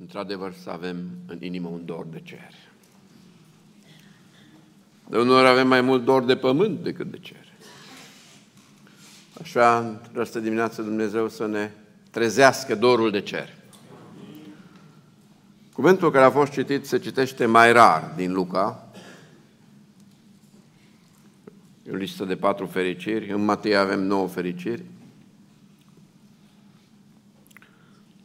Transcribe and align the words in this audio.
într-adevăr 0.00 0.52
să 0.62 0.70
avem 0.70 0.96
în 1.26 1.42
inimă 1.42 1.68
un 1.68 1.84
dor 1.84 2.06
de 2.06 2.20
cer. 2.20 2.54
De 5.08 5.18
unor 5.18 5.44
avem 5.44 5.68
mai 5.68 5.80
mult 5.80 6.04
dor 6.04 6.24
de 6.24 6.36
pământ 6.36 6.82
decât 6.82 7.10
de 7.10 7.18
cer. 7.18 7.46
Așa, 9.40 9.78
în 9.78 9.98
această 10.10 10.40
dimineață 10.40 10.82
Dumnezeu 10.82 11.28
să 11.28 11.46
ne 11.46 11.70
trezească 12.10 12.74
dorul 12.74 13.10
de 13.10 13.20
cer. 13.20 13.54
Cuvântul 15.72 16.10
care 16.10 16.24
a 16.24 16.30
fost 16.30 16.52
citit 16.52 16.86
se 16.86 16.98
citește 16.98 17.46
mai 17.46 17.72
rar 17.72 18.12
din 18.16 18.32
Luca. 18.32 18.88
E 21.86 21.90
o 21.90 21.94
listă 21.94 22.24
de 22.24 22.36
patru 22.36 22.66
fericiri. 22.66 23.30
În 23.30 23.44
Matei 23.44 23.76
avem 23.76 24.02
nouă 24.02 24.28
fericiri. 24.28 24.84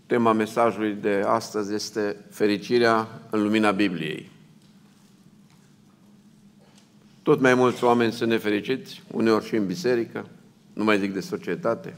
Tema 0.06 0.32
mesajului 0.32 0.94
de 0.94 1.24
astăzi 1.26 1.74
este 1.74 2.16
fericirea 2.30 3.08
în 3.30 3.42
lumina 3.42 3.71
Bibliei. 3.71 4.32
Tot 7.24 7.39
mai 7.39 7.54
mulți 7.54 7.84
oameni 7.84 8.11
sunt 8.11 8.30
nefericiți, 8.30 9.04
uneori 9.11 9.46
și 9.46 9.56
în 9.56 9.66
biserică, 9.66 10.28
nu 10.74 10.84
mai 10.84 11.00
zic 11.00 11.14
de 11.14 11.20
societate. 11.20 11.96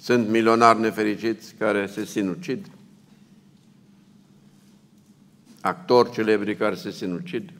Sunt 0.00 0.28
milionari 0.28 0.80
nefericiți 0.80 1.54
care 1.54 1.86
se 1.86 2.04
sinucid, 2.04 2.66
actori 5.60 6.10
celebri 6.10 6.56
care 6.56 6.74
se 6.74 6.90
sinucid. 6.90 7.50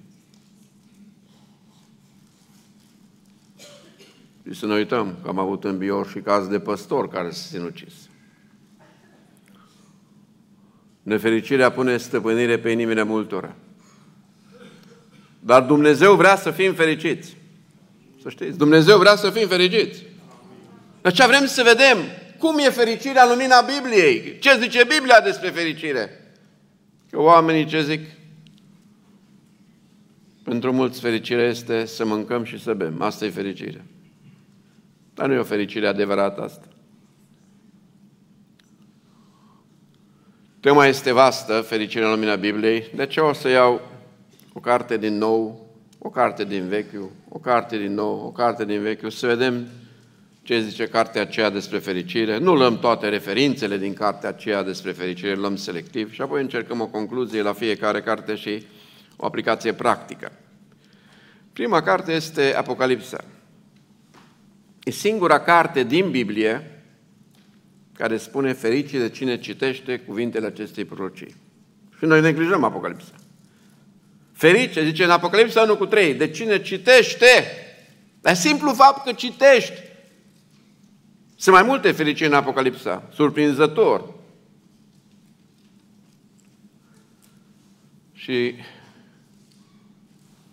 Și 4.48 4.58
să 4.58 4.66
ne 4.66 4.74
uităm 4.74 5.16
că 5.22 5.28
am 5.28 5.38
avut 5.38 5.64
în 5.64 5.78
bio 5.78 6.04
și 6.04 6.18
caz 6.18 6.46
de 6.46 6.58
păstor 6.58 7.08
care 7.08 7.30
se 7.30 7.46
sinucis. 7.46 7.94
Nefericirea 11.02 11.70
pune 11.70 11.96
stăpânire 11.96 12.58
pe 12.58 12.70
inimile 12.70 13.02
multora. 13.02 13.54
Dar 15.40 15.62
Dumnezeu 15.62 16.14
vrea 16.14 16.36
să 16.36 16.50
fim 16.50 16.74
fericiți. 16.74 17.36
Să 18.22 18.28
știți, 18.28 18.58
Dumnezeu 18.58 18.98
vrea 18.98 19.16
să 19.16 19.30
fim 19.30 19.48
fericiți. 19.48 20.06
Dar 21.00 21.12
ce 21.12 21.26
vrem 21.26 21.46
să 21.46 21.62
vedem? 21.62 21.98
Cum 22.38 22.58
e 22.58 22.70
fericirea 22.70 23.22
în 23.22 23.30
lumina 23.30 23.60
Bibliei? 23.60 24.38
Ce 24.38 24.58
zice 24.60 24.84
Biblia 24.84 25.20
despre 25.20 25.50
fericire? 25.50 26.32
Că 27.10 27.20
oamenii 27.20 27.66
ce 27.66 27.82
zic? 27.82 28.00
Pentru 30.44 30.72
mulți 30.72 31.00
fericirea 31.00 31.48
este 31.48 31.84
să 31.84 32.04
mâncăm 32.04 32.44
și 32.44 32.62
să 32.62 32.74
bem. 32.74 33.02
Asta 33.02 33.24
e 33.24 33.30
fericirea. 33.30 33.84
Dar 35.18 35.26
nu 35.26 35.34
e 35.34 35.38
o 35.38 35.44
fericire 35.44 35.86
adevărată 35.86 36.42
asta. 36.42 36.66
Tema 40.60 40.86
este 40.86 41.12
vastă, 41.12 41.60
fericirea 41.60 42.06
în 42.06 42.14
lumina 42.14 42.34
Bibliei, 42.34 42.90
de 42.94 43.06
ce 43.06 43.20
o 43.20 43.32
să 43.32 43.48
iau 43.48 43.80
o 44.52 44.60
carte 44.60 44.96
din 44.96 45.18
nou, 45.18 45.66
o 45.98 46.10
carte 46.10 46.44
din 46.44 46.68
vechiul, 46.68 47.10
o 47.28 47.38
carte 47.38 47.78
din 47.78 47.94
nou, 47.94 48.26
o 48.26 48.30
carte 48.30 48.64
din 48.64 48.80
vechiul, 48.80 49.10
să 49.10 49.26
vedem 49.26 49.66
ce 50.42 50.60
zice 50.60 50.86
cartea 50.86 51.20
aceea 51.20 51.50
despre 51.50 51.78
fericire. 51.78 52.38
Nu 52.38 52.54
luăm 52.54 52.78
toate 52.78 53.08
referințele 53.08 53.76
din 53.76 53.92
cartea 53.92 54.28
aceea 54.28 54.62
despre 54.62 54.92
fericire, 54.92 55.34
luăm 55.34 55.56
selectiv 55.56 56.12
și 56.12 56.22
apoi 56.22 56.40
încercăm 56.40 56.80
o 56.80 56.86
concluzie 56.86 57.42
la 57.42 57.52
fiecare 57.52 58.00
carte 58.00 58.34
și 58.34 58.66
o 59.16 59.26
aplicație 59.26 59.72
practică. 59.72 60.32
Prima 61.52 61.82
carte 61.82 62.12
este 62.12 62.54
Apocalipsa. 62.56 63.24
E 64.88 64.90
singura 64.90 65.40
carte 65.40 65.82
din 65.82 66.10
Biblie 66.10 66.82
care 67.92 68.16
spune 68.16 68.52
fericit 68.52 69.00
de 69.00 69.08
cine 69.08 69.38
citește 69.38 69.98
cuvintele 69.98 70.46
acestei 70.46 70.84
prorocii. 70.84 71.34
Și 71.98 72.04
noi 72.04 72.20
neglijăm 72.20 72.64
Apocalipsa. 72.64 73.12
Ferice, 74.32 74.84
zice 74.84 75.04
în 75.04 75.10
Apocalipsa 75.10 75.62
1 75.62 75.76
cu 75.76 75.86
3, 75.86 76.14
de 76.14 76.30
cine 76.30 76.62
citește, 76.62 77.44
dar 78.20 78.34
simplu 78.34 78.72
fapt 78.72 79.04
că 79.04 79.12
citești. 79.12 79.82
Sunt 81.36 81.54
mai 81.54 81.64
multe 81.64 81.92
fericiri 81.92 82.28
în 82.28 82.34
Apocalipsa, 82.34 83.08
surprinzător. 83.12 84.14
Și 88.12 88.54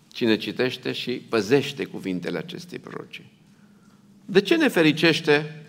cine 0.08 0.38
citește 0.38 0.92
și 0.92 1.12
păzește 1.12 1.86
cuvintele 1.86 2.38
acestei 2.38 2.80
prorocii. 2.80 3.35
De 4.26 4.42
ce 4.42 4.56
ne 4.56 4.68
fericește 4.68 5.66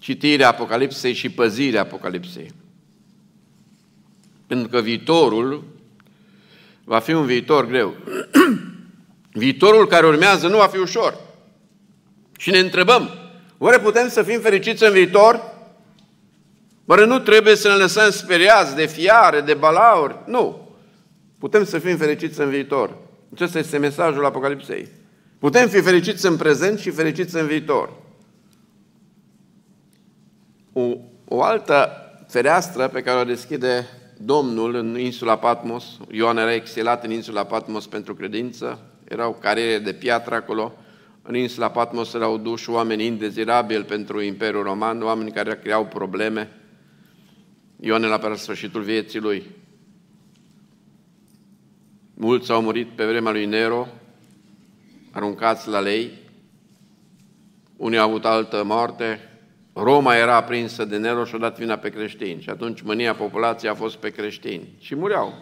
citirea 0.00 0.48
Apocalipsei 0.48 1.12
și 1.12 1.28
păzirea 1.28 1.80
Apocalipsei? 1.80 2.52
Pentru 4.46 4.68
că 4.68 4.80
viitorul 4.80 5.64
va 6.84 6.98
fi 6.98 7.12
un 7.12 7.26
viitor 7.26 7.66
greu. 7.66 7.94
Viitorul 9.32 9.86
care 9.86 10.06
urmează 10.06 10.48
nu 10.48 10.56
va 10.56 10.66
fi 10.66 10.78
ușor. 10.78 11.20
Și 12.38 12.50
ne 12.50 12.58
întrebăm, 12.58 13.10
oare 13.58 13.78
putem 13.78 14.08
să 14.08 14.22
fim 14.22 14.40
fericiți 14.40 14.84
în 14.84 14.92
viitor? 14.92 15.52
Oare 16.86 17.04
nu 17.04 17.18
trebuie 17.18 17.54
să 17.54 17.68
ne 17.68 17.74
lăsăm 17.74 18.10
speriați 18.10 18.74
de 18.74 18.86
fiare, 18.86 19.40
de 19.40 19.54
balauri? 19.54 20.16
Nu. 20.26 20.68
Putem 21.38 21.64
să 21.64 21.78
fim 21.78 21.96
fericiți 21.96 22.40
în 22.40 22.48
viitor. 22.48 22.96
Acesta 23.34 23.58
este 23.58 23.78
mesajul 23.78 24.24
Apocalipsei. 24.24 24.88
Putem 25.44 25.68
fi 25.68 25.80
fericiți 25.80 26.26
în 26.26 26.36
prezent 26.36 26.78
și 26.78 26.90
fericiți 26.90 27.36
în 27.36 27.46
viitor. 27.46 27.92
O, 30.72 30.96
o 31.24 31.42
altă 31.42 31.90
fereastră 32.28 32.88
pe 32.88 33.02
care 33.02 33.20
o 33.20 33.24
deschide 33.24 33.86
Domnul 34.18 34.74
în 34.74 34.98
insula 34.98 35.38
Patmos, 35.38 35.84
Ioan 36.10 36.36
era 36.36 36.54
exilat 36.54 37.04
în 37.04 37.10
insula 37.10 37.44
Patmos 37.44 37.86
pentru 37.86 38.14
credință, 38.14 38.80
erau 39.08 39.36
cariere 39.40 39.78
de 39.78 39.92
piatră 39.92 40.34
acolo, 40.34 40.72
în 41.22 41.34
insula 41.34 41.70
Patmos 41.70 42.14
erau 42.14 42.38
duși 42.38 42.70
oameni 42.70 43.04
indezirabili 43.04 43.84
pentru 43.84 44.20
Imperiul 44.20 44.62
Roman, 44.62 45.02
oameni 45.02 45.32
care 45.32 45.60
creau 45.62 45.86
probleme. 45.86 46.50
Ioan 47.80 48.02
era 48.02 48.18
pe 48.18 48.34
sfârșitul 48.34 48.82
vieții 48.82 49.20
lui. 49.20 49.50
Mulți 52.14 52.50
au 52.50 52.62
murit 52.62 52.88
pe 52.88 53.04
vremea 53.06 53.32
lui 53.32 53.46
Nero, 53.46 53.88
aruncați 55.14 55.68
la 55.68 55.80
lei, 55.80 56.12
unii 57.76 57.98
au 57.98 58.08
avut 58.08 58.24
altă 58.24 58.62
moarte, 58.64 59.28
Roma 59.72 60.16
era 60.16 60.34
aprinsă 60.36 60.84
de 60.84 60.96
Neroș 60.96 61.28
și 61.28 61.34
a 61.34 61.38
dat 61.38 61.58
vina 61.58 61.76
pe 61.76 61.90
creștini. 61.90 62.42
Și 62.42 62.50
atunci 62.50 62.80
mânia 62.80 63.14
populației 63.14 63.70
a 63.70 63.74
fost 63.74 63.96
pe 63.96 64.10
creștini. 64.10 64.68
Și 64.80 64.94
mureau. 64.94 65.32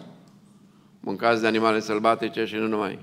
Mâncați 0.99 1.41
de 1.41 1.47
animale 1.47 1.79
sălbatice 1.79 2.45
și 2.45 2.55
nu 2.55 2.67
numai. 2.67 2.99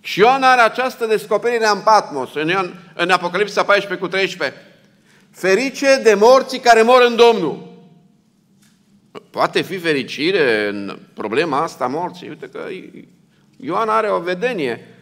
Și 0.00 0.20
Ioan 0.20 0.42
are 0.42 0.60
această 0.60 1.06
descoperire 1.06 1.66
în 1.66 1.80
Patmos, 1.84 2.34
în, 2.34 2.48
Ioan, 2.48 2.92
în 2.94 3.10
Apocalipsa 3.10 3.64
14 3.64 4.06
cu 4.06 4.10
13. 4.10 4.62
Ferice 5.30 6.00
de 6.02 6.14
morții 6.14 6.58
care 6.58 6.82
mor 6.82 7.02
în 7.08 7.16
Domnul. 7.16 7.76
Poate 9.30 9.62
fi 9.62 9.78
fericire 9.78 10.68
în 10.68 10.98
problema 11.14 11.62
asta 11.62 11.86
morții. 11.86 12.28
Uite 12.28 12.48
că 12.48 12.60
Ioan 13.56 13.88
are 13.88 14.10
o 14.10 14.20
vedenie 14.20 14.97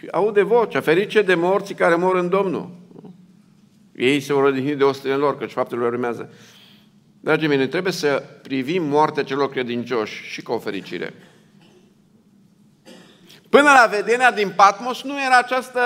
și 0.00 0.08
aude 0.10 0.42
vocea, 0.42 0.80
ferice 0.80 1.22
de 1.22 1.34
morții 1.34 1.74
care 1.74 1.94
mor 1.94 2.16
în 2.16 2.28
Domnul. 2.28 2.70
Ei 3.94 4.20
se 4.20 4.32
vor 4.32 4.44
odihni 4.44 4.74
de 4.74 4.84
ostele 4.84 5.14
lor, 5.14 5.38
căci 5.38 5.50
faptele 5.50 5.80
lor 5.80 5.92
urmează. 5.92 6.32
Dragii 7.20 7.48
mei, 7.48 7.68
trebuie 7.68 7.92
să 7.92 8.22
privim 8.42 8.84
moartea 8.84 9.24
celor 9.24 9.50
credincioși 9.50 10.22
și 10.22 10.42
ca 10.42 10.52
o 10.52 10.58
fericire. 10.58 11.14
Până 13.48 13.62
la 13.62 13.88
vedenia 13.90 14.32
din 14.32 14.52
Patmos 14.56 15.02
nu 15.02 15.22
era 15.24 15.38
această 15.38 15.80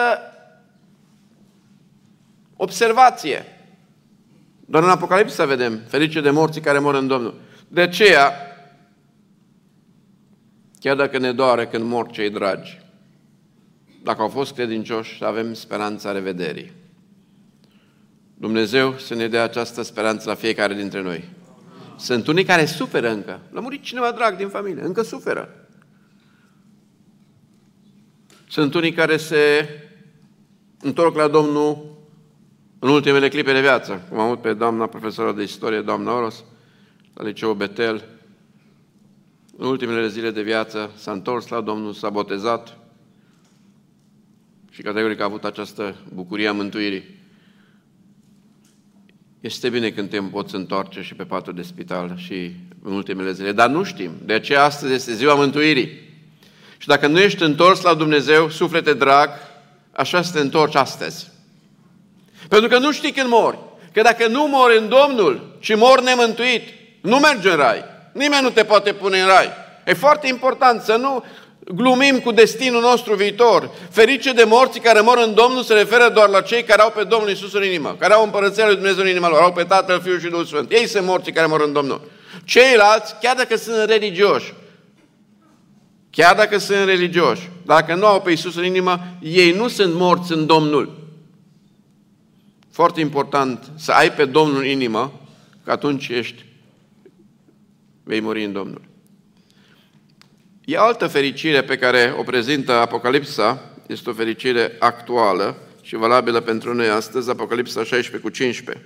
observație. 2.56 3.44
Doar 4.66 4.82
în 4.82 4.90
Apocalipsa 4.90 5.44
vedem 5.44 5.80
ferice 5.88 6.20
de 6.20 6.30
morții 6.30 6.60
care 6.60 6.78
mor 6.78 6.94
în 6.94 7.06
Domnul. 7.06 7.40
De 7.68 7.80
aceea, 7.80 8.32
chiar 10.80 10.96
dacă 10.96 11.18
ne 11.18 11.32
doare 11.32 11.66
când 11.66 11.84
mor 11.84 12.10
cei 12.10 12.30
dragi, 12.30 12.83
dacă 14.04 14.22
au 14.22 14.28
fost 14.28 14.54
credincioși, 14.54 15.24
avem 15.24 15.54
speranța 15.54 16.12
revederii. 16.12 16.72
Dumnezeu 18.34 18.98
să 18.98 19.14
ne 19.14 19.28
dea 19.28 19.42
această 19.42 19.82
speranță 19.82 20.28
la 20.28 20.34
fiecare 20.34 20.74
dintre 20.74 21.02
noi. 21.02 21.28
Sunt 21.98 22.26
unii 22.26 22.44
care 22.44 22.64
suferă 22.64 23.10
încă. 23.10 23.40
L-a 23.50 23.60
murit 23.60 23.82
cineva 23.82 24.12
drag 24.12 24.36
din 24.36 24.48
familie, 24.48 24.82
încă 24.82 25.02
suferă. 25.02 25.68
Sunt 28.48 28.74
unii 28.74 28.92
care 28.92 29.16
se 29.16 29.68
întorc 30.80 31.16
la 31.16 31.28
Domnul 31.28 31.98
în 32.78 32.88
ultimele 32.88 33.28
clipe 33.28 33.52
de 33.52 33.60
viață, 33.60 34.02
cum 34.08 34.18
am 34.18 34.24
avut 34.26 34.40
pe 34.40 34.54
doamna 34.54 34.86
profesoră 34.86 35.32
de 35.32 35.42
istorie, 35.42 35.80
doamna 35.80 36.16
Oros, 36.16 36.44
la 37.14 37.24
liceu 37.24 37.52
Betel. 37.52 38.04
În 39.56 39.66
ultimele 39.66 40.08
zile 40.08 40.30
de 40.30 40.42
viață 40.42 40.90
s-a 40.96 41.12
întors 41.12 41.48
la 41.48 41.60
Domnul, 41.60 41.92
s-a 41.92 42.10
botezat 42.10 42.83
și 44.74 44.82
categoric 44.82 45.20
a 45.20 45.24
avut 45.24 45.44
această 45.44 45.94
bucurie 46.14 46.48
a 46.48 46.52
mântuirii. 46.52 47.22
este 49.40 49.68
bine 49.68 49.90
când 49.90 50.10
te 50.10 50.18
poți 50.20 50.54
întoarce 50.54 51.02
și 51.02 51.14
pe 51.14 51.24
patul 51.24 51.54
de 51.54 51.62
spital 51.62 52.14
și 52.16 52.52
în 52.82 52.92
ultimele 52.92 53.32
zile, 53.32 53.52
dar 53.52 53.68
nu 53.68 53.82
știm. 53.82 54.10
De 54.22 54.32
aceea 54.32 54.64
astăzi 54.64 54.92
este 54.92 55.14
ziua 55.14 55.34
mântuirii. 55.34 55.88
Și 56.78 56.88
dacă 56.88 57.06
nu 57.06 57.20
ești 57.20 57.42
întors 57.42 57.80
la 57.80 57.94
Dumnezeu, 57.94 58.50
suflete 58.50 58.94
drag, 58.94 59.30
așa 59.92 60.22
să 60.22 60.32
te 60.32 60.40
întorci 60.40 60.74
astăzi. 60.74 61.30
Pentru 62.48 62.68
că 62.68 62.78
nu 62.78 62.92
știi 62.92 63.12
când 63.12 63.28
mori. 63.28 63.58
Că 63.92 64.02
dacă 64.02 64.26
nu 64.26 64.46
mori 64.48 64.78
în 64.78 64.88
Domnul 64.88 65.56
și 65.60 65.74
mori 65.74 66.04
nemântuit, 66.04 66.62
nu 67.00 67.18
mergi 67.18 67.48
în 67.48 67.56
rai. 67.56 67.84
Nimeni 68.12 68.42
nu 68.42 68.50
te 68.50 68.64
poate 68.64 68.92
pune 68.92 69.20
în 69.20 69.26
rai. 69.26 69.48
E 69.86 69.92
foarte 69.92 70.28
important 70.28 70.82
să 70.82 70.96
nu 70.96 71.24
glumim 71.64 72.18
cu 72.18 72.32
destinul 72.32 72.80
nostru 72.80 73.14
viitor. 73.14 73.70
Ferice 73.90 74.32
de 74.32 74.44
morții 74.44 74.80
care 74.80 75.00
mor 75.00 75.18
în 75.26 75.34
Domnul 75.34 75.62
se 75.62 75.74
referă 75.74 76.08
doar 76.08 76.28
la 76.28 76.40
cei 76.40 76.62
care 76.62 76.82
au 76.82 76.90
pe 76.90 77.04
Domnul 77.04 77.30
Isus 77.30 77.52
în 77.52 77.64
inimă, 77.64 77.96
care 77.98 78.12
au 78.12 78.24
împărăția 78.24 78.66
lui 78.66 78.74
Dumnezeu 78.74 79.02
în 79.02 79.08
inima 79.10 79.28
lor, 79.28 79.40
au 79.40 79.52
pe 79.52 79.62
Tatăl, 79.62 80.00
Fiul 80.00 80.20
și 80.20 80.28
Duhul 80.28 80.44
Sfânt. 80.44 80.72
Ei 80.72 80.86
sunt 80.86 81.06
morții 81.06 81.32
care 81.32 81.46
mor 81.46 81.60
în 81.60 81.72
Domnul. 81.72 82.00
Ceilalți, 82.44 83.14
chiar 83.20 83.36
dacă 83.36 83.56
sunt 83.56 83.88
religioși, 83.88 84.54
chiar 86.10 86.34
dacă 86.34 86.58
sunt 86.58 86.84
religioși, 86.84 87.50
dacă 87.66 87.94
nu 87.94 88.06
au 88.06 88.20
pe 88.20 88.30
Isus 88.30 88.56
în 88.56 88.64
inimă, 88.64 88.98
ei 89.22 89.52
nu 89.52 89.68
sunt 89.68 89.94
morți 89.94 90.32
în 90.32 90.46
Domnul. 90.46 91.02
Foarte 92.70 93.00
important 93.00 93.70
să 93.76 93.92
ai 93.92 94.12
pe 94.12 94.24
Domnul 94.24 94.58
în 94.58 94.66
inimă, 94.66 95.20
că 95.64 95.70
atunci 95.70 96.08
ești, 96.08 96.44
vei 98.02 98.20
muri 98.20 98.44
în 98.44 98.52
Domnul. 98.52 98.80
E 100.64 100.76
altă 100.76 101.06
fericire 101.06 101.62
pe 101.62 101.76
care 101.76 102.14
o 102.18 102.22
prezintă 102.22 102.72
Apocalipsa, 102.72 103.70
este 103.86 104.10
o 104.10 104.12
fericire 104.12 104.76
actuală 104.78 105.56
și 105.82 105.96
valabilă 105.96 106.40
pentru 106.40 106.74
noi 106.74 106.88
astăzi, 106.88 107.30
Apocalipsa 107.30 107.84
16 107.84 108.28
cu 108.28 108.28
15. 108.28 108.84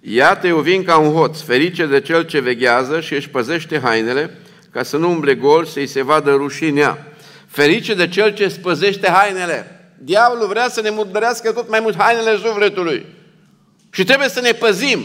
Iată, 0.00 0.46
eu 0.46 0.58
vin 0.58 0.84
ca 0.84 0.98
un 0.98 1.12
hoț, 1.12 1.40
ferice 1.40 1.86
de 1.86 2.00
cel 2.00 2.22
ce 2.22 2.40
veghează 2.40 3.00
și 3.00 3.14
își 3.14 3.28
păzește 3.28 3.80
hainele, 3.80 4.38
ca 4.70 4.82
să 4.82 4.96
nu 4.96 5.10
umble 5.10 5.34
gol, 5.34 5.64
să-i 5.64 5.86
se 5.86 6.02
vadă 6.02 6.30
rușinea. 6.30 7.12
Ferice 7.46 7.94
de 7.94 8.08
cel 8.08 8.34
ce 8.34 8.44
îți 8.44 8.60
păzește 8.60 9.10
hainele. 9.10 9.90
Diavolul 9.98 10.48
vrea 10.48 10.68
să 10.68 10.80
ne 10.80 10.90
murdărească 10.90 11.52
tot 11.52 11.68
mai 11.68 11.80
mult 11.80 11.96
hainele 11.96 12.36
sufletului. 12.36 13.06
Și 13.90 14.04
trebuie 14.04 14.28
să 14.28 14.40
ne 14.40 14.52
păzim. 14.52 15.04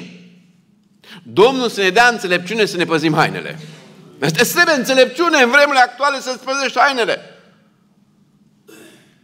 Domnul 1.23 1.69
să 1.69 1.81
ne 1.81 1.89
dea 1.89 2.07
înțelepciune 2.07 2.65
să 2.65 2.77
ne 2.77 2.85
păzim 2.85 3.13
hainele. 3.13 3.59
Este 4.19 4.43
trebuie 4.43 4.71
înțelepciune 4.71 5.41
în 5.41 5.49
vremurile 5.49 5.83
actuale 5.83 6.19
să-ți 6.19 6.43
păzești 6.43 6.79
hainele. 6.79 7.19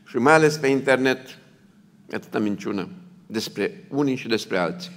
Și 0.07 0.17
mai 0.17 0.33
ales 0.33 0.57
pe 0.57 0.67
internet, 0.67 1.37
atâta 2.13 2.39
minciună 2.39 2.89
despre 3.27 3.85
unii 3.89 4.15
și 4.15 4.27
despre 4.27 4.57
alții. 4.57 4.91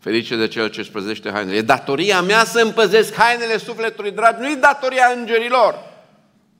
Ferice 0.00 0.36
de 0.36 0.48
cel 0.48 0.68
ce 0.68 0.80
își 0.80 0.90
păzește 0.90 1.30
hainele. 1.30 1.56
E 1.56 1.62
datoria 1.62 2.20
mea 2.20 2.44
să 2.44 2.60
împăzesc 2.60 3.14
hainele 3.14 3.56
sufletului 3.56 4.10
drag, 4.10 4.38
nu 4.38 4.50
e 4.50 4.54
datoria 4.54 5.12
îngerilor. 5.16 5.74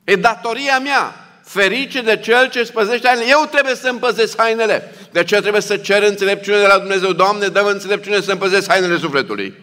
E 0.05 0.17
datoria 0.17 0.79
mea. 0.79 1.15
Ferice 1.43 2.03
de 2.03 2.17
cel 2.17 2.49
ce 2.51 2.59
își 2.59 2.73
păzește 2.73 3.07
hainele. 3.07 3.31
Eu 3.31 3.49
trebuie 3.51 3.75
să 3.75 3.89
împăzesc 3.89 4.39
hainele. 4.39 4.95
De 5.15 5.21
aceea 5.21 5.41
trebuie 5.41 5.63
să 5.63 5.77
cer 5.77 6.03
înțelepciune 6.03 6.59
de 6.59 6.67
la 6.67 6.79
Dumnezeu. 6.79 7.13
Doamne, 7.13 7.47
dă 7.47 7.71
înțelepciune 7.73 8.21
să 8.21 8.33
împăzesc 8.33 8.69
hainele 8.69 8.97
sufletului. 8.97 9.55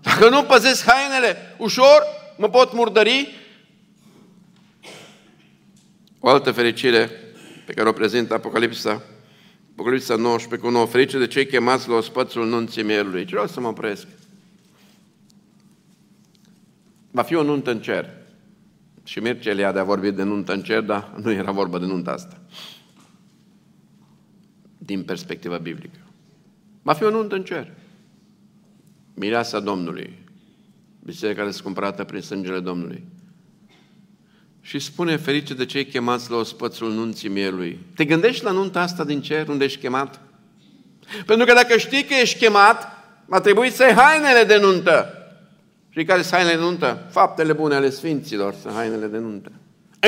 Dacă 0.00 0.28
nu 0.28 0.42
păzesc 0.42 0.84
hainele 0.84 1.54
ușor, 1.58 2.02
mă 2.36 2.48
pot 2.48 2.72
murdări. 2.72 3.34
O 6.20 6.28
altă 6.28 6.50
fericire 6.50 7.10
pe 7.66 7.72
care 7.72 7.88
o 7.88 7.92
prezintă 7.92 8.34
Apocalipsa, 8.34 9.02
Apocalipsa 9.72 10.16
19 10.16 10.68
cu 10.68 10.72
9, 10.74 10.86
ferice 10.86 11.18
de 11.18 11.26
cei 11.26 11.46
chemați 11.46 11.88
la 11.88 11.94
ospățul 11.94 12.46
nunții 12.46 12.82
mielului. 12.82 13.24
Ce 13.24 13.30
vreau 13.30 13.46
să 13.46 13.60
mă 13.60 13.68
opresc? 13.68 14.06
Va 17.10 17.22
fi 17.22 17.34
o 17.34 17.42
nuntă 17.42 17.70
în 17.70 17.80
cer. 17.80 18.10
Și 19.04 19.18
Mircea 19.18 19.50
Eliade 19.50 19.78
a 19.78 19.84
vorbit 19.84 20.14
de 20.14 20.22
nuntă 20.22 20.52
în 20.52 20.62
cer, 20.62 20.80
dar 20.80 21.12
nu 21.22 21.30
era 21.30 21.50
vorba 21.50 21.78
de 21.78 21.86
nuntă 21.86 22.10
asta. 22.10 22.38
Din 24.84 25.02
perspectiva 25.02 25.56
biblică. 25.56 25.98
Va 26.82 26.92
fi 26.92 27.02
o 27.04 27.10
nuntă 27.10 27.34
în 27.34 27.44
cer. 27.44 27.70
Mireasa 29.14 29.60
Domnului. 29.60 30.18
Biserica 31.04 31.42
răscumpărată 31.42 32.04
prin 32.04 32.20
sângele 32.20 32.60
Domnului. 32.60 33.04
Și 34.60 34.78
spune 34.78 35.16
ferice 35.16 35.54
de 35.54 35.66
cei 35.66 35.86
chemați 35.86 36.30
la 36.30 36.36
ospățul 36.36 36.92
nunții 36.92 37.28
mielui. 37.28 37.78
Te 37.94 38.04
gândești 38.04 38.44
la 38.44 38.50
nunta 38.50 38.80
asta 38.80 39.04
din 39.04 39.20
cer, 39.22 39.48
unde 39.48 39.64
ești 39.64 39.80
chemat? 39.80 40.20
Pentru 41.26 41.46
că 41.46 41.52
dacă 41.52 41.78
știi 41.78 42.04
că 42.04 42.14
ești 42.14 42.38
chemat, 42.38 42.86
va 43.26 43.40
trebui 43.40 43.70
să 43.70 43.82
ai 43.82 43.92
hainele 43.92 44.44
de 44.44 44.58
nuntă. 44.58 45.12
Și 45.90 46.04
care 46.04 46.22
sunt 46.22 46.34
hainele 46.34 46.56
de 46.56 46.62
nuntă? 46.62 47.06
Faptele 47.10 47.52
bune 47.52 47.74
ale 47.74 47.90
Sfinților 47.90 48.54
sunt 48.54 48.74
hainele 48.74 49.06
de 49.06 49.18
nuntă. 49.18 49.52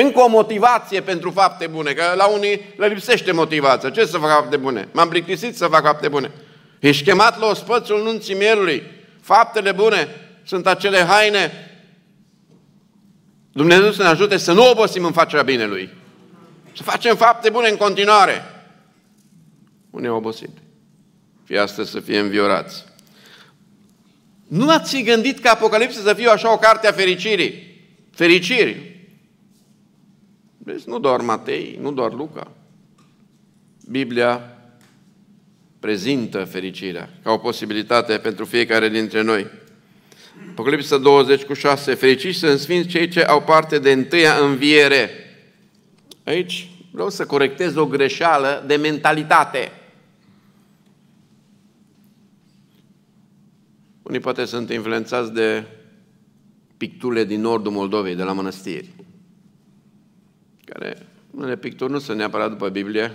Încă 0.01 0.19
o 0.19 0.27
motivație 0.27 1.01
pentru 1.01 1.31
fapte 1.31 1.67
bune, 1.67 1.93
că 1.93 2.03
la 2.15 2.25
unii 2.25 2.61
le 2.75 2.87
lipsește 2.87 3.31
motivația. 3.31 3.89
Ce 3.89 4.05
să 4.05 4.17
fac 4.17 4.29
fapte 4.29 4.57
bune? 4.57 4.87
M-am 4.91 5.09
plictisit 5.09 5.55
să 5.55 5.67
fac 5.67 5.83
fapte 5.83 6.07
bune. 6.07 6.31
Ești 6.79 7.03
chemat 7.03 7.39
la 7.39 7.45
ospățul 7.45 8.03
nunții 8.03 8.35
mielului. 8.35 8.83
Faptele 9.21 9.71
bune 9.71 10.07
sunt 10.43 10.67
acele 10.67 10.97
haine. 10.97 11.51
Dumnezeu 13.51 13.91
să 13.91 14.01
ne 14.01 14.07
ajute 14.07 14.37
să 14.37 14.51
nu 14.51 14.69
obosim 14.69 15.03
în 15.03 15.11
facerea 15.11 15.43
binelui. 15.43 15.89
Să 16.75 16.83
facem 16.83 17.15
fapte 17.15 17.49
bune 17.49 17.69
în 17.69 17.77
continuare. 17.77 18.43
Unii 19.89 20.07
au 20.07 20.15
obosit. 20.15 20.51
Fie 21.43 21.59
astăzi 21.59 21.91
să 21.91 21.99
fie 21.99 22.19
înviorați. 22.19 22.83
Nu 24.47 24.69
ați 24.69 25.01
gândit 25.01 25.39
că 25.39 25.49
Apocalipsa 25.49 25.99
să 26.03 26.13
fie 26.13 26.29
așa 26.29 26.53
o 26.53 26.57
carte 26.57 26.87
a 26.87 26.91
fericirii? 26.91 27.81
Fericiri. 28.11 28.96
Deci 30.67 30.83
nu 30.83 30.99
doar 30.99 31.21
Matei, 31.21 31.77
nu 31.81 31.91
doar 31.91 32.13
Luca. 32.13 32.51
Biblia 33.89 34.57
prezintă 35.79 36.43
fericirea 36.43 37.09
ca 37.23 37.31
o 37.31 37.37
posibilitate 37.37 38.17
pentru 38.17 38.45
fiecare 38.45 38.89
dintre 38.89 39.21
noi. 39.21 39.47
Apocalipsa 40.49 40.97
20 40.97 41.43
cu 41.43 41.53
6. 41.53 41.93
Fericiți 41.93 42.37
sunt 42.37 42.59
sfinți 42.59 42.87
cei 42.87 43.07
ce 43.07 43.21
au 43.21 43.41
parte 43.41 43.79
de 43.79 43.91
întâia 43.91 44.33
înviere. 44.33 45.09
Aici 46.23 46.69
vreau 46.91 47.09
să 47.09 47.25
corectez 47.25 47.75
o 47.75 47.85
greșeală 47.85 48.63
de 48.67 48.75
mentalitate. 48.75 49.71
Unii 54.03 54.19
poate 54.19 54.45
sunt 54.45 54.69
influențați 54.69 55.33
de 55.33 55.63
picturile 56.77 57.23
din 57.23 57.41
nordul 57.41 57.71
Moldovei, 57.71 58.15
de 58.15 58.23
la 58.23 58.33
mănăstiri, 58.33 58.96
care 60.73 60.97
unele 61.31 61.57
picturi 61.57 61.91
nu 61.91 61.99
sunt 61.99 62.17
neapărat 62.17 62.49
după 62.49 62.69
Biblie, 62.69 63.11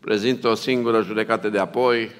prezintă 0.00 0.48
o 0.48 0.54
singură 0.54 1.02
judecată 1.02 1.48
de 1.48 1.58
apoi, 1.58 2.10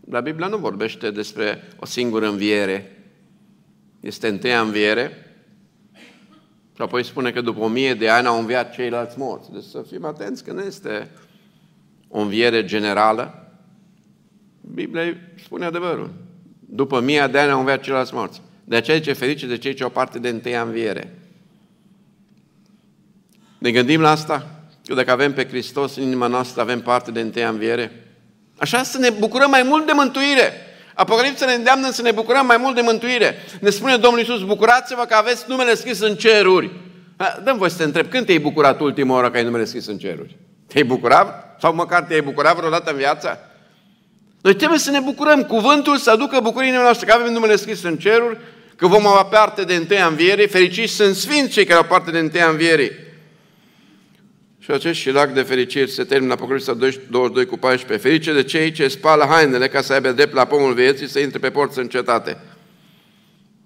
dar 0.00 0.22
Biblia 0.22 0.46
nu 0.46 0.56
vorbește 0.56 1.10
despre 1.10 1.62
o 1.76 1.86
singură 1.86 2.28
înviere. 2.28 3.04
Este 4.00 4.28
întâia 4.28 4.60
înviere 4.60 5.10
și 6.74 6.82
apoi 6.82 7.04
spune 7.04 7.30
că 7.30 7.40
după 7.40 7.60
o 7.60 7.68
mie 7.68 7.94
de 7.94 8.08
ani 8.08 8.26
au 8.26 8.38
înviat 8.38 8.74
ceilalți 8.74 9.18
morți. 9.18 9.52
Deci 9.52 9.62
să 9.62 9.84
fim 9.90 10.04
atenți 10.04 10.44
că 10.44 10.52
nu 10.52 10.60
este 10.60 11.10
o 12.08 12.20
înviere 12.20 12.64
generală, 12.64 13.52
Biblia 14.60 15.02
spune 15.44 15.64
adevărul. 15.64 16.10
După 16.60 17.00
mii 17.00 17.28
de 17.28 17.38
ani 17.38 17.50
au 17.50 17.58
înviat 17.58 17.80
ceilalți 17.80 18.14
morți. 18.14 18.42
De 18.64 18.76
aceea 18.76 19.00
ce 19.00 19.12
ferice 19.12 19.46
de 19.46 19.58
cei 19.58 19.74
ce 19.74 19.82
au 19.82 19.90
parte 19.90 20.18
de 20.18 20.28
întâia 20.28 20.62
înviere. 20.62 21.19
Ne 23.60 23.70
gândim 23.70 24.00
la 24.00 24.10
asta? 24.10 24.46
Că 24.86 24.94
dacă 24.94 25.10
avem 25.10 25.32
pe 25.32 25.46
Hristos 25.48 25.96
în 25.96 26.02
inima 26.02 26.26
noastră, 26.26 26.60
avem 26.60 26.80
parte 26.80 27.10
de 27.10 27.20
întâia 27.20 27.48
înviere? 27.48 28.06
Așa 28.58 28.82
să 28.82 28.98
ne 28.98 29.10
bucurăm 29.10 29.50
mai 29.50 29.62
mult 29.62 29.86
de 29.86 29.92
mântuire. 29.94 30.52
Apocalipsa 30.94 31.46
ne 31.46 31.52
îndeamnă 31.52 31.90
să 31.90 32.02
ne 32.02 32.10
bucurăm 32.10 32.46
mai 32.46 32.56
mult 32.56 32.74
de 32.74 32.80
mântuire. 32.80 33.34
Ne 33.60 33.70
spune 33.70 33.96
Domnul 33.96 34.18
Iisus, 34.18 34.42
bucurați-vă 34.42 35.04
că 35.04 35.14
aveți 35.14 35.44
numele 35.48 35.74
scris 35.74 36.00
în 36.00 36.14
ceruri. 36.14 36.70
Dăm 37.44 37.58
voi 37.58 37.70
să 37.70 37.76
te 37.76 37.82
întreb, 37.82 38.08
când 38.08 38.26
te-ai 38.26 38.38
bucurat 38.38 38.80
ultima 38.80 39.14
oară 39.14 39.30
că 39.30 39.36
ai 39.36 39.44
numele 39.44 39.64
scris 39.64 39.86
în 39.86 39.98
ceruri? 39.98 40.36
Te-ai 40.66 40.84
bucurat? 40.84 41.56
Sau 41.60 41.74
măcar 41.74 42.02
te-ai 42.02 42.22
bucurat 42.22 42.56
vreodată 42.56 42.90
în 42.90 42.96
viața? 42.96 43.38
Noi 44.40 44.54
trebuie 44.54 44.78
să 44.78 44.90
ne 44.90 45.00
bucurăm. 45.00 45.42
Cuvântul 45.42 45.96
să 45.96 46.10
aducă 46.10 46.40
bucurii 46.40 46.70
noastre, 46.70 47.06
că 47.06 47.12
avem 47.12 47.32
numele 47.32 47.56
scris 47.56 47.82
în 47.82 47.96
ceruri, 47.96 48.38
că 48.76 48.86
vom 48.86 49.06
avea 49.06 49.22
parte 49.22 49.62
de 49.62 49.74
întâia 49.74 50.06
înviere, 50.06 50.46
fericiți 50.46 50.92
sunt 50.92 51.14
sfinți 51.14 51.52
cei 51.52 51.64
care 51.64 51.78
au 51.78 51.84
parte 51.84 52.10
de 52.10 52.18
întâia 52.18 52.48
înviere. 52.48 53.09
Și 54.62 54.70
acest 54.70 54.98
șilac 54.98 55.32
de 55.32 55.42
fericiri 55.42 55.90
se 55.90 56.04
termină 56.04 56.32
Apocalipsa 56.32 56.74
22 56.74 57.46
cu 57.46 57.56
14. 57.56 58.08
Ferice 58.08 58.32
de 58.32 58.42
cei 58.42 58.72
ce 58.72 58.88
spală 58.88 59.24
hainele 59.24 59.68
ca 59.68 59.80
să 59.80 59.92
aibă 59.92 60.12
drept 60.12 60.34
la 60.34 60.44
pomul 60.44 60.74
vieții 60.74 61.08
să 61.08 61.18
intre 61.18 61.38
pe 61.38 61.50
porți 61.50 61.78
în 61.78 61.88
cetate. 61.88 62.40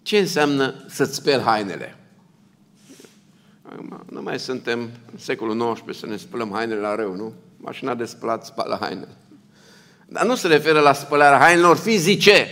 Ce 0.03 0.19
înseamnă 0.19 0.85
să-ți 0.89 1.15
speli 1.15 1.43
hainele? 1.43 1.99
nu 4.09 4.23
mai 4.23 4.39
suntem 4.39 4.81
în 5.13 5.19
secolul 5.19 5.73
XIX 5.73 5.99
să 5.99 6.07
ne 6.07 6.17
spălăm 6.17 6.51
hainele 6.53 6.81
la 6.81 6.95
rău, 6.95 7.15
nu? 7.15 7.35
Mașina 7.57 7.95
de 7.95 8.05
spălat 8.05 8.45
spală 8.45 8.79
hainele. 8.81 9.17
Dar 10.07 10.25
nu 10.25 10.35
se 10.35 10.47
referă 10.47 10.81
la 10.81 10.93
spălarea 10.93 11.39
hainelor 11.39 11.77
fizice. 11.77 12.49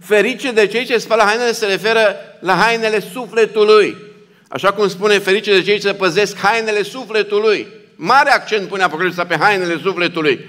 Ferice 0.00 0.52
de 0.52 0.66
cei 0.66 0.84
ce 0.84 0.98
spală 0.98 1.22
hainele 1.22 1.52
se 1.52 1.66
referă 1.66 2.16
la 2.40 2.54
hainele 2.54 3.00
sufletului. 3.00 4.05
Așa 4.48 4.72
cum 4.72 4.88
spune 4.88 5.18
ferice 5.18 5.52
de 5.52 5.62
cei 5.62 5.78
ce 5.78 5.94
păzesc 5.94 6.36
hainele 6.36 6.82
sufletului. 6.82 7.66
Mare 7.96 8.30
accent 8.30 8.68
pune 8.68 8.82
Apocalipsa 8.82 9.26
pe 9.26 9.36
hainele 9.36 9.78
sufletului. 9.78 10.48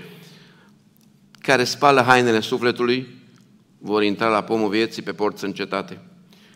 Care 1.42 1.64
spală 1.64 2.02
hainele 2.02 2.40
sufletului 2.40 3.08
vor 3.78 4.04
intra 4.04 4.28
la 4.28 4.44
pomul 4.44 4.70
vieții 4.70 5.02
pe 5.02 5.14
porți 5.14 5.44
încetate. 5.44 6.00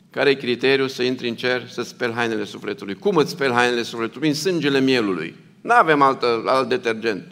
Care 0.09 0.29
e 0.29 0.33
criteriul 0.33 0.87
să 0.87 1.03
intri 1.03 1.27
în 1.27 1.35
cer, 1.35 1.67
să 1.69 1.81
speli 1.81 2.13
hainele 2.13 2.43
sufletului? 2.43 2.95
Cum 2.95 3.15
îți 3.15 3.31
speli 3.31 3.53
hainele 3.53 3.83
sufletului? 3.83 4.19
Prin 4.19 4.33
sângele 4.33 4.79
mielului. 4.79 5.35
Nu 5.61 5.73
avem 5.73 6.01
alt, 6.01 6.23
alt 6.45 6.69
detergent. 6.69 7.31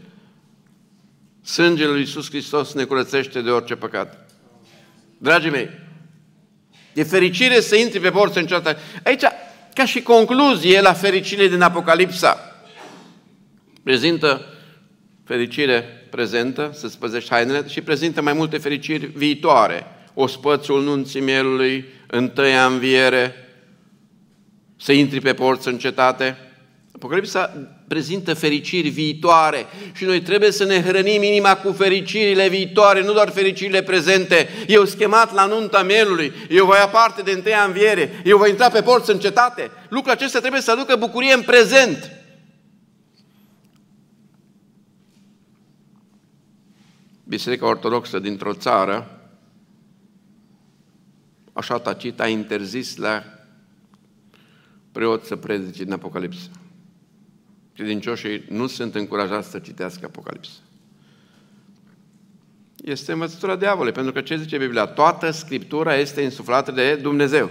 Sângele 1.43 1.89
lui 1.89 1.99
Iisus 1.99 2.29
Hristos 2.29 2.73
ne 2.73 2.83
curățește 2.83 3.41
de 3.41 3.49
orice 3.49 3.75
păcat. 3.75 4.29
Dragii 5.17 5.49
mei, 5.49 5.69
e 6.93 7.03
fericire 7.03 7.59
să 7.59 7.75
intri 7.75 7.99
pe 7.99 8.09
porți 8.09 8.37
încetate. 8.37 8.77
Aici, 9.03 9.23
ca 9.79 9.85
și 9.85 10.01
concluzie 10.01 10.81
la 10.81 10.93
fericire 10.93 11.47
din 11.47 11.61
Apocalipsa, 11.61 12.37
prezintă 13.83 14.45
fericire 15.23 15.81
prezentă, 16.09 16.69
să-ți 16.73 16.99
păzești 16.99 17.29
hainele, 17.29 17.67
și 17.67 17.81
prezintă 17.81 18.21
mai 18.21 18.33
multe 18.33 18.57
fericiri 18.57 19.05
viitoare. 19.05 19.85
Ospățul 20.13 20.83
nunții 20.83 21.21
mielului, 21.21 21.85
întâia 22.07 22.65
înviere, 22.65 23.33
să 24.77 24.91
intri 24.91 25.21
pe 25.21 25.33
porți 25.33 25.67
în 25.67 25.77
cetate. 25.77 26.37
Apocalipsa 26.91 27.53
prezintă 27.89 28.33
fericiri 28.33 28.89
viitoare 28.89 29.65
și 29.93 30.05
noi 30.05 30.21
trebuie 30.21 30.51
să 30.51 30.63
ne 30.63 30.81
hrănim 30.81 31.23
inima 31.23 31.55
cu 31.55 31.71
fericirile 31.71 32.47
viitoare, 32.47 33.03
nu 33.03 33.13
doar 33.13 33.29
fericirile 33.29 33.83
prezente. 33.83 34.49
Eu 34.67 34.85
schemat 34.85 35.33
la 35.33 35.45
nunta 35.45 35.83
mielului, 35.83 36.33
eu 36.49 36.65
voi 36.65 36.77
aparte 36.77 37.21
de 37.21 37.31
întâia 37.31 37.63
înviere, 37.63 38.21
eu 38.25 38.37
voi 38.37 38.49
intra 38.49 38.69
pe 38.69 38.81
porți 38.81 39.11
în 39.11 39.19
cetate. 39.19 39.71
Lucrul 39.89 40.11
acesta 40.11 40.39
trebuie 40.39 40.61
să 40.61 40.71
aducă 40.71 40.95
bucurie 40.95 41.33
în 41.33 41.41
prezent. 41.41 42.11
Biserica 47.23 47.67
Ortodoxă 47.67 48.19
dintr-o 48.19 48.53
țară, 48.53 49.21
așa 51.53 51.79
tacit, 51.79 52.19
a 52.19 52.27
interzis 52.27 52.95
la 52.95 53.23
preot 54.91 55.25
să 55.25 55.35
predice 55.35 55.83
în 55.83 55.91
Apocalipsă. 55.91 56.49
Credincioșii 57.79 58.43
nu 58.49 58.67
sunt 58.67 58.95
încurajați 58.95 59.49
să 59.49 59.59
citească 59.59 60.05
Apocalipsa. 60.05 60.51
Este 62.77 63.11
învățătura 63.11 63.55
diavolului, 63.55 63.91
pentru 63.91 64.11
că 64.11 64.21
ce 64.21 64.37
zice 64.37 64.57
Biblia? 64.57 64.85
Toată 64.85 65.31
Scriptura 65.31 65.95
este 65.95 66.21
insuflată 66.21 66.71
de 66.71 66.95
Dumnezeu. 66.95 67.49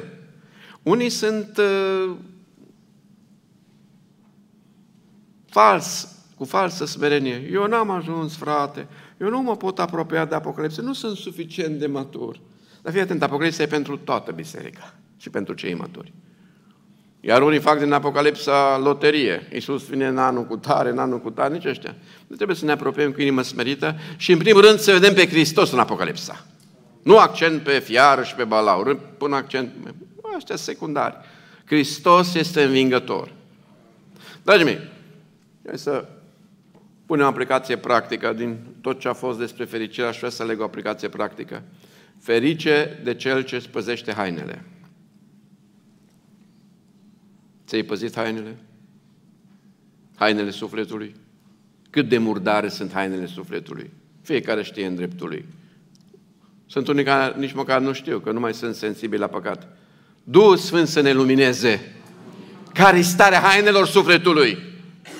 Unii 0.83 1.09
sunt 1.09 1.59
uh, 1.59 2.15
fals, 5.47 6.17
cu 6.37 6.45
falsă 6.45 6.85
smerenie. 6.85 7.49
Eu 7.53 7.67
n-am 7.67 7.91
ajuns, 7.91 8.37
frate, 8.37 8.87
eu 9.21 9.29
nu 9.29 9.43
mă 9.43 9.57
pot 9.57 9.79
apropia 9.79 10.25
de 10.25 10.35
Apocalipsă, 10.35 10.81
nu 10.81 10.93
sunt 10.93 11.17
suficient 11.17 11.79
de 11.79 11.87
matur. 11.87 12.41
Dar 12.83 12.93
fii 12.93 13.01
atent, 13.03 13.23
Apocalipsa 13.23 13.63
e 13.63 13.67
pentru 13.67 13.97
toată 13.97 14.33
biserica 14.33 14.95
și 15.17 15.31
pentru 15.31 15.55
cei 15.55 15.75
maturi. 15.75 16.13
Iar 17.21 17.43
unii 17.43 17.59
fac 17.59 17.79
din 17.79 17.93
Apocalipsa 17.93 18.79
loterie. 18.83 19.49
Iisus 19.53 19.89
vine 19.89 20.07
în 20.07 20.19
anul 20.19 20.45
cu 20.45 20.57
tare, 20.57 20.91
în 20.91 20.99
anul 20.99 21.21
cu 21.21 21.31
tare, 21.31 21.55
nici 21.55 21.65
ăștia. 21.65 21.95
Nu 22.27 22.37
trebuie 22.37 22.57
să 22.57 22.65
ne 22.65 22.73
apropiem 22.73 23.13
cu 23.13 23.21
inimă 23.21 23.43
smerită 23.43 23.97
și, 24.17 24.33
în 24.33 24.39
primul 24.39 24.61
rând, 24.61 24.79
să 24.79 24.93
vedem 24.93 25.15
pe 25.15 25.27
Hristos 25.27 25.73
în 25.73 25.79
Apocalipsa. 25.79 26.45
Nu 27.03 27.19
accent 27.19 27.63
pe 27.63 27.79
fiară 27.79 28.23
și 28.23 28.35
pe 28.35 28.45
balaur, 28.45 28.99
pun 29.19 29.33
accent, 29.33 29.71
ăștia 30.37 30.57
secundari. 30.57 31.17
Hristos 31.65 32.35
este 32.35 32.63
învingător. 32.63 33.33
Dragii 34.43 34.65
mei, 34.65 34.79
hai 35.67 35.79
să 35.79 36.05
punem 37.07 37.25
o 37.25 37.29
aplicație 37.29 37.77
practică 37.77 38.33
din 38.33 38.59
tot 38.81 39.01
ce 39.01 39.09
a 39.09 39.13
fost 39.13 39.39
despre 39.39 39.65
fericire, 39.65 40.07
aș 40.07 40.19
vrea 40.19 40.31
să 40.31 40.45
leg 40.45 40.61
o 40.61 40.65
aplicație 40.65 41.09
practică. 41.09 41.63
Ferice 42.23 43.01
de 43.05 43.15
cel 43.15 43.43
ce 43.43 43.57
îți 43.57 43.69
păzește 43.69 44.13
hainele. 44.13 44.65
Ți-ai 47.69 47.83
păzit 47.83 48.17
hainele? 48.17 48.57
Hainele 50.17 50.51
sufletului? 50.51 51.15
Cât 51.91 52.09
de 52.09 52.19
murdare 52.19 52.69
sunt 52.69 52.93
hainele 52.93 53.27
sufletului? 53.27 53.91
Fiecare 54.23 54.63
știe 54.63 54.87
în 54.87 54.95
dreptul 54.95 55.29
lui. 55.29 55.45
Sunt 56.67 56.89
unii 56.89 57.05
care 57.05 57.35
nici 57.39 57.53
măcar 57.53 57.81
nu 57.81 57.93
știu, 57.93 58.19
că 58.19 58.33
nu 58.33 58.41
mai 58.41 58.55
sunt 58.55 58.75
sensibili 58.75 59.21
la 59.21 59.27
păcat. 59.27 59.77
Duhul 60.25 60.57
Sfânt 60.57 60.89
să 60.89 61.01
ne 61.01 61.13
lumineze. 61.13 61.93
Care 62.73 63.01
starea 63.01 63.41
hainelor 63.41 63.87
sufletului? 63.87 64.59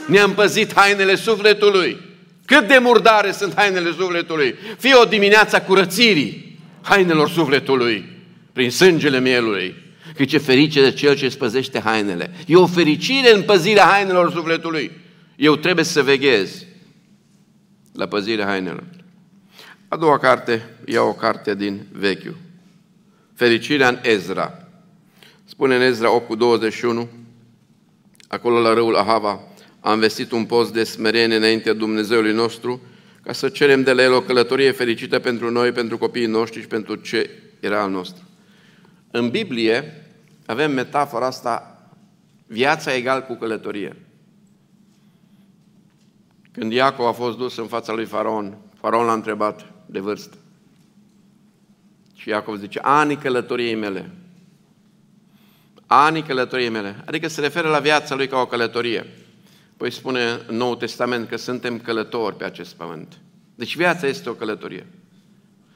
Ne-am 0.07 0.35
păzit 0.35 0.75
hainele 0.75 1.15
sufletului. 1.15 1.97
Cât 2.45 2.69
de 2.69 2.79
murdare 2.79 3.33
sunt 3.33 3.55
hainele 3.55 3.93
sufletului. 3.93 4.55
Fie 4.79 4.95
o 4.95 5.05
dimineață 5.05 5.57
a 5.57 5.63
curățirii 5.63 6.59
hainelor 6.83 7.29
sufletului 7.29 8.05
prin 8.53 8.71
sângele 8.71 9.21
mielului 9.21 9.75
că 10.15 10.25
ce 10.25 10.39
ferice 10.39 10.83
de 10.83 10.93
cel 10.93 11.17
ce 11.17 11.25
îți 11.25 11.39
păzește 11.39 11.81
hainele. 11.81 12.31
E 12.47 12.57
o 12.57 12.67
fericire 12.67 13.35
în 13.35 13.43
păzirea 13.43 13.85
hainelor 13.85 14.33
sufletului. 14.33 14.91
Eu 15.37 15.57
trebuie 15.57 15.85
să 15.85 16.03
veghez 16.03 16.65
la 17.93 18.07
păzirea 18.07 18.47
hainelor. 18.47 18.85
A 19.89 19.97
doua 19.97 20.19
carte, 20.19 20.69
iau 20.85 21.09
o 21.09 21.13
carte 21.13 21.55
din 21.55 21.87
Vechiul. 21.93 22.37
Fericirea 23.35 23.89
în 23.89 23.99
Ezra. 24.03 24.69
Spune 25.45 25.75
în 25.75 25.81
Ezra 25.81 26.15
8 26.15 26.27
cu 26.27 26.35
21, 26.35 27.09
acolo 28.29 28.61
la 28.61 28.73
râul 28.73 28.97
Ahava, 28.97 29.41
am 29.81 29.99
vestit 29.99 30.33
un 30.33 30.45
post 30.45 30.73
de 30.73 30.85
smerenie 30.85 31.37
înaintea 31.37 31.73
Dumnezeului 31.73 32.33
nostru, 32.33 32.81
ca 33.23 33.33
să 33.33 33.49
cerem 33.49 33.83
de 33.83 33.93
la 33.93 34.03
el 34.03 34.13
o 34.13 34.21
călătorie 34.21 34.71
fericită 34.71 35.19
pentru 35.19 35.51
noi, 35.51 35.73
pentru 35.73 35.99
copiii 35.99 36.27
noștri 36.27 36.61
și 36.61 36.67
pentru 36.67 36.95
ce 36.95 37.31
era 37.61 37.83
al 37.83 37.91
nostru. 37.91 38.28
În 39.11 39.31
Biblie 39.31 40.07
avem 40.47 40.73
metafora 40.73 41.27
asta, 41.27 41.83
viața 42.47 42.95
egal 42.95 43.23
cu 43.23 43.35
călătorie. 43.35 43.97
Când 46.53 46.73
Iacov 46.73 47.07
a 47.07 47.13
fost 47.13 47.37
dus 47.37 47.57
în 47.57 47.67
fața 47.67 47.93
lui 47.93 48.05
Faraon, 48.05 48.57
Faraon 48.81 49.07
l-a 49.07 49.13
întrebat 49.13 49.73
de 49.87 49.99
vârstă. 49.99 50.37
Și 52.15 52.29
Iacov 52.29 52.59
zice, 52.59 52.79
anii 52.83 53.17
călătoriei 53.17 53.75
mele. 53.75 54.11
Anii 55.87 56.23
călătoriei 56.23 56.69
mele. 56.69 57.03
Adică 57.05 57.29
se 57.29 57.41
referă 57.41 57.69
la 57.69 57.79
viața 57.79 58.15
lui 58.15 58.29
ca 58.29 58.39
o 58.39 58.47
călătorie. 58.47 59.07
Păi 59.77 59.93
spune 59.93 60.41
în 60.47 60.57
Noul 60.57 60.77
Testament 60.77 61.29
că 61.29 61.37
suntem 61.37 61.79
călători 61.79 62.37
pe 62.37 62.45
acest 62.45 62.75
pământ. 62.75 63.19
Deci 63.55 63.77
viața 63.77 64.07
este 64.07 64.29
o 64.29 64.33
călătorie. 64.33 64.87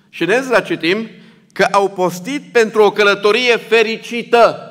Și 0.08 0.22
în 0.22 0.30
Ezra 0.30 0.60
citim 0.60 1.06
că 1.52 1.68
au 1.70 1.88
postit 1.88 2.52
pentru 2.52 2.82
o 2.82 2.92
călătorie 2.92 3.56
fericită. 3.56 4.66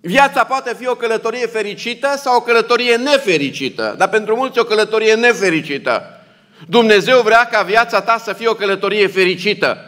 Viața 0.00 0.44
poate 0.44 0.74
fi 0.78 0.86
o 0.86 0.94
călătorie 0.94 1.46
fericită 1.46 2.14
sau 2.16 2.36
o 2.36 2.40
călătorie 2.40 2.96
nefericită, 2.96 3.94
dar 3.98 4.08
pentru 4.08 4.36
mulți 4.36 4.58
o 4.58 4.64
călătorie 4.64 5.14
nefericită. 5.14 6.02
Dumnezeu 6.68 7.22
vrea 7.22 7.44
ca 7.44 7.62
viața 7.62 8.00
ta 8.00 8.18
să 8.18 8.32
fie 8.32 8.48
o 8.48 8.54
călătorie 8.54 9.06
fericită. 9.06 9.78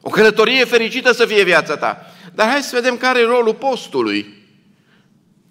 O 0.00 0.10
călătorie 0.10 0.64
fericită 0.64 1.12
să 1.12 1.26
fie 1.26 1.44
viața 1.44 1.76
ta. 1.76 2.06
Dar 2.34 2.48
hai 2.48 2.62
să 2.62 2.74
vedem 2.74 2.96
care 2.96 3.20
e 3.20 3.24
rolul 3.24 3.54
postului. 3.54 4.26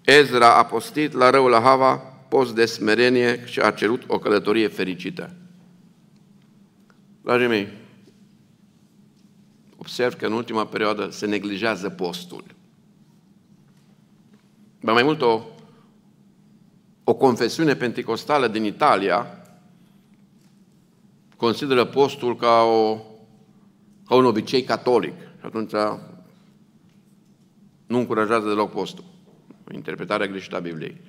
Ezra 0.02 0.56
a 0.56 0.66
postit 0.66 1.14
la 1.14 1.30
răul 1.30 1.50
la 1.50 1.60
Hava, 1.60 1.96
post 2.30 2.56
de 2.56 2.66
smerenie 2.66 3.44
și 3.46 3.60
a 3.60 3.72
cerut 3.72 4.04
o 4.08 4.20
călătorie 4.20 4.68
fericită. 4.68 5.30
Dragii 7.22 7.48
mei, 7.48 7.68
observ 9.86 10.14
că 10.14 10.26
în 10.26 10.32
ultima 10.32 10.66
perioadă 10.66 11.10
se 11.10 11.26
neglijează 11.26 11.90
postul. 11.90 12.44
Ba 14.82 14.92
mai 14.92 15.04
mult, 15.04 15.22
o, 15.22 15.42
o 17.04 17.14
confesiune 17.14 17.76
pentecostală 17.76 18.48
din 18.48 18.64
Italia 18.64 19.46
consideră 21.38 21.86
postul 21.86 22.36
ca, 22.36 22.62
o, 22.62 22.96
ca 24.08 24.16
un 24.16 24.26
obicei 24.26 24.64
catolic. 24.64 25.14
Și 25.20 25.46
atunci 25.46 25.72
nu 27.88 27.98
încurajează 27.98 28.48
deloc 28.48 28.72
postul. 28.72 29.04
Interpretarea 29.74 30.28
greșită 30.28 30.56
a 30.56 30.60
Bibliei. 30.60 31.02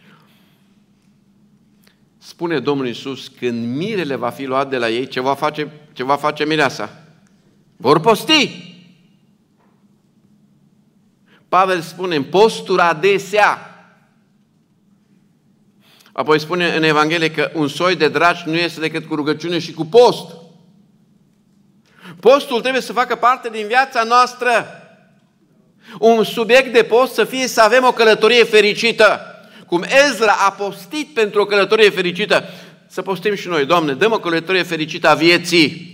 Spune 2.18 2.60
Domnul 2.60 2.86
Iisus, 2.86 3.28
când 3.28 3.76
mirele 3.76 4.14
va 4.14 4.30
fi 4.30 4.44
luat 4.44 4.70
de 4.70 4.78
la 4.78 4.88
ei, 4.90 5.06
ce 5.06 5.20
va 5.20 5.34
face, 5.34 5.72
ce 5.92 6.04
va 6.04 6.16
face 6.16 6.44
mireasa? 6.44 7.05
Vor 7.76 8.00
posti. 8.00 8.64
Pavel 11.48 11.80
spune, 11.80 12.22
postura 12.22 12.88
adesea. 12.88 13.70
Apoi 16.12 16.40
spune 16.40 16.76
în 16.76 16.82
Evanghelie 16.82 17.30
că 17.30 17.50
un 17.54 17.68
soi 17.68 17.96
de 17.96 18.08
dragi 18.08 18.42
nu 18.46 18.54
este 18.54 18.80
decât 18.80 19.06
cu 19.06 19.14
rugăciune 19.14 19.58
și 19.58 19.72
cu 19.72 19.84
post. 19.84 20.34
Postul 22.20 22.60
trebuie 22.60 22.82
să 22.82 22.92
facă 22.92 23.14
parte 23.14 23.48
din 23.48 23.66
viața 23.66 24.02
noastră. 24.02 24.50
Un 25.98 26.24
subiect 26.24 26.72
de 26.72 26.82
post 26.82 27.14
să 27.14 27.24
fie 27.24 27.46
să 27.46 27.60
avem 27.60 27.84
o 27.84 27.92
călătorie 27.92 28.44
fericită. 28.44 29.20
Cum 29.66 29.84
Ezra 30.06 30.32
a 30.46 30.50
postit 30.50 31.14
pentru 31.14 31.40
o 31.40 31.44
călătorie 31.44 31.90
fericită, 31.90 32.44
să 32.88 33.02
postim 33.02 33.34
și 33.34 33.48
noi. 33.48 33.66
Doamne, 33.66 33.92
dăm 33.92 34.12
o 34.12 34.18
călătorie 34.18 34.62
fericită 34.62 35.08
a 35.08 35.14
vieții. 35.14 35.85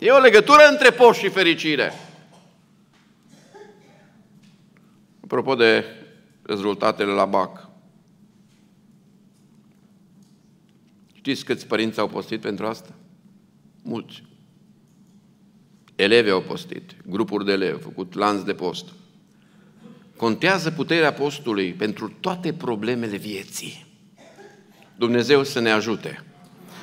E 0.00 0.10
o 0.10 0.18
legătură 0.18 0.68
între 0.70 0.90
post 0.90 1.18
și 1.18 1.28
fericire. 1.28 1.92
Apropo 5.24 5.54
de 5.54 5.84
rezultatele 6.42 7.12
la 7.12 7.24
BAC. 7.24 7.68
Știți 11.12 11.44
câți 11.44 11.66
părinți 11.66 12.00
au 12.00 12.08
postit 12.08 12.40
pentru 12.40 12.66
asta? 12.66 12.94
Mulți. 13.82 14.22
Elevi 15.94 16.30
au 16.30 16.40
postit, 16.40 16.94
grupuri 17.06 17.44
de 17.44 17.52
elevi, 17.52 17.82
făcut 17.82 18.14
lanț 18.14 18.42
de 18.42 18.54
post. 18.54 18.84
Contează 20.16 20.70
puterea 20.70 21.12
postului 21.12 21.72
pentru 21.72 22.08
toate 22.20 22.52
problemele 22.52 23.16
vieții. 23.16 23.86
Dumnezeu 24.96 25.44
să 25.44 25.60
ne 25.60 25.70
ajute. 25.70 26.24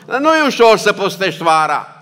Dar 0.06 0.20
nu 0.20 0.36
e 0.36 0.46
ușor 0.46 0.78
să 0.78 0.94
postești 0.94 1.44
vara. 1.44 1.97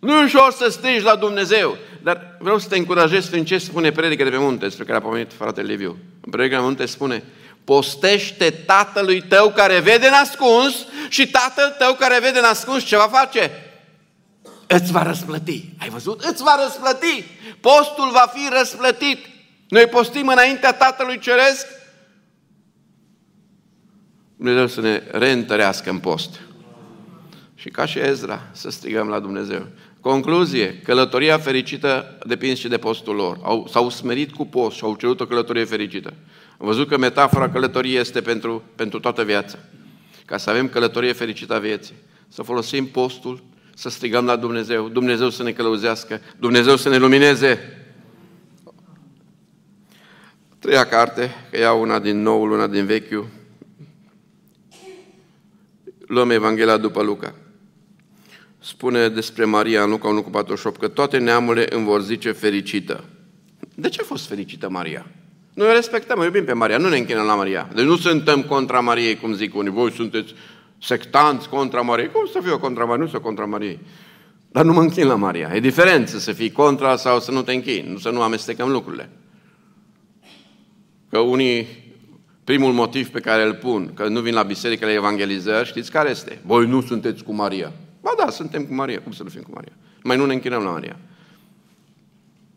Nu 0.00 0.20
e 0.20 0.24
ușor 0.24 0.52
să 0.52 0.68
strigi 0.70 1.04
la 1.04 1.16
Dumnezeu. 1.16 1.76
Dar 2.02 2.36
vreau 2.38 2.58
să 2.58 2.68
te 2.68 2.76
încurajez 2.76 3.26
prin 3.26 3.44
ce 3.44 3.58
spune 3.58 3.92
predica 3.92 4.24
de 4.24 4.30
pe 4.30 4.38
munte, 4.38 4.64
despre 4.64 4.84
care 4.84 4.96
a 4.96 5.00
pomenit 5.00 5.32
fratele 5.32 5.66
Liviu. 5.66 5.98
În 6.20 6.30
predica 6.30 6.54
de 6.54 6.60
pe 6.60 6.66
munte 6.66 6.86
spune, 6.86 7.24
postește 7.64 8.50
tatălui 8.50 9.22
tău 9.22 9.50
care 9.50 9.80
vede 9.80 10.10
nascuns 10.10 10.74
și 11.08 11.30
tatăl 11.30 11.74
tău 11.78 11.94
care 11.94 12.20
vede 12.20 12.40
nascuns 12.40 12.84
ce 12.84 12.96
va 12.96 13.08
face? 13.12 13.50
Îți 14.66 14.92
va 14.92 15.02
răsplăti. 15.02 15.68
Ai 15.78 15.88
văzut? 15.88 16.20
Îți 16.20 16.42
va 16.42 16.56
răsplăti. 16.64 17.24
Postul 17.60 18.10
va 18.12 18.32
fi 18.34 18.48
răsplătit. 18.58 19.18
Noi 19.68 19.86
postim 19.86 20.28
înaintea 20.28 20.72
Tatălui 20.72 21.18
Ceresc. 21.18 21.66
Dumnezeu 24.36 24.66
să 24.66 24.80
ne 24.80 25.02
reîntărească 25.10 25.90
în 25.90 25.98
post. 25.98 26.40
Și 27.54 27.68
ca 27.68 27.86
și 27.86 27.98
Ezra, 27.98 28.42
să 28.52 28.70
strigăm 28.70 29.08
la 29.08 29.18
Dumnezeu. 29.18 29.66
Concluzie, 30.00 30.80
călătoria 30.84 31.38
fericită 31.38 32.18
depinde 32.26 32.54
și 32.54 32.68
de 32.68 32.78
postul 32.78 33.14
lor. 33.14 33.38
Au, 33.42 33.66
s-au 33.70 33.90
smerit 33.90 34.32
cu 34.32 34.46
post 34.46 34.76
și 34.76 34.84
au 34.84 34.94
cerut 34.94 35.20
o 35.20 35.26
călătorie 35.26 35.64
fericită. 35.64 36.14
Am 36.58 36.66
văzut 36.66 36.88
că 36.88 36.98
metafora 36.98 37.50
călătoriei 37.50 37.98
este 37.98 38.20
pentru, 38.20 38.62
pentru 38.74 39.00
toată 39.00 39.22
viața. 39.22 39.58
Ca 40.24 40.36
să 40.36 40.50
avem 40.50 40.68
călătorie 40.68 41.12
fericită 41.12 41.54
a 41.54 41.58
vieții. 41.58 41.94
Să 42.28 42.42
folosim 42.42 42.86
postul, 42.86 43.42
să 43.74 43.88
strigăm 43.88 44.24
la 44.24 44.36
Dumnezeu, 44.36 44.88
Dumnezeu 44.88 45.30
să 45.30 45.42
ne 45.42 45.52
călăuzească, 45.52 46.20
Dumnezeu 46.38 46.76
să 46.76 46.88
ne 46.88 46.96
lumineze. 46.96 47.58
Treia 50.58 50.86
carte, 50.86 51.34
că 51.50 51.58
iau 51.58 51.80
una 51.80 51.98
din 51.98 52.22
noul, 52.22 52.50
una 52.50 52.66
din 52.66 52.86
vechiul. 52.86 53.26
Luăm 56.06 56.30
Evanghelia 56.30 56.76
după 56.76 57.02
Luca 57.02 57.34
spune 58.70 59.08
despre 59.08 59.44
Maria 59.44 59.82
în 59.82 59.90
Luca 59.90 60.08
1 60.08 60.22
cu 60.22 60.30
48 60.30 60.80
că 60.80 60.88
toate 60.88 61.18
neamurile 61.18 61.74
îmi 61.74 61.84
vor 61.84 62.02
zice 62.02 62.32
fericită. 62.32 63.04
De 63.74 63.88
ce 63.88 64.00
a 64.00 64.04
fost 64.04 64.26
fericită 64.26 64.68
Maria? 64.68 65.06
Noi 65.54 65.68
o 65.68 65.72
respectăm, 65.72 66.18
o 66.18 66.24
iubim 66.24 66.44
pe 66.44 66.52
Maria, 66.52 66.78
nu 66.78 66.88
ne 66.88 66.96
închinăm 66.96 67.26
la 67.26 67.34
Maria. 67.34 67.68
Deci 67.74 67.84
nu 67.84 67.96
suntem 67.96 68.42
contra 68.42 68.80
Mariei, 68.80 69.16
cum 69.16 69.32
zic 69.32 69.56
unii. 69.56 69.70
Voi 69.70 69.92
sunteți 69.92 70.34
sectanți 70.82 71.48
contra 71.48 71.80
Mariei. 71.80 72.10
Cum 72.10 72.26
să 72.32 72.40
fiu 72.42 72.58
contra 72.58 72.84
Mariei? 72.84 73.04
Nu 73.04 73.10
sunt 73.10 73.22
contra 73.22 73.44
Mariei. 73.44 73.78
Dar 74.52 74.64
nu 74.64 74.72
mă 74.72 74.80
închin 74.80 75.06
la 75.06 75.14
Maria. 75.14 75.50
E 75.54 75.60
diferență 75.60 76.18
să 76.18 76.32
fii 76.32 76.52
contra 76.52 76.96
sau 76.96 77.20
să 77.20 77.30
nu 77.30 77.42
te 77.42 77.52
închini, 77.52 78.00
să 78.00 78.10
nu 78.10 78.22
amestecăm 78.22 78.70
lucrurile. 78.70 79.10
Că 81.08 81.18
unii, 81.18 81.66
primul 82.44 82.72
motiv 82.72 83.08
pe 83.08 83.20
care 83.20 83.42
îl 83.42 83.54
pun, 83.54 83.90
că 83.94 84.08
nu 84.08 84.20
vin 84.20 84.34
la 84.34 84.42
biserică 84.42 84.84
la 84.84 84.92
evangelizări, 84.92 85.68
știți 85.68 85.90
care 85.90 86.10
este? 86.10 86.38
Voi 86.46 86.66
nu 86.66 86.80
sunteți 86.80 87.22
cu 87.24 87.32
Maria. 87.32 87.72
Ba 88.00 88.10
da, 88.16 88.30
suntem 88.30 88.66
cu 88.66 88.74
Maria. 88.74 89.02
Cum 89.02 89.12
să 89.12 89.22
nu 89.22 89.28
fim 89.28 89.42
cu 89.42 89.50
Maria? 89.54 89.72
Mai 90.02 90.16
nu 90.16 90.26
ne 90.26 90.32
închinăm 90.32 90.62
la 90.62 90.70
Maria. 90.70 90.96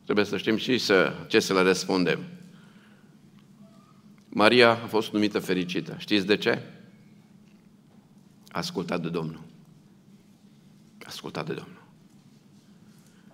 Trebuie 0.03 0.25
să 0.25 0.37
știm 0.37 0.57
și 0.57 0.77
să, 0.77 1.13
ce 1.27 1.39
să 1.39 1.53
le 1.53 1.61
răspundem. 1.61 2.19
Maria 4.29 4.71
a 4.71 4.87
fost 4.87 5.11
numită 5.11 5.39
fericită. 5.39 5.95
Știți 5.97 6.25
de 6.25 6.37
ce? 6.37 6.61
Ascultat 8.51 9.01
de 9.01 9.09
Domnul. 9.09 9.41
Ascultat 11.05 11.45
de 11.45 11.53
Domnul. 11.53 11.81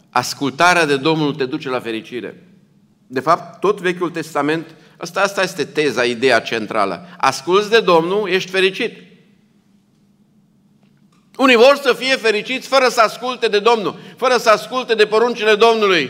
Ascultarea 0.10 0.86
de 0.86 0.98
Domnul 0.98 1.36
te 1.36 1.46
duce 1.46 1.70
la 1.70 1.80
fericire. 1.80 2.44
De 3.08 3.20
fapt, 3.20 3.60
tot 3.60 3.80
Vechiul 3.80 4.10
Testament, 4.10 4.76
asta, 4.98 5.22
asta 5.22 5.42
este 5.42 5.66
teza, 5.66 6.04
ideea 6.04 6.40
centrală. 6.40 7.06
Asculți 7.18 7.70
de 7.70 7.80
Domnul, 7.80 8.30
ești 8.30 8.52
fericit. 8.52 9.09
Unii 11.40 11.56
vor 11.56 11.80
să 11.82 11.94
fie 11.94 12.16
fericiți 12.16 12.68
fără 12.68 12.88
să 12.90 13.02
asculte 13.02 13.48
de 13.48 13.60
Domnul, 13.60 14.00
fără 14.18 14.38
să 14.38 14.50
asculte 14.50 14.94
de 14.94 15.06
poruncile 15.06 15.56
Domnului. 15.56 16.10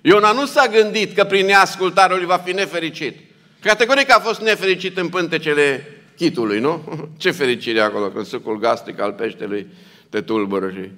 Iona 0.00 0.32
nu 0.32 0.46
s-a 0.46 0.66
gândit 0.66 1.14
că 1.14 1.24
prin 1.24 1.46
neascultare 1.46 2.16
lui 2.16 2.24
va 2.24 2.36
fi 2.36 2.52
nefericit. 2.52 3.16
Categoric 3.60 4.16
a 4.16 4.18
fost 4.18 4.40
nefericit 4.40 4.98
în 4.98 5.08
pântecele 5.08 5.86
chitului, 6.16 6.60
nu? 6.60 6.84
Ce 7.18 7.30
fericire 7.30 7.80
acolo, 7.80 8.08
când 8.08 8.26
sucul 8.26 8.58
gastric 8.58 9.00
al 9.00 9.12
peștelui 9.12 9.66
te 10.10 10.20
tulbură 10.20 10.70
și, 10.70 10.90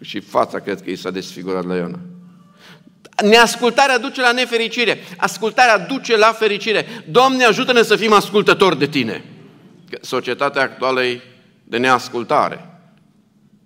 și 0.00 0.20
fața 0.20 0.58
cred 0.58 0.82
că 0.82 0.90
i 0.90 0.96
s-a 0.96 1.10
desfigurat 1.10 1.66
la 1.66 1.76
Iona. 1.76 1.98
Neascultarea 3.22 3.98
duce 3.98 4.20
la 4.20 4.32
nefericire. 4.32 4.98
Ascultarea 5.16 5.78
duce 5.78 6.16
la 6.16 6.32
fericire. 6.32 6.86
Doamne, 7.08 7.44
ajută-ne 7.44 7.82
să 7.82 7.96
fim 7.96 8.12
ascultători 8.12 8.78
de 8.78 8.86
Tine. 8.86 9.24
Că 9.90 9.98
societatea 10.00 10.62
actuală 10.62 11.04
e 11.04 11.20
de 11.64 11.76
neascultare 11.76 12.69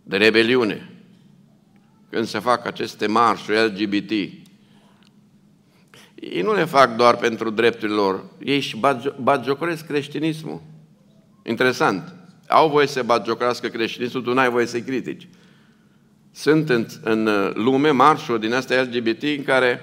de 0.05 0.17
rebeliune, 0.17 0.91
când 2.11 2.27
se 2.27 2.39
fac 2.39 2.67
aceste 2.67 3.07
marșuri 3.07 3.65
LGBT, 3.65 4.11
ei 6.15 6.43
nu 6.43 6.55
le 6.55 6.65
fac 6.65 6.97
doar 6.97 7.17
pentru 7.17 7.51
drepturile 7.51 7.97
lor, 7.97 8.25
ei 8.45 8.57
își 8.57 8.77
batjocoresc 9.21 9.87
creștinismul. 9.87 10.63
Interesant. 11.43 12.15
Au 12.49 12.71
voie 12.71 12.87
să 12.87 13.03
batjocorească 13.03 13.69
creștinismul, 13.69 14.23
tu 14.23 14.33
n-ai 14.33 14.51
voie 14.51 14.67
să-i 14.67 14.83
critici. 14.83 15.29
Sunt 16.31 16.69
în, 16.69 16.87
în 17.01 17.53
lume 17.55 17.91
marșuri 17.91 18.41
din 18.41 18.53
astea 18.53 18.83
LGBT 18.83 19.23
în 19.23 19.43
care 19.45 19.81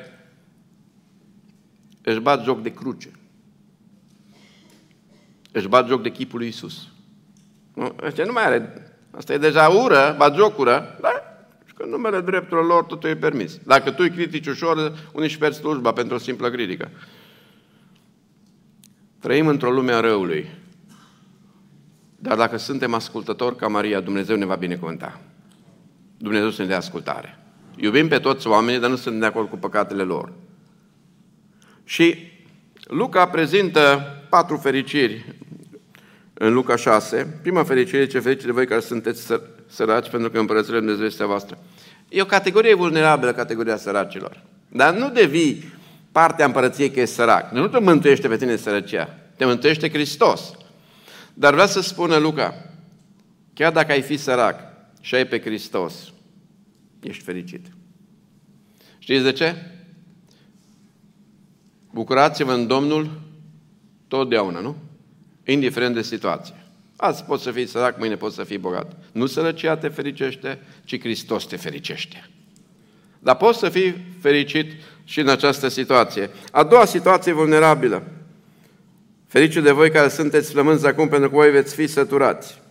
își 2.02 2.20
bat 2.20 2.44
joc 2.44 2.62
de 2.62 2.74
cruce. 2.74 3.12
Își 5.52 5.68
bat 5.68 5.88
joc 5.88 6.02
de 6.02 6.12
chipul 6.12 6.40
lui 6.40 6.48
Isus. 6.48 6.88
Nu, 7.74 7.96
nu 8.26 8.32
mai 8.32 8.46
are 8.46 8.91
Asta 9.12 9.34
e 9.34 9.38
deja 9.38 9.68
ură, 9.68 10.16
bagiocură, 10.18 10.98
dar 11.02 11.24
și 11.66 11.74
că 11.74 11.84
în 11.84 11.90
numele 11.90 12.22
drepturilor 12.22 12.66
lor 12.66 12.84
totul 12.84 13.10
e 13.10 13.16
permis. 13.16 13.58
Dacă 13.64 13.92
tu 13.92 13.98
îi 14.00 14.12
critici 14.12 14.48
ușor, 14.48 14.78
unii 15.12 15.28
își 15.28 15.38
pierd 15.38 15.54
slujba 15.54 15.92
pentru 15.92 16.16
o 16.16 16.20
simplă 16.20 16.50
critică. 16.50 16.90
Trăim 19.20 19.48
într-o 19.48 19.72
lume 19.72 19.92
a 19.92 20.00
răului. 20.00 20.50
Dar 22.16 22.38
dacă 22.38 22.58
suntem 22.58 22.94
ascultători 22.94 23.56
ca 23.56 23.68
Maria, 23.68 24.00
Dumnezeu 24.00 24.36
ne 24.36 24.46
va 24.46 24.56
binecuvânta. 24.56 25.22
Dumnezeu 26.18 26.50
să 26.50 26.62
ne 26.62 26.68
dea 26.68 26.78
ascultare. 26.78 27.38
Iubim 27.76 28.08
pe 28.08 28.20
toți 28.20 28.48
oamenii, 28.48 28.80
dar 28.80 28.90
nu 28.90 28.96
suntem 28.96 29.20
de 29.20 29.26
acord 29.26 29.50
cu 29.50 29.58
păcatele 29.58 30.04
lor. 30.04 30.34
Și 31.84 32.32
Luca 32.84 33.28
prezintă 33.28 34.06
patru 34.30 34.58
fericiri 34.58 35.36
în 36.44 36.54
Luca 36.54 36.76
6, 36.76 37.40
prima 37.42 37.64
fericire, 37.64 38.08
ce 38.08 38.20
fericire 38.20 38.48
de 38.48 38.54
voi 38.54 38.68
care 38.68 38.80
sunteți 38.80 39.28
săraci, 39.68 40.10
pentru 40.10 40.30
că 40.30 40.40
împărățirea 40.40 40.80
Dumnezeu 40.80 41.06
este 41.06 41.24
a 41.24 41.26
voastră. 41.26 41.58
E 42.10 42.22
o 42.22 42.26
categorie 42.26 42.74
vulnerabilă, 42.74 43.34
categoria 43.34 43.78
săracilor. 43.78 44.44
Dar 44.68 44.94
nu 44.94 45.10
devii 45.10 45.74
partea 46.12 46.46
împărăției 46.46 46.92
că 46.92 47.00
e 47.00 47.06
sărac. 47.06 47.52
Nu 47.52 47.68
te 47.68 47.80
mântuiește 47.80 48.28
pe 48.28 48.38
tine 48.38 48.56
sărăcia, 48.56 49.18
te 49.36 49.46
mântuiește 49.46 49.90
Hristos. 49.90 50.52
Dar 51.34 51.54
vrea 51.54 51.66
să 51.66 51.82
spună 51.82 52.18
Luca, 52.18 52.66
chiar 53.54 53.72
dacă 53.72 53.92
ai 53.92 54.02
fi 54.02 54.18
sărac 54.18 54.60
și 55.02 55.16
ai 55.16 55.28
pe 55.28 55.42
Hristos, 55.42 56.14
ești 57.00 57.24
fericit. 57.24 57.66
Știți 58.98 59.24
de 59.24 59.32
ce? 59.32 59.56
Bucurați-vă 61.92 62.54
în 62.54 62.68
Domnul 62.68 63.22
totdeauna, 64.08 64.60
nu? 64.60 64.76
Indiferent 65.46 65.96
de 65.96 66.02
situație. 66.02 66.56
Azi 66.96 67.24
poți 67.24 67.44
să 67.44 67.52
fii 67.52 67.68
sărac, 67.68 67.98
mâine 67.98 68.16
poți 68.16 68.36
să 68.36 68.44
fii 68.44 68.58
bogat. 68.58 68.96
Nu 69.12 69.26
sărăcia 69.26 69.78
te 69.78 69.88
fericește, 69.88 70.60
ci 70.84 71.00
Hristos 71.00 71.46
te 71.46 71.56
fericește. 71.56 72.30
Dar 73.20 73.36
poți 73.36 73.60
să 73.60 73.70
fii 73.70 73.96
fericit 74.20 74.72
și 75.04 75.20
în 75.20 75.28
această 75.28 75.68
situație. 75.68 76.30
A 76.52 76.64
doua 76.64 76.86
situație 76.86 77.32
vulnerabilă. 77.32 78.04
Ferice 79.28 79.62
de 79.62 79.72
voi 79.72 79.92
care 79.92 80.08
sunteți 80.08 80.52
flămânzi 80.52 80.88
acum, 80.88 81.08
pentru 81.08 81.30
că 81.30 81.36
voi 81.36 81.52
veți 81.52 81.76
fi 81.76 81.88
săturați. 81.88 82.62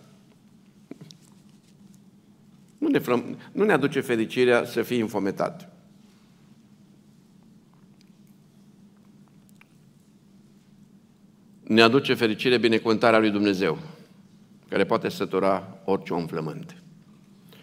Nu 2.77 2.87
ne, 2.87 2.99
flăm, 2.99 3.37
nu 3.51 3.63
ne 3.63 3.73
aduce 3.73 3.99
fericirea 3.99 4.65
să 4.65 4.81
fii 4.81 4.97
infometat. 4.97 5.70
Ne 11.71 11.81
aduce 11.81 12.13
fericire 12.13 12.57
binecuvântarea 12.57 13.19
lui 13.19 13.29
Dumnezeu, 13.29 13.77
care 14.69 14.83
poate 14.83 15.09
sătura 15.09 15.77
orice 15.85 16.13
om 16.13 16.25
flământ. 16.25 16.75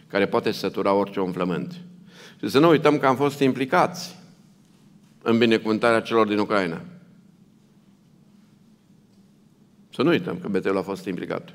Care 0.06 0.26
poate 0.26 0.50
sătura 0.50 0.92
orice 0.92 1.20
om 1.20 1.32
flământ. 1.32 1.74
Și 2.40 2.48
să 2.48 2.58
nu 2.58 2.68
uităm 2.68 2.98
că 2.98 3.06
am 3.06 3.16
fost 3.16 3.40
implicați 3.40 4.16
în 5.22 5.38
binecuvântarea 5.38 6.00
celor 6.00 6.26
din 6.26 6.38
Ucraina. 6.38 6.80
Să 9.94 10.02
nu 10.02 10.08
uităm 10.08 10.38
că 10.38 10.48
Betel 10.48 10.76
a 10.76 10.82
fost 10.82 11.04
implicat. 11.04 11.54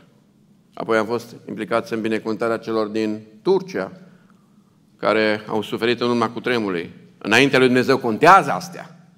Apoi 0.74 0.98
am 0.98 1.06
fost 1.06 1.36
implicați 1.48 1.94
în 1.94 2.02
binecuvântarea 2.02 2.58
celor 2.58 2.88
din 2.88 3.22
Turcia, 3.42 3.92
care 4.98 5.42
au 5.48 5.62
suferit 5.62 6.02
în 6.02 6.10
urma 6.10 6.30
cutremului. 6.30 6.89
Înaintea 7.18 7.60
lui 7.60 7.68
Dumnezeu 7.68 7.98
contează 7.98 8.52
astea. 8.52 9.10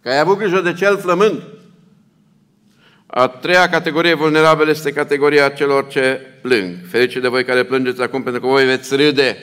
Că 0.00 0.08
ai 0.08 0.18
avut 0.18 0.38
grijă 0.38 0.60
de 0.60 0.72
cel 0.72 0.96
flămând. 0.96 1.42
A 3.10 3.28
treia 3.28 3.68
categorie 3.68 4.14
vulnerabilă 4.14 4.70
este 4.70 4.92
categoria 4.92 5.48
celor 5.48 5.88
ce 5.88 6.20
plâng. 6.42 6.76
Ferice 6.90 7.20
de 7.20 7.28
voi 7.28 7.44
care 7.44 7.64
plângeți 7.64 8.02
acum, 8.02 8.22
pentru 8.22 8.40
că 8.40 8.46
voi 8.46 8.64
veți 8.64 8.96
râde. 8.96 9.36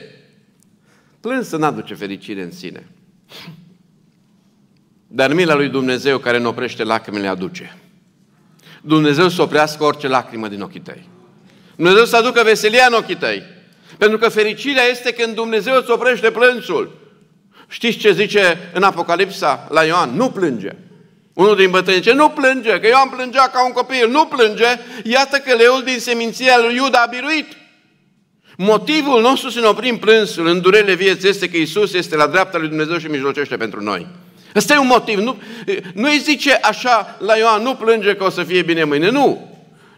Plâns 1.21 1.47
să 1.47 1.58
n-aduce 1.58 1.93
fericire 1.93 2.41
în 2.41 2.51
sine. 2.51 2.88
Dar 5.08 5.34
mila 5.34 5.56
lui 5.56 5.69
Dumnezeu 5.69 6.17
care 6.17 6.38
nu 6.38 6.47
oprește 6.47 6.84
lacrimile 6.84 7.28
aduce. 7.28 7.78
Dumnezeu 8.82 9.30
să 9.30 9.41
oprească 9.41 9.84
orice 9.84 10.08
lacrimă 10.08 10.47
din 10.47 10.62
ochii 10.62 10.80
tăi. 10.80 11.10
Dumnezeu 11.75 12.06
să 12.06 12.15
aducă 12.15 12.41
veselia 12.43 12.86
în 12.88 12.93
ochii 12.93 13.15
tăi. 13.15 13.43
Pentru 13.97 14.17
că 14.17 14.30
fericirea 14.30 14.84
este 14.84 15.13
când 15.13 15.36
Dumnezeu 15.36 15.78
îți 15.78 15.91
oprește 15.91 16.32
plânsul. 16.32 16.97
Știți 17.67 17.97
ce 17.97 18.12
zice 18.12 18.58
în 18.73 18.84
Apocalipsa 18.84 19.67
la 19.69 19.84
Ioan? 19.84 20.15
Nu 20.15 20.30
plânge. 20.30 20.69
Unul 21.36 21.56
din 21.56 21.69
bătrâni 21.69 21.98
zice, 21.98 22.13
nu 22.13 22.30
plânge, 22.30 22.80
că 22.80 22.88
Ioan 22.88 23.10
plângea 23.10 23.50
ca 23.54 23.65
un 23.65 23.71
copil. 23.71 24.10
Nu 24.10 24.26
plânge, 24.26 24.65
iată 25.04 25.38
că 25.38 25.56
leul 25.56 25.82
din 25.84 26.00
seminția 26.00 26.60
lui 26.60 26.76
Iuda 26.76 27.02
a 27.02 27.10
biruit. 27.10 27.48
Motivul 28.58 29.21
nostru 29.21 29.50
să 29.50 29.60
ne 29.60 29.65
oprim 29.65 29.98
plânsul 29.98 30.48
în 30.48 30.62
durele 30.62 30.93
vieții 30.93 31.30
este 31.30 31.50
că 31.50 31.58
Isus 31.58 31.93
este 31.93 32.15
la 32.15 32.28
dreapta 32.28 32.58
lui 32.58 32.67
Dumnezeu 32.67 32.98
și 32.98 33.08
mijlocește 33.08 33.58
pentru 33.58 33.82
noi. 33.82 34.08
Ăsta 34.56 34.74
e 34.74 34.78
un 34.78 34.88
motiv. 34.88 35.19
Nu, 35.19 35.38
nu 35.93 36.10
îi 36.10 36.21
zice 36.24 36.54
așa 36.54 37.17
la 37.19 37.36
Ioan, 37.36 37.62
nu 37.62 37.76
plânge 37.76 38.15
că 38.15 38.24
o 38.24 38.30
să 38.30 38.43
fie 38.43 38.62
bine 38.62 38.84
mâine. 38.84 39.10
Nu. 39.10 39.50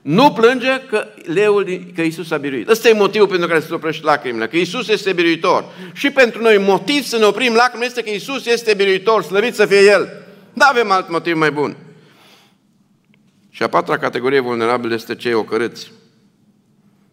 Nu 0.01 0.31
plânge 0.31 0.81
că 0.89 1.07
leul, 1.33 1.81
că 1.95 2.01
Isus 2.01 2.31
a 2.31 2.37
biruit. 2.37 2.69
Ăsta 2.69 2.89
e 2.89 2.93
motivul 2.93 3.27
pentru 3.27 3.47
care 3.47 3.59
se 3.59 3.73
oprește 3.73 4.05
lacrimile, 4.05 4.47
că 4.47 4.57
Isus 4.57 4.87
este 4.87 5.13
biruitor. 5.13 5.65
Și 5.93 6.09
pentru 6.09 6.41
noi 6.41 6.57
motiv 6.57 7.03
să 7.03 7.17
ne 7.17 7.25
oprim 7.25 7.53
lacrimile 7.53 7.87
este 7.87 8.01
că 8.01 8.09
Isus 8.09 8.45
este 8.45 8.73
biruitor, 8.73 9.23
slăvit 9.23 9.55
să 9.55 9.65
fie 9.65 9.81
El. 9.81 10.26
Nu 10.57 10.65
avem 10.69 10.91
alt 10.91 11.09
motiv 11.09 11.35
mai 11.35 11.51
bun. 11.51 11.77
Și 13.49 13.63
a 13.63 13.67
patra 13.67 13.97
categorie 13.97 14.39
vulnerabilă 14.39 14.93
este 14.93 15.15
cei 15.15 15.33
ocărâți. 15.33 15.91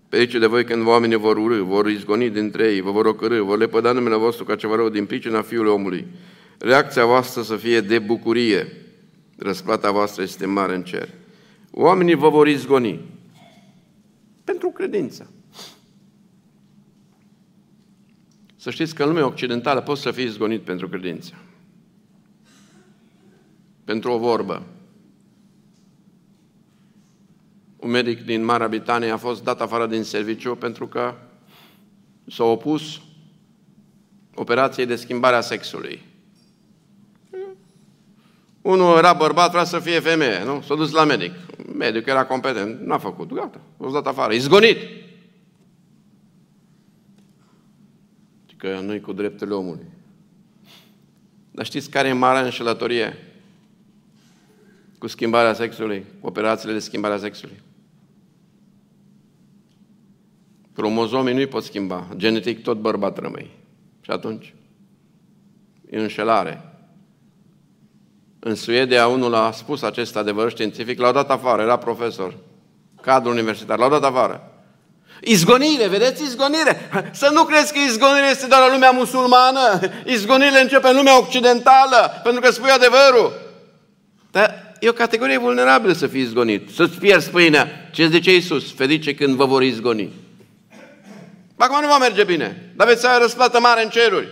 Ferice 0.08 0.38
de 0.38 0.46
voi 0.46 0.64
când 0.64 0.86
oamenii 0.86 1.16
vor 1.16 1.36
urâ, 1.36 1.62
vor 1.62 1.88
izgoni 1.88 2.30
dintre 2.30 2.72
ei, 2.72 2.80
vă 2.80 2.90
vor 2.90 3.06
ocărâ, 3.06 3.42
vor 3.42 3.58
lepăda 3.58 3.92
numele 3.92 4.16
vostru 4.16 4.44
ca 4.44 4.56
ceva 4.56 4.74
rău 4.74 4.88
din 4.88 5.06
pricina 5.06 5.42
Fiului 5.42 5.72
omului. 5.72 6.06
Reacția 6.58 7.06
voastră 7.06 7.42
să 7.42 7.56
fie 7.56 7.80
de 7.80 7.98
bucurie. 7.98 8.66
Răsplata 9.38 9.90
voastră 9.90 10.22
este 10.22 10.46
mare 10.46 10.74
în 10.74 10.82
cer. 10.82 11.08
Oamenii 11.70 12.14
vă 12.14 12.28
vor 12.28 12.48
izgoni. 12.48 13.00
Pentru 14.44 14.68
credință. 14.68 15.30
Să 18.56 18.70
știți 18.70 18.94
că 18.94 19.02
în 19.02 19.08
lumea 19.08 19.26
occidentală 19.26 19.80
poți 19.80 20.02
să 20.02 20.10
fii 20.10 20.24
izgonit 20.24 20.60
pentru 20.60 20.88
credință. 20.88 21.34
Pentru 23.84 24.10
o 24.10 24.18
vorbă. 24.18 24.62
Un 27.76 27.90
medic 27.90 28.24
din 28.24 28.44
Marea 28.44 28.68
Britanie 28.68 29.10
a 29.10 29.16
fost 29.16 29.44
dat 29.44 29.60
afară 29.60 29.86
din 29.86 30.02
serviciu 30.02 30.54
pentru 30.54 30.86
că 30.86 31.14
s-a 32.26 32.44
opus 32.44 33.00
operației 34.34 34.86
de 34.86 34.96
schimbare 34.96 35.36
a 35.36 35.40
sexului. 35.40 36.02
Unul 38.62 38.96
era 38.96 39.12
bărbat, 39.12 39.50
vrea 39.50 39.64
să 39.64 39.78
fie 39.78 40.00
femeie, 40.00 40.44
nu? 40.44 40.60
S-a 40.60 40.74
dus 40.74 40.90
la 40.90 41.04
medic. 41.04 41.32
Medicul 41.76 42.12
era 42.12 42.26
competent, 42.26 42.80
n-a 42.80 42.98
făcut, 42.98 43.32
gata, 43.32 43.60
a 43.80 43.90
dat 43.90 44.06
afară, 44.06 44.32
izgonit. 44.32 44.78
Că 48.56 48.80
nu-i 48.80 49.00
cu 49.00 49.12
drepturile 49.12 49.56
omului. 49.56 49.86
Dar 51.50 51.64
știți 51.64 51.90
care 51.90 52.08
e 52.08 52.12
marea 52.12 52.42
înșelătorie? 52.42 53.16
Cu 55.04 55.10
schimbarea 55.10 55.54
sexului, 55.54 56.06
cu 56.20 56.26
operațiile 56.26 56.72
de 56.72 56.78
schimbare 56.78 57.14
a 57.14 57.18
sexului. 57.18 57.62
Cromozomii 60.74 61.34
nu-i 61.34 61.46
pot 61.46 61.64
schimba. 61.64 62.08
Genetic 62.16 62.62
tot 62.62 62.76
bărbat 62.76 63.18
rămâi. 63.18 63.50
Și 64.00 64.10
atunci? 64.10 64.54
E 65.90 65.98
înșelare. 65.98 66.62
În 68.38 68.54
Suedia, 68.54 69.06
unul 69.06 69.34
a 69.34 69.50
spus 69.50 69.82
acest 69.82 70.16
adevăr 70.16 70.50
științific, 70.50 70.98
l-au 70.98 71.12
dat 71.12 71.30
afară, 71.30 71.62
era 71.62 71.76
profesor, 71.76 72.36
cadru 73.00 73.30
universitar, 73.30 73.78
l-au 73.78 73.90
dat 73.90 74.04
afară. 74.04 74.52
Izgonire, 75.20 75.88
vedeți, 75.88 76.22
izgonire. 76.22 76.90
Să 77.12 77.30
nu 77.32 77.44
crezi 77.44 77.72
că 77.72 77.78
izgonire 77.78 78.26
este 78.30 78.46
doar 78.46 78.60
la 78.60 78.72
lumea 78.72 78.90
musulmană. 78.90 79.80
Izgonire 80.04 80.60
începe 80.60 80.88
în 80.88 80.96
lumea 80.96 81.20
occidentală, 81.20 82.20
pentru 82.22 82.40
că 82.40 82.50
spui 82.50 82.70
adevărul. 82.70 83.32
Dar 84.30 84.63
e 84.84 84.88
o 84.88 84.92
categorie 84.92 85.38
vulnerabilă 85.38 85.92
să 85.92 86.06
fii 86.06 86.20
izgonit, 86.20 86.70
să-ți 86.70 86.98
pierzi 86.98 87.30
pâinea. 87.30 87.88
Ce 87.92 88.08
zice 88.08 88.34
Iisus? 88.34 88.72
Ferice 88.72 89.14
când 89.14 89.34
vă 89.34 89.44
vor 89.44 89.62
izgoni. 89.62 90.12
Acum 91.56 91.80
nu 91.80 91.86
va 91.86 91.98
merge 91.98 92.24
bine, 92.24 92.72
dar 92.76 92.86
veți 92.86 93.06
avea 93.06 93.18
răsplată 93.18 93.60
mare 93.60 93.82
în 93.82 93.88
ceruri. 93.88 94.28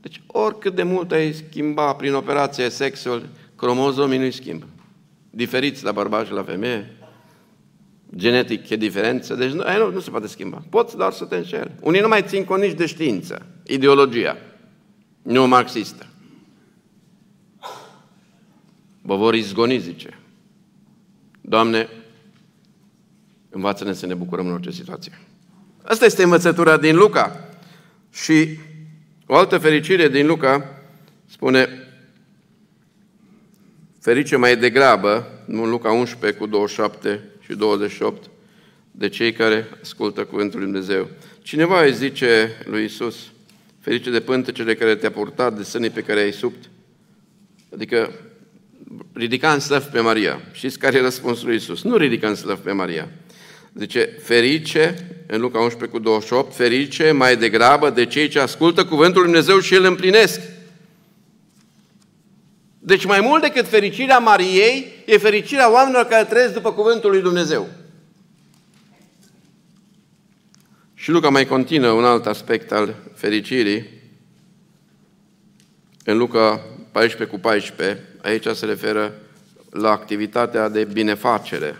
Deci 0.00 0.20
oricât 0.26 0.74
de 0.74 0.82
mult 0.82 1.12
ai 1.12 1.32
schimba 1.32 1.94
prin 1.94 2.14
operație 2.14 2.68
sexul, 2.68 3.28
cromozomii 3.56 4.18
nu-i 4.18 4.32
schimbă. 4.32 4.66
Diferiți 5.30 5.84
la 5.84 5.92
bărbat 5.92 6.26
și 6.26 6.32
la 6.32 6.42
femeie, 6.42 6.96
genetic 8.16 8.68
e 8.68 8.76
diferență, 8.76 9.34
deci 9.34 9.50
nu, 9.50 9.62
nu, 9.78 9.90
nu 9.90 10.00
se 10.00 10.10
poate 10.10 10.26
schimba. 10.26 10.62
Poți 10.70 10.96
doar 10.96 11.12
să 11.12 11.24
te 11.24 11.36
înșeli. 11.36 11.70
Unii 11.80 12.00
nu 12.00 12.08
mai 12.08 12.22
țin 12.22 12.44
cu 12.44 12.54
nici 12.54 12.76
de 12.76 12.86
știință, 12.86 13.46
ideologia, 13.66 14.36
nu 15.22 15.46
marxistă. 15.46 16.06
Vă 19.06 19.16
vor 19.16 19.34
izgoni, 19.34 19.78
zice. 19.78 20.18
Doamne, 21.40 21.88
învață-ne 23.50 23.92
să 23.92 24.06
ne 24.06 24.14
bucurăm 24.14 24.46
în 24.46 24.52
orice 24.52 24.70
situație. 24.70 25.20
Asta 25.82 26.04
este 26.04 26.22
învățătura 26.22 26.76
din 26.76 26.96
Luca. 26.96 27.48
Și 28.12 28.58
o 29.26 29.36
altă 29.36 29.58
fericire 29.58 30.08
din 30.08 30.26
Luca 30.26 30.80
spune, 31.26 31.68
ferice 34.00 34.36
mai 34.36 34.56
degrabă, 34.56 35.26
nu 35.46 35.62
în 35.62 35.70
Luca 35.70 35.90
11 35.90 36.38
cu 36.38 36.46
27 36.46 37.24
și 37.40 37.54
28, 37.54 38.30
de 38.90 39.08
cei 39.08 39.32
care 39.32 39.68
ascultă 39.82 40.24
Cuvântul 40.24 40.58
Lui 40.60 40.68
Dumnezeu. 40.70 41.08
Cineva 41.42 41.82
îi 41.82 41.94
zice 41.94 42.50
lui 42.64 42.84
Isus, 42.84 43.16
ferice 43.80 44.10
de 44.10 44.20
pântecele 44.20 44.74
care 44.74 44.96
te-a 44.96 45.10
purtat, 45.10 45.56
de 45.56 45.62
sânii 45.62 45.90
pe 45.90 46.02
care 46.02 46.20
ai 46.20 46.32
subt. 46.32 46.70
Adică 47.72 48.10
ridica 49.12 49.52
în 49.52 49.60
slăv 49.60 49.82
pe 49.84 50.00
Maria. 50.00 50.40
Știți 50.52 50.78
care 50.78 50.96
e 50.96 51.00
răspunsul 51.00 51.46
lui 51.46 51.56
Isus? 51.56 51.82
Nu 51.82 51.96
ridica 51.96 52.28
în 52.28 52.34
slăv 52.34 52.58
pe 52.58 52.72
Maria. 52.72 53.08
Zice, 53.74 54.18
ferice, 54.22 55.16
în 55.26 55.40
Luca 55.40 55.58
11 55.58 55.96
cu 55.96 56.02
28, 56.02 56.54
ferice 56.54 57.10
mai 57.10 57.36
degrabă 57.36 57.90
de 57.90 58.06
cei 58.06 58.28
ce 58.28 58.40
ascultă 58.40 58.84
cuvântul 58.84 59.22
lui 59.22 59.30
Dumnezeu 59.30 59.58
și 59.58 59.74
îl 59.74 59.84
împlinesc. 59.84 60.40
Deci 62.78 63.04
mai 63.04 63.20
mult 63.20 63.42
decât 63.42 63.68
fericirea 63.68 64.18
Mariei, 64.18 65.02
e 65.06 65.18
fericirea 65.18 65.72
oamenilor 65.72 66.04
care 66.04 66.24
trăiesc 66.24 66.52
după 66.52 66.72
cuvântul 66.72 67.10
lui 67.10 67.20
Dumnezeu. 67.20 67.68
Și 70.94 71.10
Luca 71.10 71.28
mai 71.28 71.46
continuă 71.46 71.90
un 71.90 72.04
alt 72.04 72.26
aspect 72.26 72.72
al 72.72 72.94
fericirii. 73.14 73.84
În 76.04 76.16
Luca 76.16 76.60
14 76.92 77.36
cu 77.36 77.40
14, 77.40 78.04
aici 78.26 78.46
se 78.46 78.66
referă 78.66 79.12
la 79.70 79.90
activitatea 79.90 80.68
de 80.68 80.84
binefacere 80.84 81.76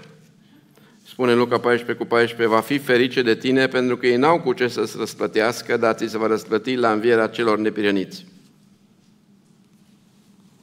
spune 1.16 1.32
în 1.32 1.38
Luca 1.38 1.58
14 1.58 2.04
cu 2.04 2.04
14, 2.04 2.56
va 2.56 2.60
fi 2.60 2.78
ferice 2.78 3.22
de 3.22 3.34
tine 3.34 3.66
pentru 3.66 3.96
că 3.96 4.06
ei 4.06 4.16
n-au 4.16 4.40
cu 4.40 4.52
ce 4.52 4.68
să-ți 4.68 4.96
răsplătească, 4.96 5.76
dar 5.76 5.94
ți 5.94 6.06
se 6.06 6.18
va 6.18 6.26
răsplăti 6.26 6.74
la 6.74 6.92
învierea 6.92 7.26
celor 7.26 7.58
nepireniți. 7.58 8.26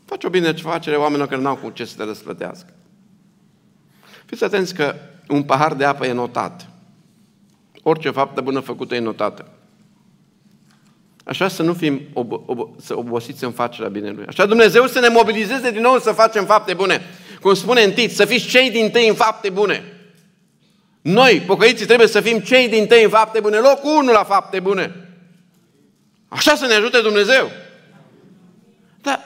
Faci 0.05 0.23
o 0.23 0.29
binefacere 0.29 0.95
oamenilor 0.95 1.27
care 1.27 1.41
n-au 1.41 1.55
cu 1.55 1.69
ce 1.69 1.85
să 1.85 1.93
te 1.97 2.03
răsplătească. 2.03 2.73
Fiți 4.25 4.43
atenți 4.43 4.73
că 4.73 4.95
un 5.27 5.43
pahar 5.43 5.73
de 5.73 5.83
apă 5.83 6.05
e 6.05 6.11
notat. 6.11 6.69
Orice 7.83 8.09
faptă 8.09 8.41
bună 8.41 8.59
făcută 8.59 8.95
e 8.95 8.99
notată. 8.99 9.51
Așa 11.23 11.47
să 11.47 11.63
nu 11.63 11.73
fim 11.73 11.99
ob- 11.99 12.45
ob- 12.45 12.81
să 12.81 12.97
obosiți 12.97 13.43
în 13.43 13.51
facerea 13.51 13.89
binelui. 13.89 14.25
Așa 14.27 14.45
Dumnezeu 14.45 14.87
să 14.87 14.99
ne 14.99 15.07
mobilizeze 15.07 15.71
din 15.71 15.81
nou 15.81 15.99
să 15.99 16.11
facem 16.11 16.45
fapte 16.45 16.73
bune. 16.73 17.01
Cum 17.41 17.53
spune 17.53 17.81
în 17.81 17.91
tit, 17.91 18.11
să 18.11 18.25
fiți 18.25 18.47
cei 18.47 18.71
din 18.71 18.89
tăi 18.91 19.07
în 19.07 19.15
fapte 19.15 19.49
bune. 19.49 19.83
Noi, 21.01 21.43
pocăiții, 21.47 21.85
trebuie 21.85 22.07
să 22.07 22.21
fim 22.21 22.39
cei 22.39 22.69
din 22.69 22.87
tăi 22.87 23.03
în 23.03 23.09
fapte 23.09 23.39
bune. 23.39 23.57
Locul 23.57 23.97
unu 23.97 24.11
la 24.11 24.23
fapte 24.23 24.59
bune. 24.59 24.95
Așa 26.27 26.55
să 26.55 26.65
ne 26.65 26.73
ajute 26.73 26.99
Dumnezeu. 27.01 27.51
Dar, 29.01 29.19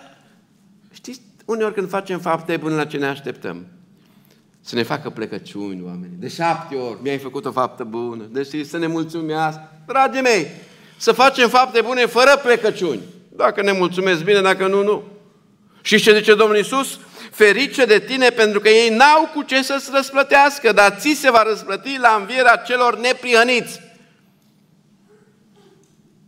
știți, 0.94 1.22
uneori 1.46 1.74
când 1.74 1.90
facem 1.90 2.20
fapte 2.20 2.58
bune, 2.58 2.76
la 2.76 2.86
ce 2.86 2.98
ne 2.98 3.06
așteptăm? 3.06 3.66
Să 4.62 4.76
ne 4.76 4.84
facă 4.84 5.10
plecăciuni 5.10 5.84
oameni. 5.86 6.14
De 6.20 6.28
șapte 6.28 6.76
ori 6.76 7.00
mi-ai 7.02 7.18
făcut 7.18 7.46
o 7.46 7.52
faptă 7.52 7.84
bună. 7.84 8.24
Deci 8.32 8.66
să 8.66 8.78
ne 8.78 8.88
mulțumească. 8.88 9.72
Dragii 9.86 10.22
mei, 10.22 10.48
să 10.98 11.12
facem 11.12 11.50
fapte 11.50 11.82
bune 11.82 12.06
fără 12.06 12.40
plecăciuni. 12.44 13.02
Dacă 13.30 13.62
ne 13.62 13.72
mulțumesc 13.72 14.24
bine, 14.24 14.42
dacă 14.42 14.68
nu, 14.68 14.84
nu. 14.84 15.04
Și 15.82 15.98
ce 15.98 16.18
zice 16.18 16.36
Domnul 16.36 16.58
Isus? 16.58 17.00
Ferice 17.32 17.86
de 17.86 18.00
tine 18.00 18.30
pentru 18.30 18.60
că 18.60 18.70
ei 18.70 18.96
n-au 18.96 19.32
cu 19.34 19.42
ce 19.42 19.62
să-ți 19.62 19.90
răsplătească, 19.94 20.72
dar 20.72 20.96
ți 21.00 21.14
se 21.14 21.32
va 21.32 21.44
răsplăti 21.44 21.98
la 21.98 22.18
învierea 22.20 22.56
celor 22.56 23.00
neprihăniți. 23.00 23.80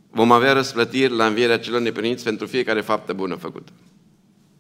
Vom 0.10 0.32
avea 0.32 0.54
răsplătiri 0.54 1.16
la 1.16 1.26
învierea 1.26 1.60
celor 1.60 1.80
neprihăniți 1.80 2.24
pentru 2.24 2.48
fiecare 2.48 2.82
faptă 2.82 3.14
bună 3.14 3.36
făcută. 3.36 3.72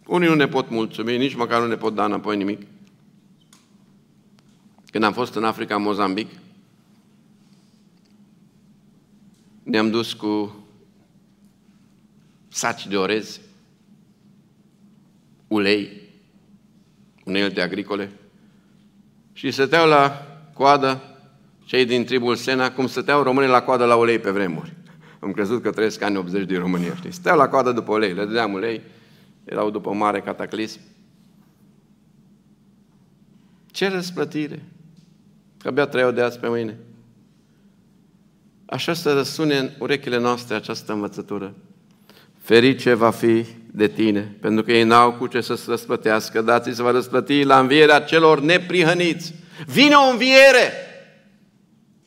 Unii 0.06 0.28
nu 0.28 0.36
ne 0.36 0.48
pot 0.48 0.69
mulțumi, 0.69 1.17
nici 1.17 1.36
măcar 1.36 1.62
nu 1.62 1.67
ne 1.67 1.76
pot 1.76 1.95
da 1.95 2.06
înapoi 2.06 2.38
nimic. 2.38 2.62
Când 4.91 5.04
am 5.04 5.13
fost 5.13 5.36
în 5.36 5.43
Africa, 5.43 5.76
în 5.76 5.82
Mozambic, 5.82 6.28
ne-am 9.69 9.89
dus 9.89 10.13
cu 10.13 10.55
saci 12.47 12.88
de 12.88 12.97
orez, 12.97 13.39
ulei, 15.47 16.01
unelte 17.25 17.62
agricole 17.62 18.12
și 19.34 19.51
stăteau 19.51 19.88
la 19.88 20.27
coadă 20.53 21.01
cei 21.65 21.86
din 21.86 22.05
tribul 22.05 22.36
Sena, 22.36 22.71
cum 22.71 22.88
stăteau 22.88 23.23
românii 23.23 23.49
la 23.49 23.62
coadă 23.62 23.86
la 23.86 23.95
ulei 23.95 24.19
pe 24.19 24.32
vremuri. 24.32 24.73
Am 25.19 25.32
crezut 25.32 25.62
că 25.62 25.71
trăiesc 25.71 26.01
anii 26.01 26.17
80 26.17 26.45
din 26.45 26.60
România, 26.60 26.95
știi? 26.95 27.12
Stăteau 27.12 27.38
la 27.38 27.47
coadă 27.47 27.71
după 27.71 27.93
ulei, 27.93 28.13
le 28.13 28.25
dădeam 28.25 28.53
ulei, 28.53 28.82
erau 29.43 29.69
după 29.69 29.93
mare 29.93 30.21
cataclism. 30.21 30.79
Ce 33.71 33.89
răsplătire! 33.89 34.63
Că 35.58 35.67
abia 35.67 35.86
trăiau 35.86 36.12
de 36.12 36.21
azi 36.21 36.39
pe 36.39 36.47
mâine. 36.47 36.77
Așa 38.69 38.93
să 38.93 39.13
răsune 39.13 39.58
în 39.58 39.69
urechile 39.79 40.19
noastre 40.19 40.55
această 40.55 40.93
învățătură. 40.93 41.53
Ferice 42.41 42.93
va 42.93 43.12
fi 43.12 43.45
de 43.71 43.88
tine, 43.88 44.36
pentru 44.41 44.63
că 44.63 44.71
ei 44.71 44.84
n-au 44.84 45.13
cu 45.13 45.27
ce 45.27 45.41
să-ți 45.41 45.69
răsplătească, 45.69 46.41
dar 46.41 46.62
ți 46.62 46.75
se 46.75 46.82
va 46.82 46.91
răsplăti 46.91 47.43
la 47.43 47.60
învierea 47.60 47.99
celor 47.99 48.39
neprihăniți. 48.39 49.34
Vine 49.65 49.95
o 49.95 50.10
înviere! 50.12 50.73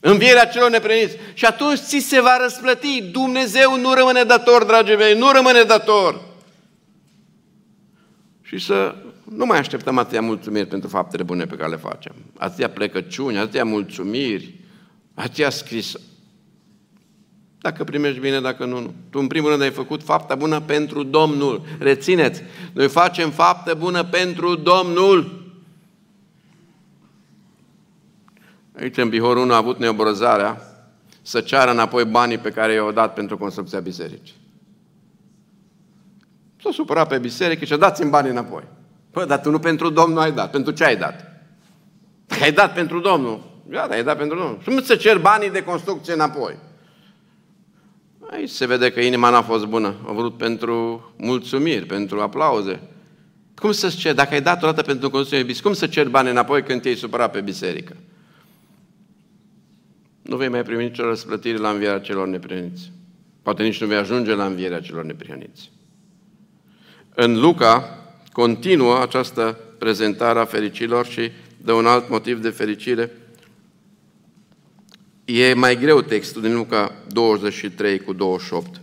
Învierea 0.01 0.47
celor 0.47 0.71
neprihăniți. 0.71 1.17
Și 1.35 1.45
atunci 1.45 1.79
ți 1.79 1.99
se 1.99 2.21
va 2.21 2.37
răsplăti. 2.43 3.03
Dumnezeu 3.03 3.81
nu 3.81 3.93
rămâne 3.95 4.23
dator, 4.23 4.65
dragii 4.65 4.97
mei, 4.97 5.19
nu 5.19 5.31
rămâne 5.31 5.63
dator. 5.63 6.21
Și 8.43 8.59
să 8.59 8.95
nu 9.25 9.47
mai 9.47 9.59
așteptăm 9.59 9.99
atâtea 9.99 10.21
mulțumiri 10.21 10.67
pentru 10.67 10.89
faptele 10.89 11.23
bune 11.23 11.45
pe 11.45 11.57
care 11.57 11.71
le 11.71 11.77
facem. 11.77 12.15
Atâtea 12.39 12.71
plecăciuni, 12.71 13.39
atâtea 13.39 13.65
mulțumiri, 13.65 14.55
atâtea 15.15 15.51
scris 15.51 15.95
dacă 17.63 17.85
primești 17.85 18.21
bine, 18.21 18.41
dacă 18.41 18.65
nu, 18.65 18.81
nu. 18.81 18.95
Tu 19.11 19.19
în 19.19 19.27
primul 19.27 19.51
rând 19.51 19.63
ai 19.63 19.71
făcut 19.71 20.03
fapta 20.03 20.35
bună 20.35 20.61
pentru 20.61 21.03
Domnul. 21.03 21.63
Rețineți, 21.79 22.43
noi 22.73 22.89
facem 22.89 23.31
faptă 23.31 23.75
bună 23.75 24.05
pentru 24.05 24.55
Domnul. 24.55 25.41
Aici 28.79 28.97
în 28.97 29.09
Bihor 29.09 29.37
1 29.37 29.53
a 29.53 29.57
avut 29.57 29.79
neobrăzarea 29.79 30.63
să 31.23 31.41
ceară 31.41 31.71
înapoi 31.71 32.05
banii 32.05 32.39
pe 32.39 32.51
care 32.51 32.73
i-au 32.73 32.93
dat 32.93 33.15
pentru 33.15 33.39
construcția 33.39 33.81
bisericii. 33.81 34.37
S-a 36.63 36.71
supărat 36.73 37.09
pe 37.09 37.19
biserică 37.19 37.65
și 37.65 37.73
a 37.73 37.77
dat-mi 37.77 38.11
banii 38.11 38.31
înapoi. 38.31 38.63
Păi, 39.11 39.27
dar 39.27 39.41
tu 39.41 39.51
nu 39.51 39.59
pentru 39.59 39.91
Domnul 39.91 40.19
ai 40.19 40.33
dat. 40.33 40.51
Pentru 40.51 40.73
ce 40.73 40.85
ai 40.85 40.97
dat? 40.97 41.33
Dacă 42.27 42.43
ai 42.43 42.53
dat 42.53 42.75
pentru 42.75 43.01
Domnul, 43.01 43.41
gata, 43.69 43.95
ai 43.95 44.05
dat 44.05 44.17
pentru 44.17 44.37
Domnul. 44.37 44.59
Și 44.63 44.69
nu 44.69 44.81
să 44.81 44.97
cer 44.97 45.19
banii 45.19 45.51
de 45.51 45.65
construcție 45.65 46.13
înapoi. 46.13 46.71
Aici 48.33 48.51
se 48.51 48.67
vede 48.67 48.91
că 48.91 49.01
inima 49.01 49.31
n-a 49.31 49.43
fost 49.43 49.65
bună. 49.65 49.95
A 50.07 50.13
vrut 50.13 50.37
pentru 50.37 51.13
mulțumiri, 51.17 51.87
pentru 51.87 52.21
aplauze. 52.21 52.81
Cum 53.55 53.73
să-ți 53.73 53.97
cer? 53.97 54.15
Dacă 54.15 54.35
ai 54.35 54.43
dat 54.43 54.63
o 54.63 54.67
dată 54.67 54.83
pentru 54.83 55.11
construcție 55.11 55.43
biserică, 55.43 55.69
cum 55.69 55.77
să 55.77 55.87
cer 55.87 56.09
bani 56.09 56.31
înapoi 56.31 56.63
când 56.63 56.83
te-ai 56.83 56.95
supărat 56.95 57.31
pe 57.31 57.41
biserică? 57.41 57.97
Nu 60.23 60.37
vei 60.37 60.49
mai 60.49 60.63
primi 60.63 60.83
nicio 60.83 61.05
răsplătire 61.05 61.57
la 61.57 61.71
învierea 61.71 61.99
celor 61.99 62.27
neprihăniți. 62.27 62.93
Poate 63.43 63.63
nici 63.63 63.81
nu 63.81 63.87
vei 63.87 63.97
ajunge 63.97 64.35
la 64.35 64.45
învierea 64.45 64.81
celor 64.81 65.05
neprihăniți. 65.05 65.71
În 67.15 67.41
Luca 67.41 67.99
continuă 68.33 69.01
această 69.01 69.59
prezentare 69.79 70.39
a 70.39 70.45
fericilor 70.45 71.07
și 71.07 71.31
de 71.57 71.73
un 71.73 71.87
alt 71.87 72.09
motiv 72.09 72.41
de 72.41 72.51
fericire– 72.51 73.11
E 75.25 75.55
mai 75.55 75.77
greu 75.77 76.01
textul 76.01 76.43
din 76.43 76.55
Luca 76.55 76.93
23 77.09 77.99
cu 77.99 78.13
28. 78.13 78.81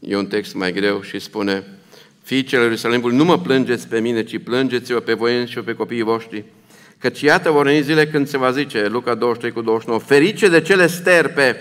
E 0.00 0.16
un 0.16 0.26
text 0.26 0.54
mai 0.54 0.72
greu 0.72 1.02
și 1.02 1.18
spune 1.18 1.64
Fiicele 2.22 2.62
Ierusalimului, 2.62 3.16
nu 3.16 3.24
mă 3.24 3.38
plângeți 3.38 3.88
pe 3.88 4.00
mine, 4.00 4.22
ci 4.22 4.42
plângeți-vă 4.42 5.00
pe 5.00 5.12
voi 5.12 5.46
și 5.46 5.58
pe 5.58 5.74
copiii 5.74 6.02
voștri. 6.02 6.44
Căci 6.98 7.20
iată 7.20 7.50
vor 7.50 7.64
veni 7.64 7.82
zile 7.82 8.06
când 8.06 8.28
se 8.28 8.38
va 8.38 8.50
zice, 8.50 8.86
Luca 8.86 9.14
23 9.14 9.52
cu 9.52 9.60
29, 9.60 10.00
ferice 10.00 10.48
de 10.48 10.60
cele 10.60 10.86
sterpe, 10.86 11.56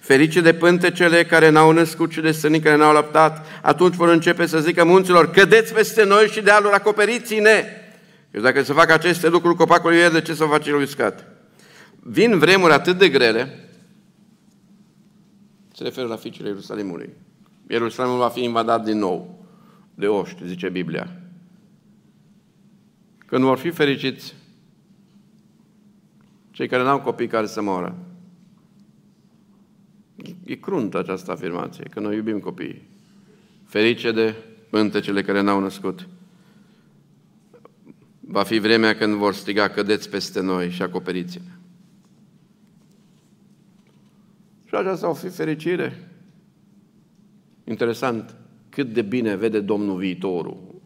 ferice 0.00 0.40
de 0.40 0.54
pântecele 0.54 1.24
care 1.24 1.48
n-au 1.48 1.70
născut 1.70 2.10
și 2.10 2.20
de 2.20 2.32
sânii 2.32 2.60
care 2.60 2.76
n-au 2.76 2.92
lăptat, 2.92 3.46
atunci 3.62 3.94
vor 3.94 4.08
începe 4.08 4.46
să 4.46 4.60
zică 4.60 4.84
munților, 4.84 5.30
cădeți 5.30 5.74
peste 5.74 6.04
noi 6.04 6.26
și 6.26 6.40
de 6.40 6.50
aluri 6.50 6.74
acoperiți-ne. 6.74 7.64
Deci 8.30 8.42
dacă 8.42 8.62
se 8.62 8.72
fac 8.72 8.90
aceste 8.90 9.28
lucruri, 9.28 9.56
copacul 9.56 9.92
e 9.92 10.08
de 10.08 10.20
ce 10.20 10.34
să 10.34 10.44
face 10.44 10.70
lui 10.70 10.82
uscat? 10.82 11.39
Vin 12.02 12.38
vremuri 12.38 12.72
atât 12.72 12.98
de 12.98 13.08
grele, 13.08 13.70
se 15.74 15.82
referă 15.82 16.06
la 16.06 16.16
fiicele 16.16 16.48
Ierusalimului. 16.48 17.10
Ierusalimul 17.68 18.18
va 18.18 18.28
fi 18.28 18.42
invadat 18.42 18.84
din 18.84 18.98
nou 18.98 19.46
de 19.94 20.06
oști, 20.06 20.46
zice 20.46 20.68
Biblia. 20.68 21.20
Când 23.26 23.44
vor 23.44 23.58
fi 23.58 23.70
fericiți 23.70 24.34
cei 26.50 26.68
care 26.68 26.82
n-au 26.82 27.00
copii 27.00 27.26
care 27.26 27.46
să 27.46 27.62
moară. 27.62 27.98
E 30.44 30.54
cruntă 30.54 30.98
această 30.98 31.30
afirmație, 31.30 31.84
că 31.84 32.00
noi 32.00 32.16
iubim 32.16 32.38
copiii. 32.38 32.88
Ferice 33.64 34.12
de 34.12 34.34
pântecele 34.70 35.22
care 35.22 35.40
n-au 35.40 35.60
născut. 35.60 36.08
Va 38.20 38.42
fi 38.42 38.58
vremea 38.58 38.96
când 38.96 39.14
vor 39.14 39.34
striga, 39.34 39.68
cădeți 39.68 40.10
peste 40.10 40.40
noi 40.40 40.70
și 40.70 40.82
acoperiți-ne. 40.82 41.59
Și 44.70 44.76
aceasta 44.76 45.08
o 45.08 45.14
fi 45.14 45.28
fericire. 45.28 46.08
Interesant 47.64 48.36
cât 48.68 48.92
de 48.92 49.02
bine 49.02 49.36
vede 49.36 49.60
Domnul 49.60 49.96
viitorul. 49.96 50.80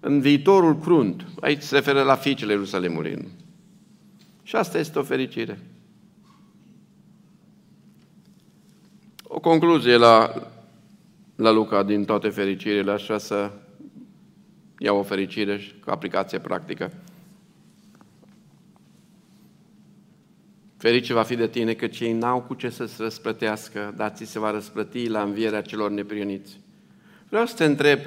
În 0.00 0.20
viitorul 0.20 0.78
crunt, 0.78 1.26
aici 1.40 1.62
se 1.62 1.74
referă 1.74 2.02
la 2.02 2.14
fiicele 2.14 2.52
Ierusalimului. 2.52 3.28
Și 4.42 4.56
asta 4.56 4.78
este 4.78 4.98
o 4.98 5.02
fericire. 5.02 5.58
O 9.22 9.40
concluzie 9.40 9.96
la, 9.96 10.32
la 11.36 11.50
Luca 11.50 11.82
din 11.82 12.04
toate 12.04 12.28
fericirile, 12.28 12.90
așa 12.90 13.18
să 13.18 13.52
iau 14.78 14.98
o 14.98 15.02
fericire 15.02 15.58
și 15.58 15.74
cu 15.84 15.90
aplicație 15.90 16.38
practică. 16.38 16.92
Ferice 20.82 21.12
va 21.12 21.22
fi 21.22 21.36
de 21.36 21.48
tine 21.48 21.72
că 21.74 21.86
cei 21.86 22.12
n-au 22.12 22.40
cu 22.40 22.54
ce 22.54 22.70
să-ți 22.70 22.94
răsplătească, 22.98 23.92
dar 23.96 24.12
ți 24.16 24.24
se 24.24 24.38
va 24.38 24.50
răsplăti 24.50 25.08
la 25.08 25.22
învierea 25.22 25.62
celor 25.62 25.90
neprioniți. 25.90 26.60
Vreau 27.28 27.46
să 27.46 27.54
te 27.54 27.64
întreb, 27.64 27.98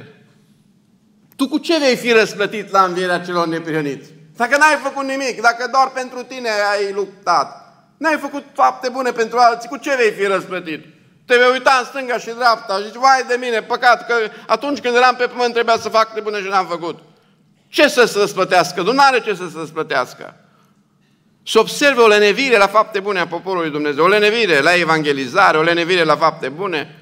tu 1.36 1.48
cu 1.48 1.58
ce 1.58 1.80
vei 1.80 1.96
fi 1.96 2.12
răsplătit 2.12 2.72
la 2.72 2.84
învierea 2.84 3.20
celor 3.20 3.48
neprioniți? 3.48 4.10
Dacă 4.36 4.58
n-ai 4.58 4.80
făcut 4.84 5.04
nimic, 5.04 5.42
dacă 5.42 5.70
doar 5.72 5.92
pentru 5.92 6.24
tine 6.24 6.50
ai 6.50 6.94
luptat, 6.94 7.48
n-ai 7.98 8.18
făcut 8.18 8.44
fapte 8.54 8.90
bune 8.90 9.12
pentru 9.12 9.38
alții, 9.38 9.70
cu 9.70 9.78
ce 9.78 9.96
vei 9.96 10.12
fi 10.12 10.26
răsplătit? 10.26 10.86
Te 11.26 11.38
vei 11.38 11.52
uita 11.52 11.78
în 11.80 11.86
stânga 11.86 12.18
și 12.18 12.34
dreapta 12.36 12.78
și 12.78 12.84
zici, 12.84 12.96
vai 12.96 13.24
de 13.28 13.38
mine, 13.40 13.62
păcat, 13.62 14.08
că 14.08 14.14
atunci 14.48 14.80
când 14.80 14.96
eram 14.96 15.16
pe 15.16 15.28
pământ 15.28 15.54
trebuia 15.54 15.78
să 15.78 15.90
fac 15.90 16.14
de 16.14 16.20
bune 16.20 16.42
și 16.42 16.50
n-am 16.50 16.68
făcut. 16.68 17.00
Ce 17.68 17.88
să 17.88 18.06
se 18.06 18.20
răsplătească? 18.20 18.82
Nu 18.82 18.94
are 18.98 19.20
ce 19.20 19.34
să 19.34 19.48
se 19.52 19.58
răsplătească. 19.58 20.36
Să 21.48 21.60
observe 21.60 22.02
o 22.02 22.08
lenevire 22.08 22.58
la 22.58 22.68
fapte 22.68 23.00
bune 23.00 23.20
a 23.20 23.28
poporului 23.28 23.70
Dumnezeu, 23.70 24.04
o 24.04 24.08
lenevire 24.08 24.60
la 24.60 24.76
evangelizare, 24.76 25.58
o 25.58 25.62
lenevire 25.62 26.04
la 26.04 26.16
fapte 26.16 26.50
bune. 26.50 26.96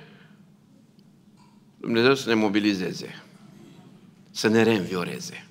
Dumnezeu 1.77 2.15
să 2.15 2.29
ne 2.29 2.33
mobilizeze, 2.33 3.23
să 4.31 4.47
ne 4.47 4.63
reînvioreze. 4.63 5.47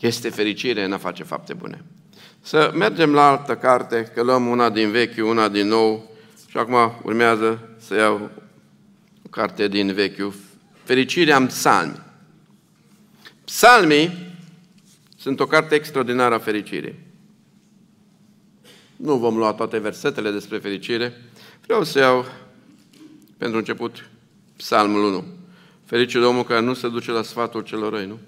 Este 0.00 0.28
fericire 0.28 0.84
în 0.84 0.92
a 0.92 0.98
face 0.98 1.22
fapte 1.22 1.54
bune. 1.54 1.84
Să 2.40 2.72
mergem 2.74 3.12
la 3.12 3.28
altă 3.28 3.56
carte, 3.56 4.10
că 4.14 4.22
luăm 4.22 4.46
una 4.46 4.70
din 4.70 4.90
vechi, 4.90 5.16
una 5.16 5.48
din 5.48 5.68
nou 5.68 6.10
și 6.48 6.56
acum 6.56 7.00
urmează 7.02 7.68
să 7.78 7.94
iau 7.94 8.30
o 9.24 9.28
carte 9.28 9.68
din 9.68 9.92
vechiul. 9.92 10.34
Fericirea 10.84 11.36
în 11.36 11.46
psalmi. 11.46 12.00
Psalmii 13.44 14.25
sunt 15.26 15.40
o 15.40 15.46
carte 15.46 15.74
extraordinară 15.74 16.34
a 16.34 16.38
fericirii. 16.38 16.94
Nu 18.96 19.16
vom 19.16 19.36
lua 19.36 19.52
toate 19.52 19.78
versetele 19.78 20.30
despre 20.30 20.58
fericire. 20.58 21.22
Vreau 21.64 21.84
să 21.84 21.98
iau, 21.98 22.24
pentru 23.38 23.58
început, 23.58 24.08
Psalmul 24.56 25.04
1. 25.04 25.24
Fericit 25.84 26.22
omul 26.22 26.44
care 26.44 26.60
nu 26.60 26.74
se 26.74 26.88
duce 26.88 27.10
la 27.10 27.22
sfatul 27.22 27.62
celor 27.62 27.92
răi, 27.92 28.06
nu? 28.06 28.18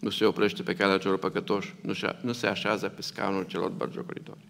Nu 0.00 0.10
se 0.10 0.24
oprește 0.24 0.62
pe 0.62 0.74
calea 0.74 0.98
celor 0.98 1.18
păcătoși, 1.18 1.74
nu 2.20 2.32
se 2.32 2.46
așează 2.46 2.88
pe 2.88 3.02
scaunul 3.02 3.42
celor 3.42 3.70
bărjocoritori. 3.70 4.44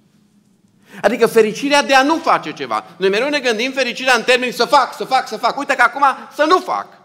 Adică 1.03 1.27
fericirea 1.27 1.83
de 1.83 1.95
a 1.95 2.03
nu 2.03 2.17
face 2.17 2.53
ceva. 2.53 2.85
Noi 2.97 3.09
mereu 3.09 3.29
ne 3.29 3.41
gândim 3.41 3.73
fericirea 3.73 4.15
în 4.15 4.23
termeni 4.23 4.53
să 4.53 4.65
fac, 4.65 4.95
să 4.95 5.05
fac, 5.05 5.29
să 5.29 5.37
fac. 5.37 5.59
Uite 5.59 5.75
că 5.75 5.83
acum 5.83 6.05
să 6.35 6.45
nu 6.49 6.59
fac. 6.59 7.04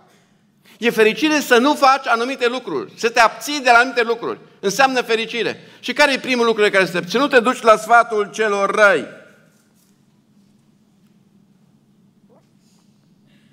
E 0.80 0.90
fericire 0.90 1.40
să 1.40 1.58
nu 1.58 1.74
faci 1.74 2.08
anumite 2.08 2.48
lucruri, 2.48 2.94
să 2.96 3.10
te 3.10 3.20
abții 3.20 3.62
de 3.64 3.70
la 3.72 3.78
anumite 3.78 4.04
lucruri. 4.04 4.40
Înseamnă 4.60 5.02
fericire. 5.02 5.58
Și 5.80 5.94
care 5.94 6.14
e 6.14 6.20
primul 6.20 6.46
lucru 6.46 6.70
care 6.70 6.86
se 6.86 7.04
Să 7.08 7.18
nu 7.18 7.28
te 7.28 7.40
duci 7.40 7.62
la 7.62 7.78
sfatul 7.78 8.30
celor 8.32 8.76
răi. 8.76 9.06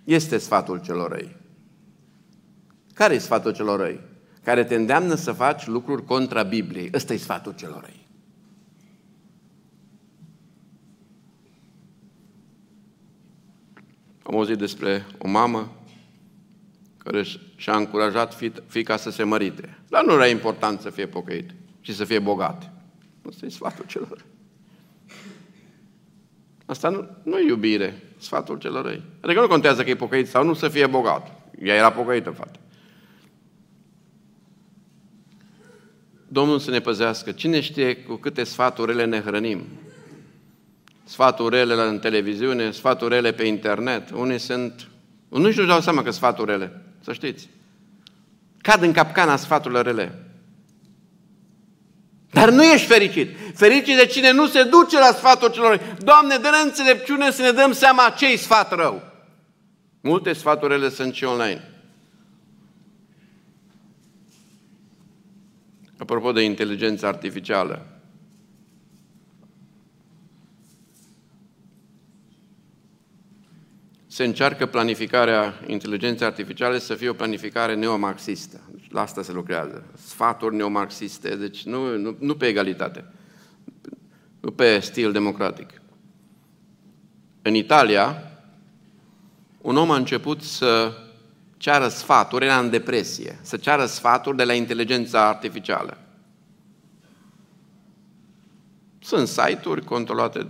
Este 0.04 0.38
sfatul 0.38 0.80
celor 0.80 1.10
răi. 1.10 1.36
Care 2.94 3.14
e 3.14 3.18
sfatul 3.18 3.52
celor 3.52 3.80
răi? 3.80 4.00
Care 4.44 4.64
te 4.64 4.74
îndeamnă 4.74 5.14
să 5.14 5.32
faci 5.32 5.66
lucruri 5.66 6.04
contra 6.04 6.42
Bibliei. 6.42 6.90
Ăsta 6.94 7.12
e 7.12 7.16
sfatul 7.16 7.54
celor 7.54 7.80
răi. 7.80 8.06
Am 14.22 14.34
auzit 14.34 14.58
despre 14.58 15.06
o 15.18 15.28
mamă 15.28 15.75
care 17.06 17.24
și-a 17.56 17.76
încurajat 17.76 18.38
fica 18.66 18.96
să 18.96 19.10
se 19.10 19.22
mărite. 19.22 19.78
Dar 19.88 20.04
nu 20.04 20.12
era 20.12 20.26
important 20.26 20.80
să 20.80 20.90
fie 20.90 21.06
pocăit, 21.06 21.50
ci 21.80 21.90
să 21.90 22.04
fie 22.04 22.18
bogat. 22.18 22.70
Asta 23.28 23.46
e 23.46 23.48
sfatul 23.48 23.84
celor. 23.86 24.24
Asta 26.66 26.88
nu, 26.88 27.08
nu 27.22 27.38
e 27.38 27.48
iubire, 27.48 28.02
sfatul 28.18 28.58
celor 28.58 28.84
răi. 28.84 29.02
Adică 29.20 29.40
nu 29.40 29.46
contează 29.46 29.84
că 29.84 29.90
e 29.90 29.94
pocăit 29.94 30.28
sau 30.28 30.44
nu 30.44 30.54
să 30.54 30.68
fie 30.68 30.86
bogat. 30.86 31.50
Ea 31.62 31.74
era 31.74 31.92
pocăită, 31.92 32.30
fată. 32.30 32.58
Domnul 36.28 36.58
să 36.58 36.70
ne 36.70 36.80
păzească. 36.80 37.32
Cine 37.32 37.60
știe 37.60 37.96
cu 37.96 38.14
câte 38.14 38.44
sfaturi 38.44 38.90
rele 38.90 39.04
ne 39.04 39.20
hrănim? 39.20 39.62
Sfaturi 41.04 41.56
rele 41.56 41.74
în 41.74 41.98
televiziune, 41.98 42.70
sfaturi 42.70 43.14
rele 43.14 43.32
pe 43.32 43.44
internet. 43.44 44.10
Unii 44.10 44.38
sunt... 44.38 44.88
Nu 45.28 45.50
și 45.50 45.66
dau 45.66 45.80
seama 45.80 46.02
că 46.02 46.10
sfaturi 46.10 46.50
rele. 46.50 46.85
Să 47.06 47.12
știți. 47.12 47.48
Cad 48.60 48.82
în 48.82 48.92
capcana 48.92 49.36
sfaturilor 49.36 49.84
rele. 49.84 50.22
Dar 52.30 52.50
nu 52.50 52.64
ești 52.64 52.86
fericit. 52.86 53.36
Fericit 53.54 53.96
de 53.96 54.06
cine 54.06 54.32
nu 54.32 54.46
se 54.46 54.62
duce 54.62 54.98
la 54.98 55.12
sfatul 55.12 55.50
celor. 55.50 55.96
Doamne, 55.98 56.36
dă 56.36 56.48
înțelepciune 56.64 57.30
să 57.30 57.42
ne 57.42 57.50
dăm 57.50 57.72
seama 57.72 58.14
ce 58.16 58.36
sfat 58.36 58.74
rău. 58.74 59.02
Multe 60.00 60.32
sfaturi 60.32 60.72
rele 60.72 60.88
sunt 60.88 61.14
și 61.14 61.24
online. 61.24 61.70
Apropo 65.98 66.32
de 66.32 66.42
inteligența 66.42 67.08
artificială, 67.08 67.86
se 74.16 74.24
încearcă 74.24 74.66
planificarea 74.66 75.54
inteligenței 75.66 76.26
artificiale 76.26 76.78
să 76.78 76.94
fie 76.94 77.08
o 77.08 77.12
planificare 77.12 77.74
neomarxistă. 77.74 78.60
Deci 78.70 78.90
la 78.90 79.00
asta 79.00 79.22
se 79.22 79.32
lucrează. 79.32 79.84
Sfaturi 80.06 80.54
neomarxiste, 80.54 81.36
deci 81.36 81.64
nu, 81.64 81.96
nu, 81.96 82.16
nu 82.18 82.34
pe 82.34 82.46
egalitate, 82.46 83.04
nu 84.40 84.50
pe 84.50 84.78
stil 84.78 85.12
democratic. 85.12 85.82
În 87.42 87.54
Italia, 87.54 88.32
un 89.60 89.76
om 89.76 89.90
a 89.90 89.96
început 89.96 90.42
să 90.42 90.92
ceară 91.56 91.88
sfaturi, 91.88 92.44
era 92.44 92.58
în 92.58 92.70
depresie, 92.70 93.38
să 93.42 93.56
ceară 93.56 93.86
sfaturi 93.86 94.36
de 94.36 94.44
la 94.44 94.52
inteligența 94.52 95.28
artificială. 95.28 95.98
Sunt 98.98 99.28
site-uri 99.28 99.84
controlate 99.84 100.46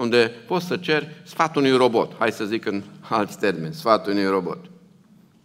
unde 0.00 0.32
poți 0.46 0.66
să 0.66 0.76
ceri 0.76 1.08
sfatul 1.22 1.62
unui 1.62 1.76
robot, 1.76 2.12
hai 2.18 2.32
să 2.32 2.44
zic 2.44 2.66
în 2.66 2.82
alți 3.00 3.38
termeni, 3.38 3.74
sfatul 3.74 4.12
unui 4.12 4.26
robot 4.26 4.58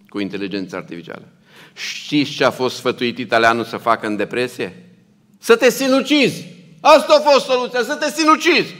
cu 0.07 0.19
inteligență 0.19 0.75
artificială. 0.75 1.27
Știți 1.73 2.31
ce 2.31 2.43
a 2.43 2.49
fost 2.51 2.75
sfătuit 2.75 3.17
italianul 3.17 3.63
să 3.63 3.77
facă 3.77 4.07
în 4.07 4.15
depresie? 4.15 4.89
Să 5.39 5.55
te 5.55 5.69
sinucizi! 5.69 6.45
Asta 6.81 7.13
a 7.13 7.29
fost 7.29 7.45
soluția, 7.45 7.83
să 7.83 7.95
te 7.95 8.11
sinucizi! 8.11 8.75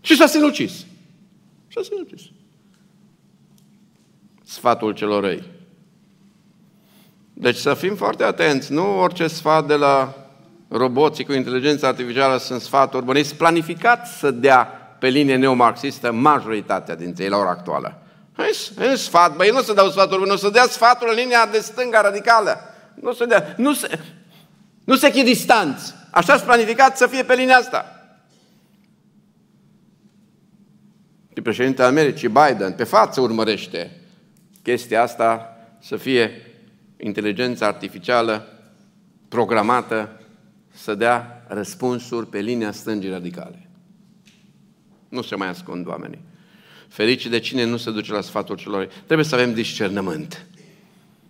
Și 0.00 0.16
s-a 0.16 0.26
sinucis. 0.26 0.86
S-a 1.72 1.80
sinucis. 1.82 2.20
Sfatul 4.44 4.92
celor 4.92 5.22
răi. 5.22 5.44
Deci 7.32 7.56
să 7.56 7.74
fim 7.74 7.94
foarte 7.96 8.24
atenți, 8.24 8.72
nu 8.72 8.98
orice 9.00 9.26
sfat 9.26 9.66
de 9.66 9.74
la 9.74 10.27
roboții 10.68 11.24
cu 11.24 11.32
inteligență 11.32 11.86
artificială 11.86 12.36
sunt 12.36 12.60
sfaturi 12.60 13.04
bune. 13.04 13.18
Este 13.18 13.34
planificat 13.34 14.06
să 14.06 14.30
dea 14.30 14.64
pe 14.98 15.08
linie 15.08 15.36
neomarxistă 15.36 16.12
majoritatea 16.12 16.94
dintre 16.94 17.24
ei 17.24 17.30
la 17.30 17.36
ora 17.36 17.50
actuală. 17.50 18.02
E 18.92 18.94
sfat, 18.94 19.36
băi, 19.36 19.50
nu 19.50 19.62
se 19.62 19.74
dau 19.74 19.90
sfaturi 19.90 20.18
bune, 20.18 20.30
nu 20.30 20.36
se 20.36 20.50
dea 20.50 20.66
sfaturi 20.66 21.10
în 21.10 21.16
linia 21.16 21.46
de 21.46 21.58
stânga 21.58 22.00
radicală. 22.00 22.60
Nu 22.94 23.12
se 23.12 23.24
dea, 23.24 23.54
nu 23.56 23.72
se, 23.72 23.98
nu 24.84 24.96
se 24.96 25.10
chidistanți. 25.10 25.94
Așa 26.10 26.36
s 26.36 26.42
planificat 26.42 26.96
să 26.96 27.06
fie 27.06 27.22
pe 27.22 27.34
linia 27.34 27.56
asta. 27.56 27.92
Și 31.34 31.42
președintele 31.42 31.88
Americii, 31.88 32.28
Biden, 32.28 32.72
pe 32.72 32.84
față 32.84 33.20
urmărește 33.20 34.00
chestia 34.62 35.02
asta 35.02 35.56
să 35.80 35.96
fie 35.96 36.30
inteligența 36.96 37.66
artificială 37.66 38.48
programată 39.28 40.17
să 40.82 40.94
dea 40.94 41.44
răspunsuri 41.48 42.26
pe 42.26 42.38
linia 42.38 42.72
stângii 42.72 43.10
radicale. 43.10 43.68
Nu 45.08 45.22
se 45.22 45.34
mai 45.36 45.48
ascund 45.48 45.86
oamenii. 45.86 46.20
Fericit 46.88 47.30
de 47.30 47.38
cine 47.38 47.64
nu 47.64 47.76
se 47.76 47.90
duce 47.90 48.12
la 48.12 48.20
sfatul 48.20 48.56
celor. 48.56 48.88
Trebuie 49.04 49.26
să 49.26 49.34
avem 49.34 49.54
discernământ. 49.54 50.46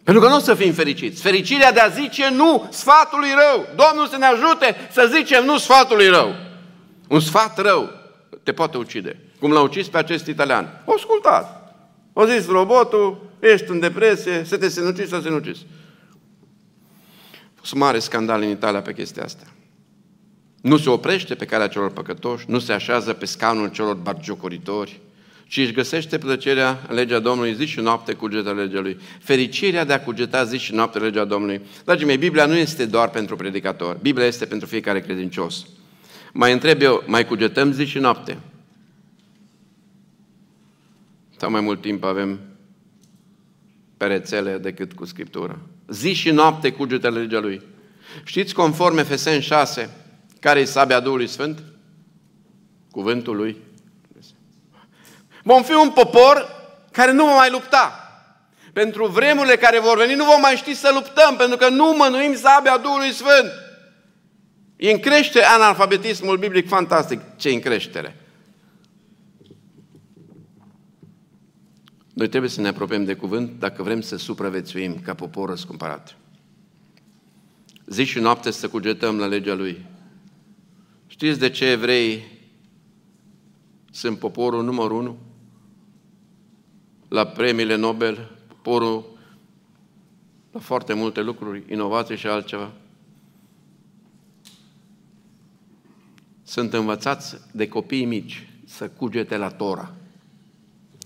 Pentru 0.04 0.22
că 0.22 0.28
nu 0.28 0.36
o 0.36 0.38
să 0.38 0.54
fim 0.54 0.72
fericiți. 0.72 1.22
Fericirea 1.22 1.72
de 1.72 1.80
a 1.80 1.88
zice 1.88 2.30
nu 2.30 2.68
sfatului 2.70 3.28
rău. 3.28 3.66
Domnul 3.76 4.06
să 4.06 4.16
ne 4.16 4.24
ajute 4.24 4.76
să 4.92 5.10
zicem 5.14 5.44
nu 5.44 5.58
sfatului 5.58 6.08
rău. 6.08 6.34
Un 7.08 7.20
sfat 7.20 7.58
rău 7.58 7.90
te 8.42 8.52
poate 8.52 8.76
ucide. 8.76 9.20
Cum 9.40 9.52
l-a 9.52 9.60
ucis 9.60 9.88
pe 9.88 9.98
acest 9.98 10.26
italian. 10.26 10.82
O 10.84 10.92
ascultat. 10.92 11.74
O 12.12 12.26
zis 12.26 12.46
robotul, 12.46 13.30
ești 13.40 13.70
în 13.70 13.80
depresie, 13.80 14.44
să 14.44 14.58
te 14.58 14.68
sinucizi, 14.68 15.08
să 15.08 15.16
te 15.16 15.22
sinucizi 15.22 15.66
fost 17.68 17.80
mare 17.80 17.98
scandal 17.98 18.42
în 18.42 18.48
Italia 18.48 18.80
pe 18.80 18.94
chestia 18.94 19.24
asta. 19.24 19.44
Nu 20.60 20.76
se 20.76 20.90
oprește 20.90 21.34
pe 21.34 21.44
calea 21.44 21.68
celor 21.68 21.92
păcătoși, 21.92 22.44
nu 22.48 22.58
se 22.58 22.72
așează 22.72 23.12
pe 23.12 23.24
scaunul 23.24 23.68
celor 23.68 23.94
bargiocoritori, 23.94 25.00
ci 25.46 25.56
își 25.56 25.72
găsește 25.72 26.18
plăcerea 26.18 26.82
în 26.88 26.94
legea 26.94 27.18
Domnului 27.18 27.54
zi 27.54 27.64
și 27.64 27.80
noapte 27.80 28.12
cugeta 28.12 28.50
legea 28.50 28.80
Lui. 28.80 28.98
Fericirea 29.20 29.84
de 29.84 29.92
a 29.92 30.02
cugeta 30.02 30.44
zi 30.44 30.56
și 30.56 30.74
noapte 30.74 30.98
legea 30.98 31.24
Domnului. 31.24 31.60
Dragii 31.84 32.06
mei, 32.06 32.16
Biblia 32.16 32.46
nu 32.46 32.56
este 32.56 32.86
doar 32.86 33.10
pentru 33.10 33.36
predicator. 33.36 33.96
Biblia 33.96 34.26
este 34.26 34.44
pentru 34.46 34.68
fiecare 34.68 35.00
credincios. 35.00 35.66
Mai 36.32 36.52
întreb 36.52 36.82
eu, 36.82 37.04
mai 37.06 37.26
cugetăm 37.26 37.72
zi 37.72 37.84
și 37.84 37.98
noapte? 37.98 38.38
Sau 41.36 41.50
mai 41.50 41.60
mult 41.60 41.80
timp 41.80 42.04
avem 42.04 42.40
pe 43.96 44.06
rețele 44.06 44.58
decât 44.58 44.92
cu 44.92 45.04
Scriptura? 45.04 45.58
Zi 45.88 46.12
și 46.12 46.30
noapte 46.30 46.72
cugete 46.72 47.08
legea 47.08 47.38
Lui. 47.38 47.62
Știți, 48.24 48.54
conform 48.54 48.98
Efeseni 48.98 49.42
6, 49.42 49.90
care 50.40 50.60
e 50.60 50.64
sabia 50.64 51.00
Duhului 51.00 51.26
Sfânt? 51.26 51.62
Cuvântul 52.90 53.36
Lui. 53.36 53.56
Vom 55.42 55.62
fi 55.62 55.72
un 55.72 55.90
popor 55.90 56.56
care 56.92 57.12
nu 57.12 57.24
va 57.24 57.36
mai 57.36 57.50
lupta. 57.50 58.02
Pentru 58.72 59.06
vremurile 59.06 59.56
care 59.56 59.78
vor 59.78 59.96
veni 59.96 60.14
nu 60.14 60.24
vom 60.24 60.40
mai 60.40 60.56
ști 60.56 60.74
să 60.74 60.90
luptăm, 60.94 61.36
pentru 61.36 61.56
că 61.56 61.68
nu 61.68 61.94
mănuim 61.96 62.34
sabia 62.34 62.78
Duhului 62.78 63.12
Sfânt. 63.12 63.52
E 64.76 64.90
în 64.90 64.98
crește 64.98 65.42
analfabetismul 65.42 66.36
biblic 66.36 66.68
fantastic. 66.68 67.20
Ce 67.36 67.48
în 67.48 67.60
creștere? 67.60 68.16
Noi 72.18 72.28
trebuie 72.28 72.50
să 72.50 72.60
ne 72.60 72.68
apropiem 72.68 73.04
de 73.04 73.14
cuvânt 73.14 73.58
dacă 73.58 73.82
vrem 73.82 74.00
să 74.00 74.16
supraviețuim 74.16 75.00
ca 75.00 75.14
popor 75.14 75.48
răscumpărat. 75.48 76.16
Zi 77.86 78.04
și 78.04 78.18
noapte 78.18 78.50
să 78.50 78.68
cugetăm 78.68 79.18
la 79.18 79.26
legea 79.26 79.54
Lui. 79.54 79.86
Știți 81.06 81.38
de 81.38 81.50
ce 81.50 81.64
evrei 81.64 82.24
sunt 83.90 84.18
poporul 84.18 84.64
numărul 84.64 84.98
unu? 84.98 85.18
La 87.08 87.26
premiile 87.26 87.74
Nobel, 87.74 88.30
poporul 88.48 89.18
la 90.52 90.60
foarte 90.60 90.92
multe 90.92 91.22
lucruri, 91.22 91.62
inovații 91.68 92.16
și 92.16 92.26
altceva. 92.26 92.72
Sunt 96.42 96.72
învățați 96.72 97.36
de 97.52 97.68
copii 97.68 98.04
mici 98.04 98.48
să 98.64 98.88
cugete 98.88 99.36
la 99.36 99.48
Tora. 99.48 99.94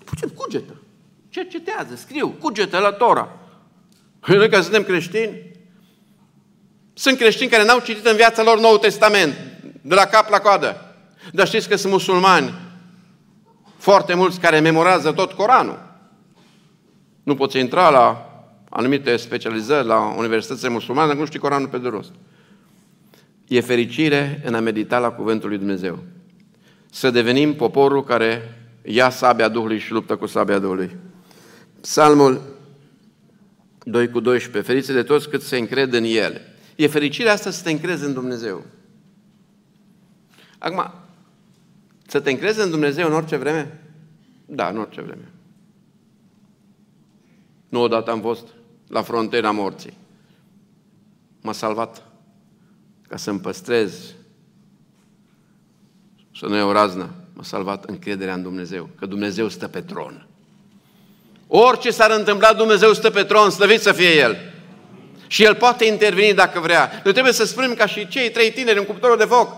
Putem 0.05 0.29
cugetă 0.29 0.82
cercetează, 1.33 1.95
scriu, 1.95 2.29
cugetă 2.29 2.79
la 2.79 2.91
Tora. 2.91 3.29
Noi 4.27 4.49
că 4.49 4.61
suntem 4.61 4.83
creștini, 4.83 5.51
sunt 6.93 7.19
creștini 7.19 7.51
care 7.51 7.65
n-au 7.65 7.81
citit 7.81 8.07
în 8.07 8.17
viața 8.17 8.43
lor 8.43 8.61
Noul 8.61 8.79
Testament, 8.79 9.35
de 9.81 9.95
la 9.95 10.05
cap 10.05 10.31
la 10.31 10.39
coadă. 10.39 10.95
Dar 11.33 11.47
știți 11.47 11.69
că 11.69 11.77
sunt 11.77 11.93
musulmani, 11.93 12.55
foarte 13.77 14.15
mulți 14.15 14.41
care 14.41 14.61
memorează 14.61 15.13
tot 15.13 15.33
Coranul. 15.33 15.91
Nu 17.23 17.35
poți 17.35 17.59
intra 17.59 17.91
la 17.91 18.27
anumite 18.69 19.17
specializări 19.17 19.87
la 19.87 19.99
universitățile 19.99 20.69
musulmane 20.69 21.07
dacă 21.07 21.21
nu 21.21 21.27
știi 21.27 21.39
Coranul 21.39 21.69
pe 21.69 21.79
de 21.79 21.89
rost. 21.89 22.13
E 23.49 23.61
fericire 23.61 24.43
în 24.45 24.55
a 24.55 24.61
medita 24.61 24.99
la 24.99 25.11
Cuvântul 25.11 25.49
lui 25.49 25.59
Dumnezeu. 25.59 25.99
Să 26.91 27.11
devenim 27.11 27.55
poporul 27.55 28.05
care 28.05 28.59
ia 28.83 29.11
sabia 29.11 29.49
Duhului 29.49 29.79
și 29.79 29.93
luptă 29.93 30.17
cu 30.17 30.27
sabia 30.27 30.59
Duhului. 30.59 30.97
Psalmul 31.83 32.41
2 33.85 34.11
cu 34.11 34.21
12. 34.21 34.73
Feriți 34.73 34.93
de 34.93 35.03
toți 35.03 35.29
cât 35.29 35.43
se 35.43 35.57
încred 35.57 35.93
în 35.93 36.05
El. 36.05 36.41
E 36.77 36.87
fericirea 36.87 37.33
asta 37.33 37.51
să 37.51 37.63
te 37.63 37.71
încrezi 37.71 38.05
în 38.05 38.13
Dumnezeu. 38.13 38.65
Acum, 40.59 40.93
să 42.07 42.21
te 42.21 42.31
încrezi 42.31 42.61
în 42.61 42.71
Dumnezeu 42.71 43.07
în 43.07 43.13
orice 43.13 43.37
vreme? 43.37 43.81
Da, 44.47 44.69
în 44.69 44.79
orice 44.79 45.01
vreme. 45.01 45.31
Nu 47.69 47.83
odată 47.83 48.11
am 48.11 48.21
fost 48.21 48.47
la 48.89 49.03
frontiera 49.03 49.51
morții. 49.51 49.97
M-a 51.41 51.53
salvat 51.53 52.09
ca 53.09 53.17
să-mi 53.17 53.41
păstrez 53.41 54.15
să 56.35 56.47
nu 56.47 56.57
iau 56.57 56.73
raznă. 56.73 57.15
M-a 57.33 57.43
salvat 57.43 57.85
încrederea 57.85 58.35
în 58.35 58.43
Dumnezeu, 58.43 58.89
că 58.97 59.07
Dumnezeu 59.07 59.49
stă 59.49 59.69
pe 59.69 59.81
tron. 59.81 60.27
Orice 61.55 61.91
s-ar 61.91 62.11
întâmpla, 62.11 62.53
Dumnezeu 62.53 62.93
stă 62.93 63.11
pe 63.11 63.23
tron, 63.23 63.51
slăvit 63.51 63.81
să 63.81 63.93
fie 63.93 64.17
El. 64.17 64.37
Și 65.27 65.45
El 65.45 65.55
poate 65.55 65.85
interveni 65.85 66.35
dacă 66.35 66.61
vrea. 66.61 67.01
Noi 67.05 67.13
trebuie 67.13 67.33
să 67.33 67.45
spunem 67.45 67.75
ca 67.75 67.87
și 67.87 68.09
cei 68.09 68.31
trei 68.31 68.53
tineri 68.53 68.79
în 68.79 68.85
cuptorul 68.85 69.17
de 69.17 69.25
foc. 69.25 69.55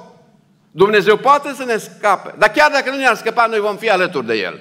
Dumnezeu 0.71 1.17
poate 1.17 1.55
să 1.57 1.65
ne 1.65 1.77
scape, 1.77 2.35
dar 2.39 2.51
chiar 2.51 2.71
dacă 2.73 2.91
nu 2.91 2.97
ne-ar 2.97 3.15
scăpa, 3.15 3.47
noi 3.47 3.61
vom 3.61 3.77
fi 3.77 3.91
alături 3.91 4.27
de 4.27 4.35
El. 4.35 4.61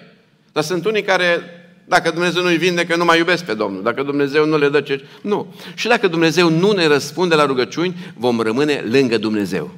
Dar 0.51 0.63
sunt 0.63 0.85
unii 0.85 1.03
care, 1.03 1.39
dacă 1.85 2.11
Dumnezeu 2.11 2.41
nu-i 2.41 2.57
vindecă, 2.57 2.95
nu 2.95 3.05
mai 3.05 3.17
iubesc 3.17 3.43
pe 3.43 3.53
Domnul. 3.53 3.83
Dacă 3.83 4.03
Dumnezeu 4.03 4.45
nu 4.45 4.57
le 4.57 4.69
dă 4.69 4.81
ce... 4.81 5.05
Nu. 5.21 5.53
Și 5.75 5.87
dacă 5.87 6.07
Dumnezeu 6.07 6.49
nu 6.49 6.71
ne 6.71 6.87
răspunde 6.87 7.35
la 7.35 7.45
rugăciuni, 7.45 8.13
vom 8.17 8.41
rămâne 8.41 8.83
lângă 8.91 9.17
Dumnezeu. 9.17 9.71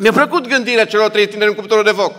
Mi-a 0.00 0.12
plăcut 0.12 0.48
gândirea 0.48 0.84
celor 0.86 1.10
trei 1.10 1.28
tineri 1.28 1.50
în 1.50 1.56
cuptorul 1.56 1.84
de 1.84 1.90
foc. 1.90 2.12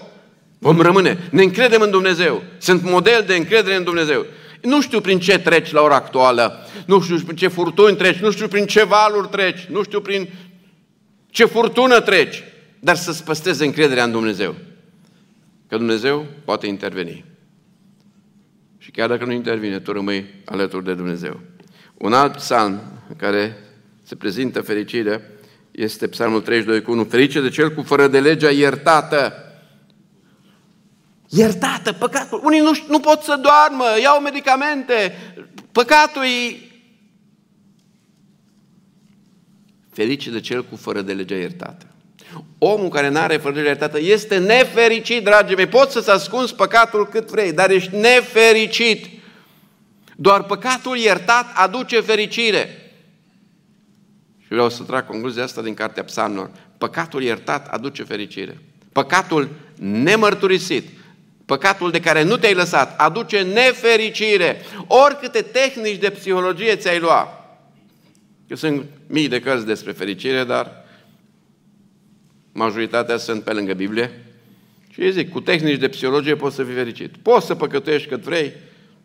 Vom 0.64 0.82
rămâne. 0.82 1.18
Ne 1.32 1.43
încredem 1.43 1.82
în 1.82 1.91
Dumnezeu. 1.91 2.43
Sunt 2.57 2.84
model 2.84 3.24
de 3.28 3.36
încredere 3.36 3.76
în 3.76 3.84
Dumnezeu. 3.84 4.26
Nu 4.61 4.82
știu 4.82 5.01
prin 5.01 5.20
ce 5.20 5.39
treci 5.39 5.72
la 5.72 5.82
ora 5.82 5.95
actuală, 5.95 6.68
nu 6.86 7.01
știu 7.01 7.20
prin 7.20 7.36
ce 7.36 7.47
furtuni 7.47 7.95
treci, 7.95 8.18
nu 8.18 8.32
știu 8.32 8.47
prin 8.47 8.66
ce 8.66 8.84
valuri 8.84 9.28
treci, 9.28 9.66
nu 9.70 9.84
știu 9.84 10.01
prin 10.01 10.30
ce 11.30 11.45
furtună 11.45 11.99
treci, 11.99 12.43
dar 12.80 12.95
să-ți 12.95 13.24
păstrezi 13.24 13.64
încrederea 13.64 14.03
în 14.03 14.11
Dumnezeu. 14.11 14.55
Că 15.68 15.78
Dumnezeu 15.78 16.26
poate 16.45 16.68
interveni. 16.68 17.26
Și 18.78 18.91
chiar 18.91 19.09
dacă 19.09 19.26
nu 19.26 19.32
intervine, 19.32 19.80
tu 19.80 19.91
rămâi 19.91 20.26
alături 20.45 20.86
de 20.86 20.93
Dumnezeu. 20.93 21.39
Un 21.97 22.14
alt 22.14 22.36
psalm 22.36 22.82
în 23.09 23.16
care 23.16 23.57
se 24.03 24.16
prezintă 24.16 24.61
fericirea 24.61 25.22
este 25.72 26.07
psalmul 26.07 26.41
32 26.41 26.82
cu 26.82 26.91
1. 26.91 27.03
Ferice 27.03 27.41
de 27.41 27.49
cel 27.49 27.74
cu 27.74 27.82
fără 27.82 28.07
de 28.07 28.20
legea 28.20 28.49
iertată, 28.49 29.34
iertată, 31.34 31.94
păcatul. 31.94 32.42
Unii 32.44 32.60
nu, 32.60 32.72
nu 32.88 33.00
pot 33.00 33.22
să 33.22 33.40
doarmă, 33.42 33.86
iau 34.02 34.22
medicamente, 34.22 35.16
păcatul 35.72 36.24
e... 36.24 36.58
Ferice 39.92 40.32
de 40.32 40.40
cel 40.40 40.64
cu 40.66 40.76
fără 40.76 41.02
de 41.02 41.14
legea 41.14 41.36
iertată. 41.36 41.86
Omul 42.58 42.90
care 42.90 43.10
nu 43.10 43.20
are 43.20 43.38
fără 43.38 43.54
de 43.54 43.60
legea 43.60 43.72
iertată 43.72 44.00
este 44.00 44.38
nefericit, 44.38 45.24
dragii 45.24 45.56
mei. 45.56 45.68
Poți 45.68 45.92
să-ți 45.92 46.10
ascunzi 46.10 46.56
păcatul 46.56 47.08
cât 47.08 47.30
vrei, 47.30 47.54
dar 47.54 47.70
ești 47.70 47.96
nefericit. 47.96 49.06
Doar 50.16 50.44
păcatul 50.44 50.98
iertat 50.98 51.46
aduce 51.56 52.00
fericire. 52.00 52.78
Și 54.40 54.48
vreau 54.50 54.70
să 54.70 54.84
trag 54.84 55.06
concluzia 55.06 55.44
asta 55.44 55.62
din 55.62 55.74
Cartea 55.74 56.04
Psalmilor. 56.04 56.52
Păcatul 56.78 57.24
iertat 57.24 57.68
aduce 57.68 58.04
fericire. 58.04 58.58
Păcatul 58.92 59.50
nemărturisit 59.80 60.88
Păcatul 61.46 61.91
de 61.91 62.00
care 62.00 62.24
nu 62.24 62.38
te-ai 62.38 62.54
lăsat 62.54 63.00
aduce 63.00 63.41
nefericire. 63.41 64.62
Oricâte 64.88 65.41
tehnici 65.41 66.00
de 66.00 66.10
psihologie 66.10 66.76
ți-ai 66.76 67.00
lua. 67.00 67.28
Eu 68.48 68.56
sunt 68.56 68.86
mii 69.08 69.28
de 69.28 69.39
cărți 69.39 69.66
despre 69.66 69.91
fericire, 69.91 70.44
dar 70.44 70.84
majoritatea 72.52 73.18
sunt 73.18 73.44
pe 73.44 73.54
lângă 73.54 73.74
Biblie. 73.74 74.26
Și 74.89 75.04
eu 75.04 75.10
zic, 75.10 75.32
cu 75.32 75.41
tehnici 75.41 75.80
de 75.80 75.89
psihologie 75.89 76.36
poți 76.36 76.56
să 76.56 76.64
fii 76.64 76.74
fericit. 76.74 77.18
Poți 77.18 77.46
să 77.46 77.56
păcătuiești 77.56 78.08
cât 78.08 78.22
vrei, 78.22 78.54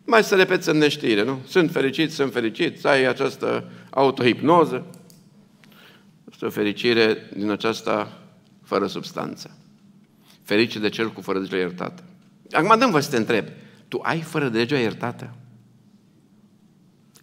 mai 0.05 0.23
să 0.23 0.35
repeți 0.35 0.69
în 0.69 0.77
neștire, 0.77 1.23
nu? 1.23 1.39
Sunt 1.47 1.71
fericit, 1.71 2.11
sunt 2.11 2.31
fericit, 2.31 2.79
să 2.79 2.87
ai 2.87 3.05
această 3.05 3.71
autohipnoză. 3.89 4.85
Este 6.31 6.45
o 6.45 6.49
fericire 6.49 7.29
din 7.35 7.49
aceasta 7.49 8.21
fără 8.63 8.87
substanță. 8.87 9.57
Fericit 10.43 10.81
de 10.81 10.89
cel 10.89 11.11
cu 11.11 11.21
fără 11.21 11.39
de 11.39 11.57
iertată. 11.57 12.03
Acum 12.51 12.79
dăm 12.79 12.91
vă 12.91 12.99
să 12.99 13.09
te 13.09 13.17
întreb. 13.17 13.45
Tu 13.87 13.99
ai 14.03 14.21
fără 14.21 14.47
de 14.47 14.57
legea 14.57 14.77
iertată? 14.77 15.29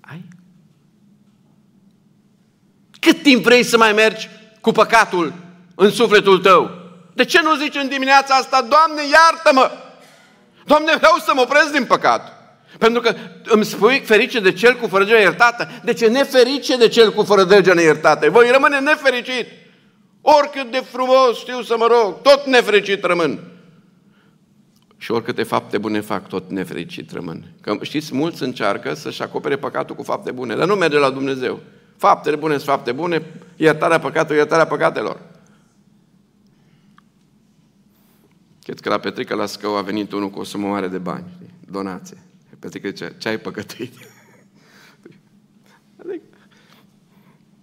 Ai? 0.01 0.29
Cât 3.01 3.23
timp 3.23 3.43
vrei 3.43 3.63
să 3.63 3.77
mai 3.77 3.93
mergi 3.93 4.29
cu 4.61 4.73
păcatul 4.73 5.33
în 5.75 5.91
sufletul 5.91 6.39
tău? 6.39 6.71
De 7.15 7.25
ce 7.25 7.43
nu 7.43 7.57
zici 7.57 7.77
în 7.77 7.89
dimineața 7.89 8.35
asta, 8.35 8.67
Doamne, 8.69 9.03
iartă-mă! 9.03 9.71
Doamne, 10.65 10.97
vreau 10.97 11.17
să 11.25 11.33
mă 11.35 11.41
opresc 11.41 11.73
din 11.73 11.85
păcat. 11.85 12.33
Pentru 12.79 13.01
că 13.01 13.15
îmi 13.45 13.65
spui 13.65 14.03
ferice 14.05 14.41
de 14.41 14.53
cel 14.53 14.77
cu 14.77 14.87
fără 14.87 15.05
de 15.05 15.21
iertată. 15.21 15.69
De 15.85 15.93
ce 15.93 16.07
neferice 16.07 16.77
de 16.77 16.89
cel 16.89 17.13
cu 17.13 17.23
fără 17.23 17.45
de 17.45 17.55
legea 17.55 17.75
neiertată? 17.75 18.31
Voi 18.31 18.51
rămâne 18.51 18.79
nefericit. 18.79 19.47
Oricât 20.21 20.71
de 20.71 20.83
frumos 20.91 21.39
știu 21.39 21.63
să 21.63 21.77
mă 21.79 21.87
rog, 21.87 22.23
tot 22.23 22.47
nefericit 22.47 23.05
rămân. 23.05 23.56
Și 24.97 25.11
oricâte 25.13 25.43
fapte 25.43 25.79
bune 25.79 26.01
fac, 26.01 26.29
tot 26.29 26.51
nefericit 26.51 27.11
rămân. 27.11 27.53
Că 27.61 27.77
știți, 27.83 28.15
mulți 28.15 28.43
încearcă 28.43 28.95
să-și 28.95 29.23
acopere 29.23 29.57
păcatul 29.57 29.97
cu 29.97 30.03
fapte 30.03 30.31
bune, 30.31 30.55
dar 30.55 30.67
nu 30.67 30.75
merge 30.75 30.99
la 30.99 31.11
Dumnezeu. 31.11 31.61
Faptele 31.97 32.37
bune 32.37 32.53
sunt 32.53 32.65
fapte 32.65 32.93
bune, 32.93 33.23
iertarea 33.57 33.99
păcatului, 33.99 34.37
iertarea 34.37 34.67
păcatelor. 34.67 35.21
Cred 38.63 38.81
că 38.81 38.89
la 38.89 38.99
Petrică 38.99 39.35
la 39.35 39.47
Scău 39.47 39.77
a 39.77 39.83
venit 39.83 40.13
unul 40.13 40.31
cu 40.31 40.39
o 40.39 40.45
sumă 40.45 40.69
mare 40.69 40.89
de 40.89 40.99
bani, 40.99 41.25
donație. 41.71 42.17
Petrică 42.59 42.89
zice, 42.89 43.15
ce 43.19 43.29
ai 43.29 43.39
păcătuit? 43.39 43.93
Adică, 46.03 46.25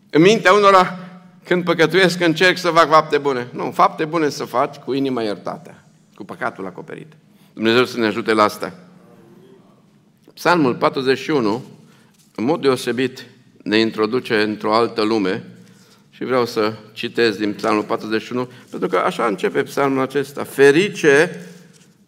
în 0.09 0.21
mintea 0.21 0.53
unora, 0.53 0.97
când 1.43 1.63
păcătuiesc, 1.63 2.19
încerc 2.19 2.57
să 2.57 2.69
fac 2.69 2.89
fapte 2.89 3.17
bune. 3.17 3.47
Nu, 3.51 3.71
fapte 3.71 4.05
bune 4.05 4.29
să 4.29 4.45
faci 4.45 4.75
cu 4.75 4.93
inima 4.93 5.21
iertată, 5.21 5.82
cu 6.15 6.23
păcatul 6.23 6.65
acoperit. 6.65 7.07
Dumnezeu 7.53 7.85
să 7.85 7.97
ne 7.97 8.05
ajute 8.05 8.33
la 8.33 8.43
asta. 8.43 8.73
Psalmul 10.33 10.75
41, 10.75 11.63
în 12.35 12.43
mod 12.43 12.61
deosebit, 12.61 13.25
ne 13.63 13.77
introduce 13.77 14.41
într-o 14.41 14.73
altă 14.73 15.01
lume 15.01 15.43
și 16.09 16.23
vreau 16.23 16.45
să 16.45 16.73
citesc 16.93 17.37
din 17.37 17.53
Psalmul 17.53 17.83
41, 17.83 18.49
pentru 18.69 18.89
că 18.89 18.97
așa 18.97 19.25
începe 19.25 19.63
psalmul 19.63 20.01
acesta. 20.01 20.43
Ferice 20.43 21.45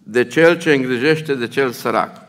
de 0.03 0.25
cel 0.25 0.57
ce 0.57 0.73
îngrijește 0.73 1.33
de 1.33 1.47
cel 1.47 1.71
sărac. 1.71 2.21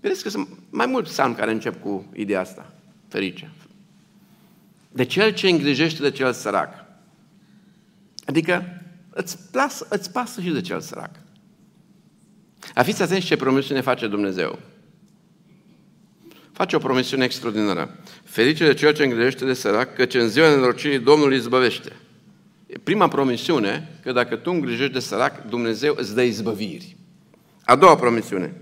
Vedeți 0.00 0.22
că 0.22 0.28
sunt 0.28 0.48
mai 0.70 0.86
mulți 0.86 1.10
psalmi 1.10 1.34
care 1.34 1.50
încep 1.50 1.82
cu 1.82 2.06
ideea 2.14 2.40
asta. 2.40 2.72
Ferice. 3.08 3.50
De 4.88 5.04
cel 5.04 5.32
ce 5.32 5.48
îngrijește 5.48 6.02
de 6.02 6.10
cel 6.10 6.32
sărac. 6.32 6.84
Adică 8.24 8.81
îți, 9.14 9.38
plasă, 9.50 9.86
îți 9.90 10.12
pasă 10.12 10.40
și 10.40 10.50
de 10.50 10.60
cel 10.60 10.80
sărac. 10.80 11.10
A 12.74 12.82
fiți 12.82 13.02
atenți 13.02 13.26
ce 13.26 13.36
promisiune 13.36 13.80
face 13.80 14.06
Dumnezeu. 14.06 14.58
Face 16.52 16.76
o 16.76 16.78
promisiune 16.78 17.24
extraordinară. 17.24 17.98
Ferice 18.24 18.66
de 18.66 18.74
cel 18.74 18.94
ce 18.94 19.04
îngrijește 19.04 19.44
de 19.44 19.52
sărac, 19.52 19.94
căci 19.94 20.14
în 20.14 20.28
ziua 20.28 20.48
nenorocirii 20.48 20.98
Domnul 20.98 21.30
îi 21.30 21.36
izbăvește. 21.36 21.92
E 22.66 22.78
prima 22.82 23.08
promisiune, 23.08 23.98
că 24.02 24.12
dacă 24.12 24.36
tu 24.36 24.50
îngrijești 24.50 24.92
de 24.92 24.98
sărac, 24.98 25.48
Dumnezeu 25.48 25.94
îți 25.98 26.14
dă 26.14 26.22
izbăviri. 26.22 26.96
A 27.64 27.76
doua 27.76 27.96
promisiune. 27.96 28.54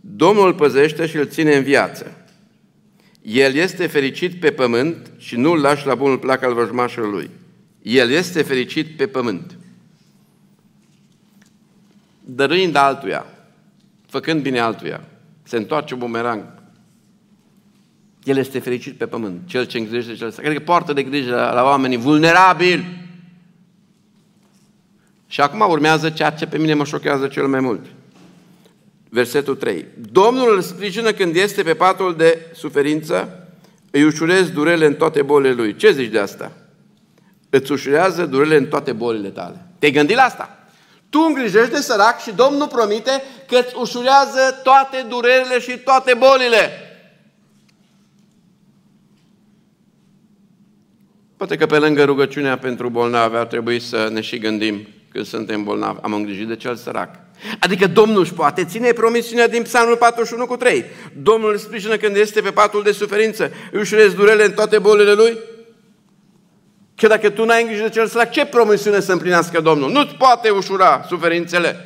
Domnul 0.00 0.46
îl 0.46 0.54
păzește 0.54 1.06
și 1.06 1.16
îl 1.16 1.26
ține 1.26 1.56
în 1.56 1.62
viață. 1.62 2.26
El 3.22 3.54
este 3.54 3.86
fericit 3.86 4.40
pe 4.40 4.50
pământ 4.50 5.10
și 5.16 5.36
nu 5.36 5.52
îl 5.52 5.60
lași 5.60 5.86
la 5.86 5.94
bunul 5.94 6.18
plac 6.18 6.42
al 6.42 6.54
vrăjmașului 6.54 7.10
lui. 7.10 7.30
El 7.82 8.10
este 8.10 8.42
fericit 8.42 8.96
pe 8.96 9.06
pământ. 9.06 9.56
Dăruind 12.20 12.74
altuia, 12.74 13.26
făcând 14.06 14.42
bine 14.42 14.58
altuia, 14.58 15.04
se 15.42 15.56
întoarce 15.56 15.94
bumerang. 15.94 16.44
El 18.24 18.36
este 18.36 18.58
fericit 18.58 18.94
pe 18.94 19.06
pământ, 19.06 19.40
cel 19.46 19.66
ce 19.66 19.78
îngrijește 19.78 20.14
cel 20.14 20.30
să. 20.30 20.40
Cred 20.40 20.52
că 20.52 20.60
poartă 20.60 20.92
de 20.92 21.02
grijă 21.02 21.34
la, 21.34 21.52
la 21.52 21.62
oamenii 21.62 21.96
vulnerabili. 21.96 23.06
Și 25.26 25.40
acum 25.40 25.60
urmează 25.68 26.10
ceea 26.10 26.30
ce 26.30 26.46
pe 26.46 26.58
mine 26.58 26.74
mă 26.74 26.84
șochează 26.84 27.26
cel 27.26 27.46
mai 27.46 27.60
mult. 27.60 27.86
Versetul 29.08 29.56
3. 29.56 29.84
Domnul 30.10 30.54
îl 30.54 30.60
sprijină 30.60 31.12
când 31.12 31.36
este 31.36 31.62
pe 31.62 31.74
patul 31.74 32.16
de 32.16 32.46
suferință, 32.54 33.48
îi 33.90 34.04
ușurez 34.04 34.50
durele 34.50 34.86
în 34.86 34.94
toate 34.94 35.22
bolile 35.22 35.52
lui. 35.52 35.76
Ce 35.76 35.92
zici 35.92 36.10
de 36.10 36.18
asta? 36.18 36.52
Îți 37.50 37.72
ușurează 37.72 38.26
durele 38.26 38.56
în 38.56 38.66
toate 38.66 38.92
bolile 38.92 39.28
tale. 39.28 39.66
Te-ai 39.78 39.92
gândit 39.92 40.16
la 40.16 40.22
asta? 40.22 40.58
Tu 41.10 41.18
îngrijești 41.28 41.70
de 41.70 41.80
sărac 41.80 42.20
și 42.20 42.32
Domnul 42.32 42.68
promite 42.68 43.22
că 43.48 43.56
îți 43.56 43.74
ușurează 43.76 44.60
toate 44.62 45.06
durerile 45.08 45.60
și 45.60 45.78
toate 45.78 46.14
bolile. 46.14 46.70
Poate 51.36 51.56
că 51.56 51.66
pe 51.66 51.78
lângă 51.78 52.04
rugăciunea 52.04 52.58
pentru 52.58 52.88
bolnavi 52.88 53.36
ar 53.36 53.46
trebui 53.46 53.80
să 53.80 54.08
ne 54.12 54.20
și 54.20 54.38
gândim 54.38 54.88
când 55.08 55.26
suntem 55.26 55.64
bolnavi. 55.64 55.98
Am 56.02 56.12
îngrijit 56.12 56.48
de 56.48 56.56
cel 56.56 56.76
sărac. 56.76 57.14
Adică 57.58 57.86
Domnul 57.86 58.20
își 58.20 58.32
poate 58.32 58.64
ține 58.64 58.92
promisiunea 58.92 59.48
din 59.48 59.62
Psalmul 59.62 59.96
41 59.96 60.46
cu 60.46 60.56
3. 60.56 60.84
Domnul 61.22 61.50
îl 61.50 61.58
sprijină 61.58 61.96
când 61.96 62.16
este 62.16 62.40
pe 62.40 62.50
patul 62.50 62.82
de 62.82 62.92
suferință. 62.92 63.50
Îi 63.72 63.80
ușurezi 63.80 64.14
durele 64.14 64.44
în 64.44 64.52
toate 64.52 64.78
bolile 64.78 65.12
lui? 65.12 65.38
Că 66.98 67.06
dacă 67.06 67.30
tu 67.30 67.44
n-ai 67.44 67.60
îngrijit 67.60 67.84
de 67.84 67.90
cel 67.90 68.06
sărac, 68.06 68.30
ce 68.30 68.46
promisiune 68.46 69.00
să 69.00 69.12
împlinească 69.12 69.60
Domnul? 69.60 69.90
Nu-ți 69.90 70.14
poate 70.14 70.50
ușura 70.50 71.04
suferințele. 71.08 71.84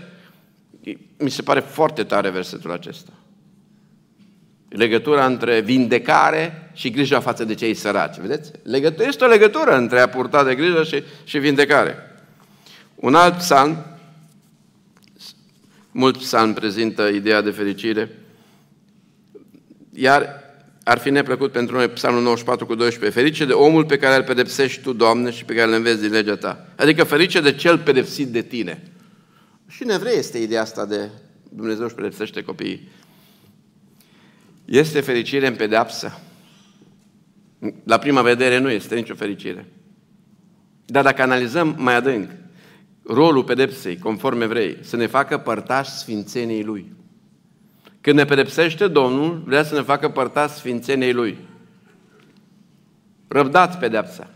Mi 1.18 1.30
se 1.30 1.42
pare 1.42 1.60
foarte 1.60 2.04
tare 2.04 2.30
versetul 2.30 2.72
acesta. 2.72 3.12
Legătura 4.68 5.26
între 5.26 5.60
vindecare 5.60 6.70
și 6.74 6.90
grija 6.90 7.20
față 7.20 7.44
de 7.44 7.54
cei 7.54 7.74
săraci. 7.74 8.16
Vedeți? 8.16 8.50
Legătură, 8.62 9.08
este 9.08 9.24
o 9.24 9.26
legătură 9.26 9.76
între 9.76 10.00
a 10.00 10.08
purta 10.08 10.44
de 10.44 10.54
grijă 10.54 10.82
și, 10.82 11.02
și 11.24 11.38
vindecare. 11.38 11.96
Un 12.94 13.14
alt 13.14 13.36
psalm, 13.36 13.76
mult 15.90 16.16
psalm 16.16 16.52
prezintă 16.52 17.08
ideea 17.08 17.40
de 17.40 17.50
fericire, 17.50 18.10
iar 19.92 20.41
ar 20.84 20.98
fi 20.98 21.10
neplăcut 21.10 21.52
pentru 21.52 21.76
noi 21.76 21.88
psalmul 21.88 22.22
94 22.22 22.66
cu 22.66 22.74
12, 22.74 23.18
ferice 23.18 23.44
de 23.44 23.52
omul 23.52 23.84
pe 23.84 23.96
care 23.96 24.16
îl 24.16 24.22
pedepsești 24.22 24.82
tu, 24.82 24.92
Doamne, 24.92 25.30
și 25.30 25.44
pe 25.44 25.54
care 25.54 25.68
îl 25.68 25.74
înveți 25.76 26.00
din 26.00 26.10
legea 26.10 26.36
ta. 26.36 26.66
Adică 26.76 27.04
ferice 27.04 27.40
de 27.40 27.54
cel 27.54 27.78
pedepsit 27.78 28.28
de 28.28 28.42
tine. 28.42 28.82
Și 29.68 29.82
în 29.82 29.90
evrei 29.90 30.18
este 30.18 30.38
ideea 30.38 30.60
asta 30.60 30.86
de 30.86 31.10
Dumnezeu 31.48 31.84
își 31.84 31.94
pedepsește 31.94 32.42
copiii. 32.42 32.88
Este 34.64 35.00
fericire 35.00 35.46
în 35.46 35.54
pedeapsă. 35.54 36.20
La 37.84 37.98
prima 37.98 38.22
vedere 38.22 38.58
nu 38.58 38.70
este 38.70 38.94
nicio 38.94 39.14
fericire. 39.14 39.68
Dar 40.86 41.02
dacă 41.04 41.22
analizăm 41.22 41.74
mai 41.78 41.94
adânc, 41.94 42.30
rolul 43.02 43.44
pedepsei, 43.44 43.98
conform 43.98 44.40
evrei, 44.40 44.78
să 44.80 44.96
ne 44.96 45.06
facă 45.06 45.38
părtași 45.38 45.90
sfințeniei 45.90 46.62
Lui. 46.62 46.92
Când 48.02 48.16
ne 48.16 48.24
pedepsește 48.24 48.88
Domnul, 48.88 49.42
vrea 49.44 49.62
să 49.62 49.74
ne 49.74 49.80
facă 49.80 50.08
părtași 50.08 50.54
sfințeniei 50.54 51.12
Lui. 51.12 51.38
Răbdați 53.28 53.78
pedepsa. 53.78 54.30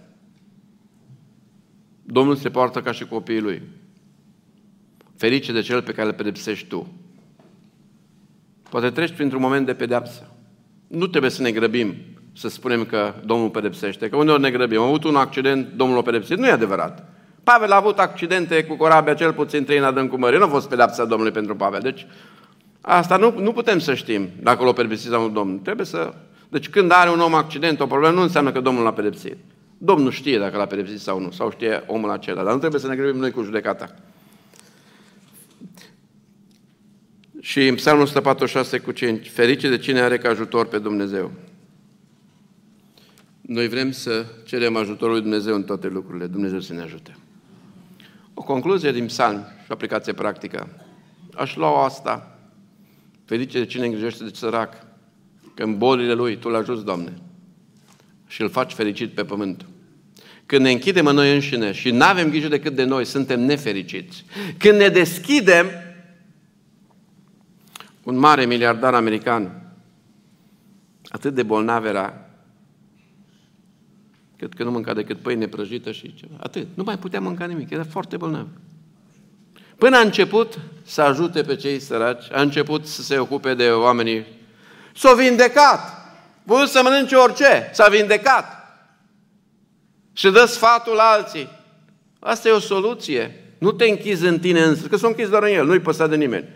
Domnul 2.03 2.37
se 2.37 2.51
poartă 2.51 2.81
ca 2.81 2.93
și 2.93 3.07
copiii 3.07 3.41
Lui. 3.41 3.63
Ferice 5.17 5.53
de 5.53 5.61
cel 5.61 5.83
pe 5.83 5.93
care 5.93 6.09
îl 6.09 6.15
pedepsești 6.15 6.69
tu. 6.69 6.93
Poate 8.71 8.91
treci 8.91 9.15
printr-un 9.15 9.41
moment 9.41 9.67
de 9.67 9.75
pedeapsă. 9.75 10.31
Nu 10.87 11.07
trebuie 11.07 11.31
să 11.31 11.43
ne 11.43 11.51
grăbim 11.51 11.95
să 12.33 12.49
spunem 12.49 12.85
că 12.85 13.15
Domnul 13.25 13.51
pedepsește, 13.51 14.09
că 14.09 14.17
uneori 14.17 14.41
ne 14.41 14.51
grăbim. 14.51 14.81
Am 14.81 14.87
avut 14.87 15.05
un 15.05 15.17
accident, 15.17 15.73
Domnul 15.77 15.99
a 15.99 16.03
pedepsit. 16.03 16.39
Nu 16.39 16.47
e 16.47 16.51
adevărat. 16.51 17.13
Pavel 17.45 17.73
a 17.73 17.77
avut 17.77 17.99
accidente 17.99 18.65
cu 18.65 18.77
corabia 18.77 19.15
cel 19.15 19.33
puțin 19.33 19.65
trei 19.65 19.79
în 19.79 19.85
adâncul 19.85 20.19
mării. 20.19 20.39
Nu 20.39 20.45
a 20.45 20.49
fost 20.49 20.69
pedepsa 20.69 21.05
Domnului 21.05 21.33
pentru 21.33 21.57
Pavel. 21.57 21.81
Deci 21.81 22.07
asta 22.89 23.17
nu, 23.17 23.39
nu 23.39 23.53
putem 23.53 23.79
să 23.79 23.95
știm 23.95 24.29
dacă 24.43 24.65
l-a 24.65 24.73
pedepsit 24.73 25.11
sau 25.11 25.23
nu 25.23 25.29
Domnul. 25.29 25.59
Trebuie 25.59 25.87
să... 25.87 26.15
Deci 26.49 26.69
când 26.69 26.91
are 26.91 27.11
un 27.11 27.21
om 27.21 27.35
accident, 27.35 27.81
o 27.81 27.87
problemă, 27.87 28.15
nu 28.15 28.23
înseamnă 28.23 28.53
că 28.53 28.61
Domnul 28.61 28.85
l-a 28.85 28.93
pedepsit. 28.93 29.37
Domnul 29.79 30.11
știe 30.11 30.39
dacă 30.39 30.57
l-a 30.57 30.67
pedepsit 30.67 31.01
sau 31.01 31.21
nu, 31.21 31.31
sau 31.31 31.51
știe 31.51 31.83
omul 31.87 32.11
acela, 32.11 32.43
dar 32.43 32.53
nu 32.53 32.59
trebuie 32.59 32.81
să 32.81 32.87
ne 32.87 32.97
grăbim 32.97 33.21
noi 33.21 33.31
cu 33.31 33.43
judecata. 33.43 33.95
Și 37.41 37.69
în 37.69 37.75
Psalmul 37.75 38.03
146 38.03 38.79
cu 38.79 38.93
5, 38.93 39.31
ferice 39.31 39.69
de 39.69 39.79
cine 39.79 40.01
are 40.01 40.19
ca 40.19 40.29
ajutor 40.29 40.67
pe 40.67 40.79
Dumnezeu. 40.79 41.31
Noi 43.41 43.69
vrem 43.69 43.91
să 43.91 44.27
cerem 44.45 44.77
ajutorul 44.77 45.13
lui 45.13 45.23
Dumnezeu 45.23 45.55
în 45.55 45.63
toate 45.63 45.89
lucrurile. 45.89 46.27
Dumnezeu 46.27 46.61
să 46.61 46.73
ne 46.73 46.81
ajute. 46.81 47.17
O 48.35 48.43
concluzie 48.43 48.93
din 48.93 49.07
psalm 49.07 49.39
și 49.39 49.71
o 49.71 49.73
aplicație 49.73 50.13
practică. 50.13 50.69
Aș 51.35 51.57
lua 51.57 51.85
asta. 51.85 52.36
Ferice 53.27 53.59
de 53.59 53.67
cine 53.67 53.85
îngrijește 53.85 54.25
de 54.25 54.31
sărac, 54.35 54.87
că 55.55 55.63
în 55.63 55.79
bolile 55.79 56.13
lui 56.13 56.37
Tu 56.37 56.49
l 56.49 56.55
ajuți, 56.55 56.85
Doamne, 56.85 57.13
și 58.27 58.43
îl 58.43 58.49
faci 58.49 58.73
fericit 58.73 59.15
pe 59.15 59.25
pământ. 59.25 59.67
Când 60.47 60.63
ne 60.63 60.71
închidem 60.71 61.07
în 61.07 61.15
noi 61.15 61.35
înșine 61.35 61.73
și 61.73 61.91
nu 61.91 62.05
avem 62.05 62.29
grijă 62.29 62.49
decât 62.49 62.75
de 62.75 62.85
noi, 62.85 63.05
suntem 63.05 63.41
nefericiți. 63.41 64.25
Când 64.59 64.79
ne 64.79 64.89
deschidem, 64.89 65.67
un 68.03 68.17
mare 68.17 68.47
miliardar 68.47 68.95
american, 68.95 69.73
atât 71.09 71.35
de 71.35 71.43
bolnav 71.43 71.85
era, 71.85 72.27
Cred 74.37 74.55
că 74.55 74.65
nu 74.65 74.71
mânca 74.71 74.95
decât 74.95 75.19
pâine 75.19 75.47
prăjită 75.47 75.93
și 75.93 76.15
ceva. 76.15 76.35
Atât. 76.41 76.67
Nu 76.75 76.83
mai 76.83 76.99
putea 76.99 77.21
mânca 77.21 77.45
nimic. 77.45 77.71
Era 77.71 77.85
foarte 77.85 78.17
bolnav. 78.17 78.49
Până 79.79 79.97
a 79.97 80.01
început 80.01 80.59
să 80.85 81.03
ajute 81.03 81.43
pe 81.43 81.57
cei 81.57 81.81
săraci, 81.81 82.33
a 82.33 82.41
început 82.41 82.87
să 82.87 83.03
se 83.03 83.19
ocupe 83.19 83.55
de 83.55 83.69
oamenii. 83.69 84.27
S-a 84.95 85.15
vindecat. 85.15 85.81
Vrut 86.43 86.69
să 86.69 86.81
mănânce 86.83 87.15
orice. 87.15 87.71
S-a 87.73 87.89
vindecat. 87.89 88.45
Și 90.13 90.31
dă 90.31 90.45
sfatul 90.45 90.95
la 90.95 91.03
alții. 91.03 91.49
Asta 92.19 92.49
e 92.49 92.53
o 92.53 92.59
soluție. 92.59 93.45
Nu 93.59 93.73
te 93.73 93.85
închizi 93.85 94.27
în 94.27 94.39
tine 94.39 94.63
însă, 94.63 94.87
că 94.87 94.97
s-a 94.97 95.07
închis 95.07 95.29
doar 95.29 95.43
în 95.43 95.49
el, 95.49 95.67
nu-i 95.67 95.81
păsat 95.81 96.09
de 96.09 96.17
nimeni. 96.17 96.49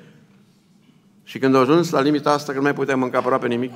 Și 1.24 1.38
când 1.38 1.54
a 1.54 1.58
ajuns 1.58 1.90
la 1.90 2.00
limita 2.00 2.30
asta, 2.30 2.52
că 2.52 2.58
nu 2.58 2.64
mai 2.64 2.74
putea 2.74 2.96
mânca 2.96 3.18
aproape 3.18 3.46
nimic, 3.46 3.72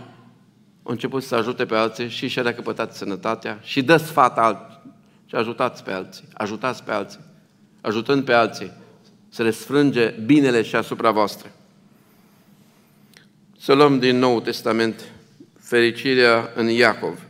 a 0.83 0.91
început 0.93 1.23
să 1.23 1.35
ajute 1.35 1.65
pe 1.65 1.75
alții 1.75 2.09
și 2.09 2.29
și-a 2.29 2.43
recăpătat 2.43 2.95
sănătatea 2.95 3.59
și 3.63 3.83
dă 3.83 3.97
sfat 3.97 4.39
alții. 4.39 4.81
Și 5.27 5.35
ajutați 5.35 5.85
pe 5.85 5.93
alții, 5.93 6.25
ajutați 6.35 6.85
pe 6.85 6.93
alții, 6.93 7.21
ajutând 7.81 8.25
pe 8.25 8.33
alții 8.33 8.73
să 9.35 9.43
le 9.43 9.51
sfrânge 9.51 10.11
binele 10.11 10.63
și 10.63 10.77
asupra 10.77 11.11
voastră. 11.11 11.53
Să 13.59 13.73
luăm 13.73 13.99
din 13.99 14.19
Nou 14.19 14.41
Testament 14.41 15.13
fericirea 15.59 16.51
în 16.55 16.69
Iacov. 16.69 17.27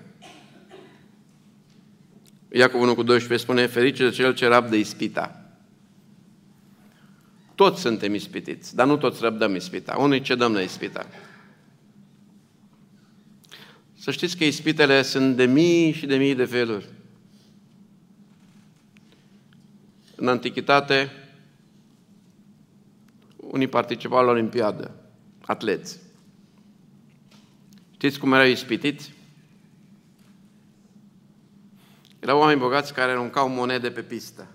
Iacov 2.53 2.81
1 2.81 2.95
cu 2.95 3.03
12 3.03 3.47
spune, 3.47 3.67
ferice 3.67 4.05
de 4.05 4.11
cel 4.11 4.35
ce 4.35 4.47
rabdă 4.47 4.77
ispita. 4.77 5.55
Toți 7.55 7.81
suntem 7.81 8.15
ispitiți, 8.15 8.75
dar 8.75 8.87
nu 8.87 8.97
toți 8.97 9.23
răbdăm 9.23 9.55
ispita. 9.55 9.97
Unii 9.99 10.21
ce 10.21 10.35
dăm 10.35 10.53
la 10.53 10.61
ispita. 10.61 11.07
Să 13.99 14.11
știți 14.11 14.37
că 14.37 14.45
ispitele 14.45 15.03
sunt 15.03 15.37
de 15.37 15.45
mii 15.45 15.93
și 15.93 16.07
de 16.07 16.17
mii 16.17 16.35
de 16.35 16.45
feluri. 16.45 16.87
În 20.17 20.29
antichitate, 20.29 21.11
unii 23.55 23.67
participau 23.67 24.25
la 24.25 24.31
Olimpiadă, 24.31 24.95
atleți. 25.45 26.01
Știți 27.93 28.19
cum 28.19 28.33
erau 28.33 28.47
ispitiți? 28.47 29.13
Erau 32.19 32.39
oameni 32.39 32.61
bogați 32.61 32.95
care 32.95 33.11
aruncau 33.11 33.49
monede 33.49 33.91
pe 33.91 34.01
pistă. 34.01 34.47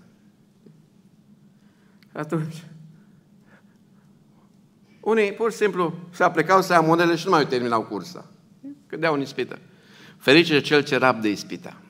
Atunci, 2.12 2.64
unii 5.00 5.32
pur 5.32 5.50
și 5.50 5.56
simplu 5.56 5.94
se 6.10 6.22
aplecau 6.22 6.62
să 6.62 6.72
ia 6.72 6.80
monedele 6.80 7.16
și 7.16 7.24
nu 7.24 7.30
mai 7.30 7.46
terminau 7.46 7.82
cursa. 7.82 8.30
Cădeau 8.86 9.14
în 9.14 9.20
ispită. 9.20 9.58
Ferice 10.16 10.52
de 10.52 10.60
cel 10.60 10.82
ce 10.82 10.96
rabdă 10.96 11.28
ispita. 11.28 11.80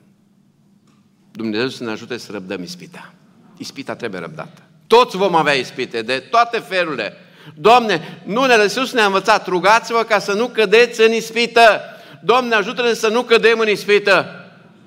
Dumnezeu 1.31 1.67
să 1.67 1.83
ne 1.83 1.91
ajute 1.91 2.17
să 2.17 2.31
răbdăm 2.31 2.61
ispita. 2.61 3.13
Ispita 3.57 3.95
trebuie 3.95 4.19
răbdată. 4.19 4.70
Toți 4.91 5.17
vom 5.17 5.35
avea 5.35 5.53
ispite, 5.53 6.01
de 6.01 6.19
toate 6.19 6.59
felurile. 6.59 7.13
Doamne, 7.55 8.21
nu 8.25 8.45
ne 8.45 8.55
Iisus 8.61 8.91
ne-a 8.91 9.05
învățat, 9.05 9.47
rugați-vă 9.47 10.03
ca 10.03 10.19
să 10.19 10.33
nu 10.33 10.47
cădeți 10.47 11.01
în 11.01 11.11
ispită. 11.11 11.81
Doamne, 12.23 12.55
ajută-ne 12.55 12.93
să 12.93 13.07
nu 13.07 13.21
cădem 13.23 13.59
în 13.59 13.69
ispită. 13.69 14.25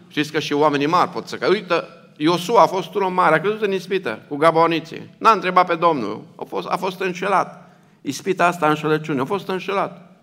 Știți 0.08 0.32
că 0.32 0.38
și 0.38 0.52
oamenii 0.52 0.86
mari 0.86 1.10
pot 1.10 1.28
să 1.28 1.36
cadă. 1.36 1.52
Uite, 1.52 1.84
Iosua 2.16 2.62
a 2.62 2.66
fost 2.66 2.94
un 2.94 3.02
om 3.02 3.12
mare, 3.12 3.34
a 3.34 3.40
căzut 3.40 3.62
în 3.62 3.72
ispită 3.72 4.22
cu 4.28 4.36
gaboniții. 4.36 5.10
N-a 5.18 5.30
întrebat 5.30 5.66
pe 5.66 5.74
Domnul, 5.74 6.24
a 6.36 6.44
fost, 6.44 6.68
a 6.68 6.76
fost 6.76 7.00
înșelat. 7.00 7.76
Ispita 8.00 8.46
asta 8.46 8.68
înșelăciune, 8.68 9.20
a 9.20 9.24
fost 9.24 9.48
înșelat. 9.48 10.16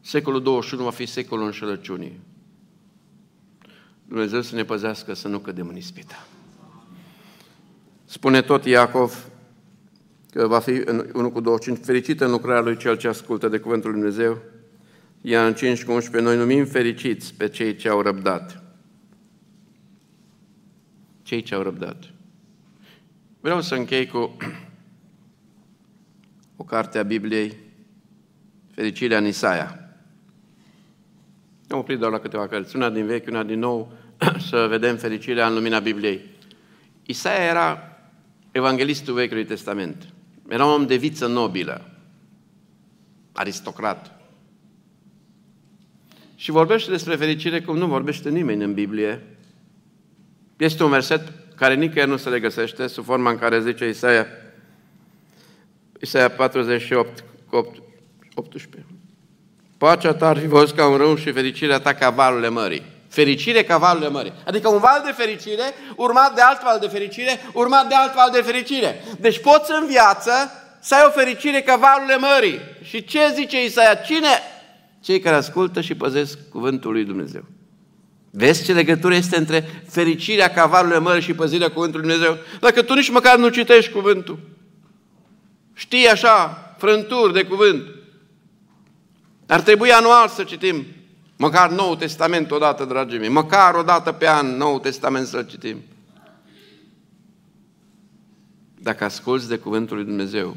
Secolul 0.00 0.42
21 0.42 0.84
va 0.84 0.90
fi 0.90 1.06
secolul 1.06 1.44
înșelăciunii. 1.44 2.20
Dumnezeu 4.08 4.40
să 4.40 4.54
ne 4.54 4.64
păzească 4.64 5.14
să 5.14 5.28
nu 5.28 5.38
cădem 5.38 5.68
în 5.68 5.76
ispita. 5.76 6.26
Spune 8.12 8.42
tot 8.42 8.64
Iacov 8.64 9.28
că 10.30 10.46
va 10.46 10.58
fi 10.58 10.70
în 10.70 11.10
1 11.14 11.30
cu 11.30 11.40
25 11.40 11.84
fericit 11.84 12.20
în 12.20 12.30
lucrarea 12.30 12.62
lui 12.62 12.76
cel 12.76 12.96
ce 12.96 13.08
ascultă 13.08 13.48
de 13.48 13.58
cuvântul 13.58 13.90
lui 13.90 14.00
Dumnezeu. 14.00 14.42
Iar 15.20 15.46
în 15.46 15.54
5 15.54 15.84
cu 15.84 15.92
11 15.92 16.30
noi 16.30 16.38
numim 16.38 16.64
fericiți 16.64 17.34
pe 17.34 17.48
cei 17.48 17.76
ce 17.76 17.88
au 17.88 18.00
răbdat. 18.00 18.62
Cei 21.22 21.42
ce 21.42 21.54
au 21.54 21.62
răbdat. 21.62 22.04
Vreau 23.40 23.60
să 23.60 23.74
închei 23.74 24.06
cu 24.06 24.36
o 26.56 26.64
carte 26.64 26.98
a 26.98 27.02
Bibliei, 27.02 27.56
Fericirea 28.74 29.18
în 29.18 29.26
Isaia. 29.26 29.94
Am 31.68 31.78
oprit 31.78 31.98
doar 31.98 32.12
la 32.12 32.18
câteva 32.18 32.48
cărți, 32.48 32.76
una 32.76 32.90
din 32.90 33.06
vechi, 33.06 33.28
una 33.28 33.42
din 33.42 33.58
nou, 33.58 33.92
să 34.48 34.66
vedem 34.68 34.96
fericirea 34.96 35.46
în 35.46 35.54
lumina 35.54 35.78
Bibliei. 35.78 36.20
Isaia 37.02 37.44
era 37.44 37.86
evanghelistul 38.52 39.14
Vechiului 39.14 39.44
Testament. 39.44 40.08
Era 40.48 40.64
un 40.64 40.72
om 40.72 40.86
de 40.86 40.96
viță 40.96 41.26
nobilă, 41.26 41.90
aristocrat. 43.32 44.20
Și 46.34 46.50
vorbește 46.50 46.90
despre 46.90 47.16
fericire 47.16 47.60
cum 47.60 47.76
nu 47.76 47.86
vorbește 47.86 48.30
nimeni 48.30 48.64
în 48.64 48.74
Biblie. 48.74 49.22
Este 50.56 50.84
un 50.84 50.90
verset 50.90 51.32
care 51.56 51.74
nicăieri 51.74 52.10
nu 52.10 52.16
se 52.16 52.28
le 52.28 52.40
găsește, 52.40 52.86
sub 52.86 53.04
forma 53.04 53.30
în 53.30 53.38
care 53.38 53.60
zice 53.60 53.88
Isaia, 53.88 54.26
Isaia 56.00 56.28
48, 56.28 57.24
18. 58.34 58.86
Pacea 59.78 60.14
ta 60.14 60.28
ar 60.28 60.38
fi 60.38 60.46
fost 60.46 60.74
ca 60.74 60.86
un 60.86 60.96
râu 60.96 61.16
și 61.16 61.32
fericirea 61.32 61.78
ta 61.78 61.94
ca 61.94 62.10
valurile 62.10 62.48
mării. 62.48 62.91
Fericire 63.12 63.64
ca 63.64 63.78
valurile 63.78 64.10
mării. 64.10 64.32
Adică 64.46 64.68
un 64.68 64.78
val 64.78 65.02
de 65.04 65.12
fericire, 65.16 65.74
urmat 65.96 66.34
de 66.34 66.40
alt 66.40 66.62
val 66.62 66.78
de 66.78 66.86
fericire, 66.86 67.40
urmat 67.52 67.88
de 67.88 67.94
alt 67.94 68.14
val 68.14 68.30
de 68.30 68.40
fericire. 68.40 69.04
Deci 69.18 69.40
poți 69.40 69.70
în 69.80 69.86
viață 69.86 70.32
să 70.80 70.94
ai 70.94 71.04
o 71.06 71.10
fericire 71.10 71.60
ca 71.60 71.76
valurile 71.76 72.16
mării. 72.16 72.60
Și 72.82 73.04
ce 73.04 73.32
zice 73.34 73.64
Isaia? 73.64 73.94
Cine? 73.94 74.28
Cei 75.00 75.20
care 75.20 75.36
ascultă 75.36 75.80
și 75.80 75.94
păzesc 75.94 76.38
cuvântul 76.50 76.92
lui 76.92 77.04
Dumnezeu. 77.04 77.44
Vezi 78.30 78.64
ce 78.64 78.72
legătură 78.72 79.14
este 79.14 79.36
între 79.36 79.82
fericirea 79.88 80.50
ca 80.50 80.66
valurile 80.66 80.98
mării 80.98 81.22
și 81.22 81.34
păzirea 81.34 81.70
cuvântului 81.70 82.06
lui 82.06 82.16
Dumnezeu? 82.16 82.44
Dacă 82.60 82.82
tu 82.82 82.94
nici 82.94 83.10
măcar 83.10 83.36
nu 83.36 83.48
citești 83.48 83.92
cuvântul. 83.92 84.38
Știi 85.74 86.08
așa, 86.08 86.74
frânturi 86.78 87.32
de 87.32 87.44
cuvânt. 87.44 87.82
Ar 89.46 89.60
trebui 89.60 89.92
anual 89.92 90.28
să 90.28 90.44
citim 90.44 90.86
măcar 91.42 91.70
Noul 91.70 91.96
Testament 91.96 92.50
odată, 92.50 92.84
dragii 92.84 93.18
mei, 93.18 93.28
măcar 93.28 93.74
o 93.74 93.82
dată 93.82 94.12
pe 94.12 94.28
an 94.28 94.46
Noul 94.56 94.78
Testament 94.78 95.26
să-l 95.26 95.46
citim. 95.46 95.76
Dacă 98.78 99.04
asculți 99.04 99.48
de 99.48 99.56
Cuvântul 99.56 99.96
lui 99.96 100.04
Dumnezeu, 100.04 100.56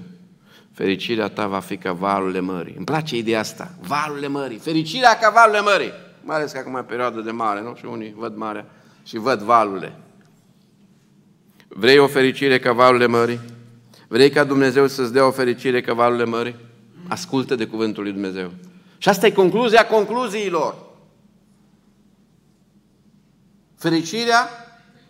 fericirea 0.73 1.27
ta 1.27 1.47
va 1.47 1.59
fi 1.59 1.77
ca 1.77 1.91
valurile 1.91 2.39
mării. 2.39 2.73
Îmi 2.75 2.85
place 2.85 3.17
ideea 3.17 3.39
asta, 3.39 3.71
valurile 3.81 4.27
mării, 4.27 4.57
fericirea 4.57 5.17
ca 5.17 5.29
valurile 5.29 5.61
mării. 5.61 5.91
Mai 6.23 6.35
ales 6.35 6.51
că 6.51 6.57
acum 6.57 6.75
e 6.75 6.81
perioadă 6.81 7.21
de 7.21 7.31
mare, 7.31 7.61
nu? 7.61 7.75
Și 7.75 7.85
unii 7.85 8.13
văd 8.17 8.35
marea 8.35 8.65
și 9.03 9.17
văd 9.17 9.39
valurile. 9.39 9.95
Vrei 11.67 11.97
o 11.97 12.07
fericire 12.07 12.59
ca 12.59 12.71
valurile 12.71 13.07
mării? 13.07 13.39
Vrei 14.07 14.29
ca 14.29 14.43
Dumnezeu 14.43 14.87
să-ți 14.87 15.13
dea 15.13 15.27
o 15.27 15.31
fericire 15.31 15.81
ca 15.81 15.93
valurile 15.93 16.25
mării? 16.25 16.55
Ascultă 17.07 17.55
de 17.55 17.65
cuvântul 17.65 18.03
lui 18.03 18.11
Dumnezeu. 18.11 18.51
Și 19.05 19.11
asta 19.11 19.27
e 19.27 19.31
concluzia 19.31 19.87
concluziilor. 19.87 20.75
Fericirea, 23.77 24.49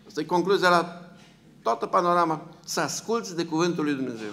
asta 0.08 0.22
e 0.22 0.24
concluzia 0.24 0.70
la 0.70 1.12
toată 1.62 1.86
panorama, 1.86 2.50
să 2.66 2.80
asculți 2.80 3.36
de 3.36 3.46
cuvântul 3.46 3.84
lui 3.84 3.93
Dumnezeu. 3.93 4.32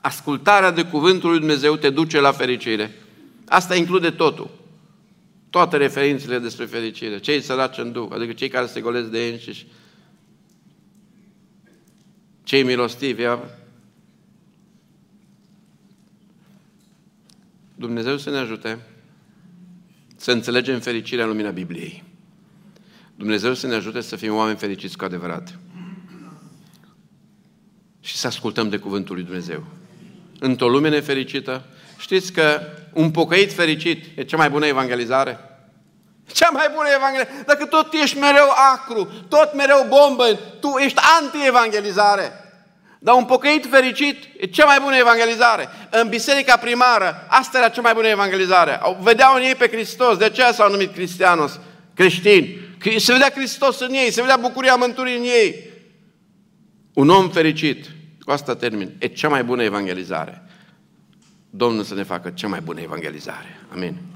Ascultarea 0.00 0.70
de 0.70 0.84
cuvântul 0.84 1.30
lui 1.30 1.38
Dumnezeu 1.38 1.76
te 1.76 1.90
duce 1.90 2.20
la 2.20 2.32
fericire. 2.32 2.90
Asta 3.48 3.74
include 3.74 4.10
totul. 4.10 4.50
Toate 5.50 5.76
referințele 5.76 6.38
despre 6.38 6.64
fericire. 6.64 7.18
Cei 7.18 7.40
săraci 7.40 7.78
în 7.78 7.92
Duh, 7.92 8.08
adică 8.12 8.32
cei 8.32 8.48
care 8.48 8.66
se 8.66 8.80
golesc 8.80 9.08
de 9.08 9.24
ei 9.24 9.32
înșiși. 9.32 9.66
Cei 12.42 12.62
milostivi, 12.62 13.22
Dumnezeu 17.82 18.16
să 18.16 18.30
ne 18.30 18.38
ajute 18.38 18.78
să 20.16 20.32
înțelegem 20.32 20.80
fericirea 20.80 21.24
în 21.24 21.30
lumina 21.30 21.50
Bibliei. 21.50 22.04
Dumnezeu 23.14 23.54
să 23.54 23.66
ne 23.66 23.74
ajute 23.74 24.00
să 24.00 24.16
fim 24.16 24.34
oameni 24.34 24.58
fericiți 24.58 24.96
cu 24.96 25.04
adevărat. 25.04 25.58
Și 28.00 28.16
să 28.16 28.26
ascultăm 28.26 28.68
de 28.68 28.76
Cuvântul 28.76 29.14
lui 29.14 29.24
Dumnezeu. 29.24 29.64
Într-o 30.38 30.68
lume 30.68 30.88
nefericită, 30.88 31.64
știți 31.98 32.32
că 32.32 32.60
un 32.92 33.10
pocăit 33.10 33.52
fericit 33.52 34.18
e 34.18 34.24
cea 34.24 34.36
mai 34.36 34.50
bună 34.50 34.66
evangelizare? 34.66 35.38
Cea 36.32 36.50
mai 36.50 36.66
bună 36.74 36.88
evangelizare. 36.96 37.44
Dacă 37.46 37.66
tot 37.66 37.92
ești 37.92 38.18
mereu 38.18 38.48
acru, 38.74 39.12
tot 39.28 39.54
mereu 39.54 39.86
bombă, 39.88 40.38
tu 40.60 40.68
ești 40.78 41.00
anti-evangelizare. 41.20 42.41
Dar 43.04 43.14
un 43.14 43.24
pocăit 43.24 43.66
fericit 43.70 44.16
e 44.38 44.46
cea 44.46 44.64
mai 44.64 44.78
bună 44.82 44.96
evangelizare. 44.96 45.68
În 45.90 46.08
biserica 46.08 46.56
primară, 46.56 47.26
asta 47.28 47.58
era 47.58 47.68
cea 47.68 47.80
mai 47.80 47.94
bună 47.94 48.06
evangelizare. 48.06 48.80
Vedeau 49.00 49.34
în 49.34 49.42
ei 49.42 49.54
pe 49.54 49.68
Hristos, 49.68 50.16
de 50.16 50.24
aceea 50.24 50.52
s-au 50.52 50.70
numit 50.70 50.92
cristianos, 50.92 51.60
creștini. 51.94 52.58
Se 52.96 53.12
vedea 53.12 53.30
Hristos 53.30 53.80
în 53.80 53.92
ei, 53.92 54.10
se 54.10 54.20
vedea 54.20 54.36
bucuria 54.36 54.74
mântuirii 54.74 55.16
în 55.16 55.24
ei. 55.24 55.70
Un 56.94 57.08
om 57.08 57.30
fericit, 57.30 57.86
cu 58.24 58.30
asta 58.30 58.56
termin, 58.56 58.96
e 58.98 59.06
cea 59.06 59.28
mai 59.28 59.44
bună 59.44 59.62
evangelizare. 59.62 60.42
Domnul 61.50 61.84
să 61.84 61.94
ne 61.94 62.02
facă 62.02 62.30
cea 62.30 62.48
mai 62.48 62.60
bună 62.60 62.80
evangelizare. 62.80 63.60
Amin. 63.72 64.11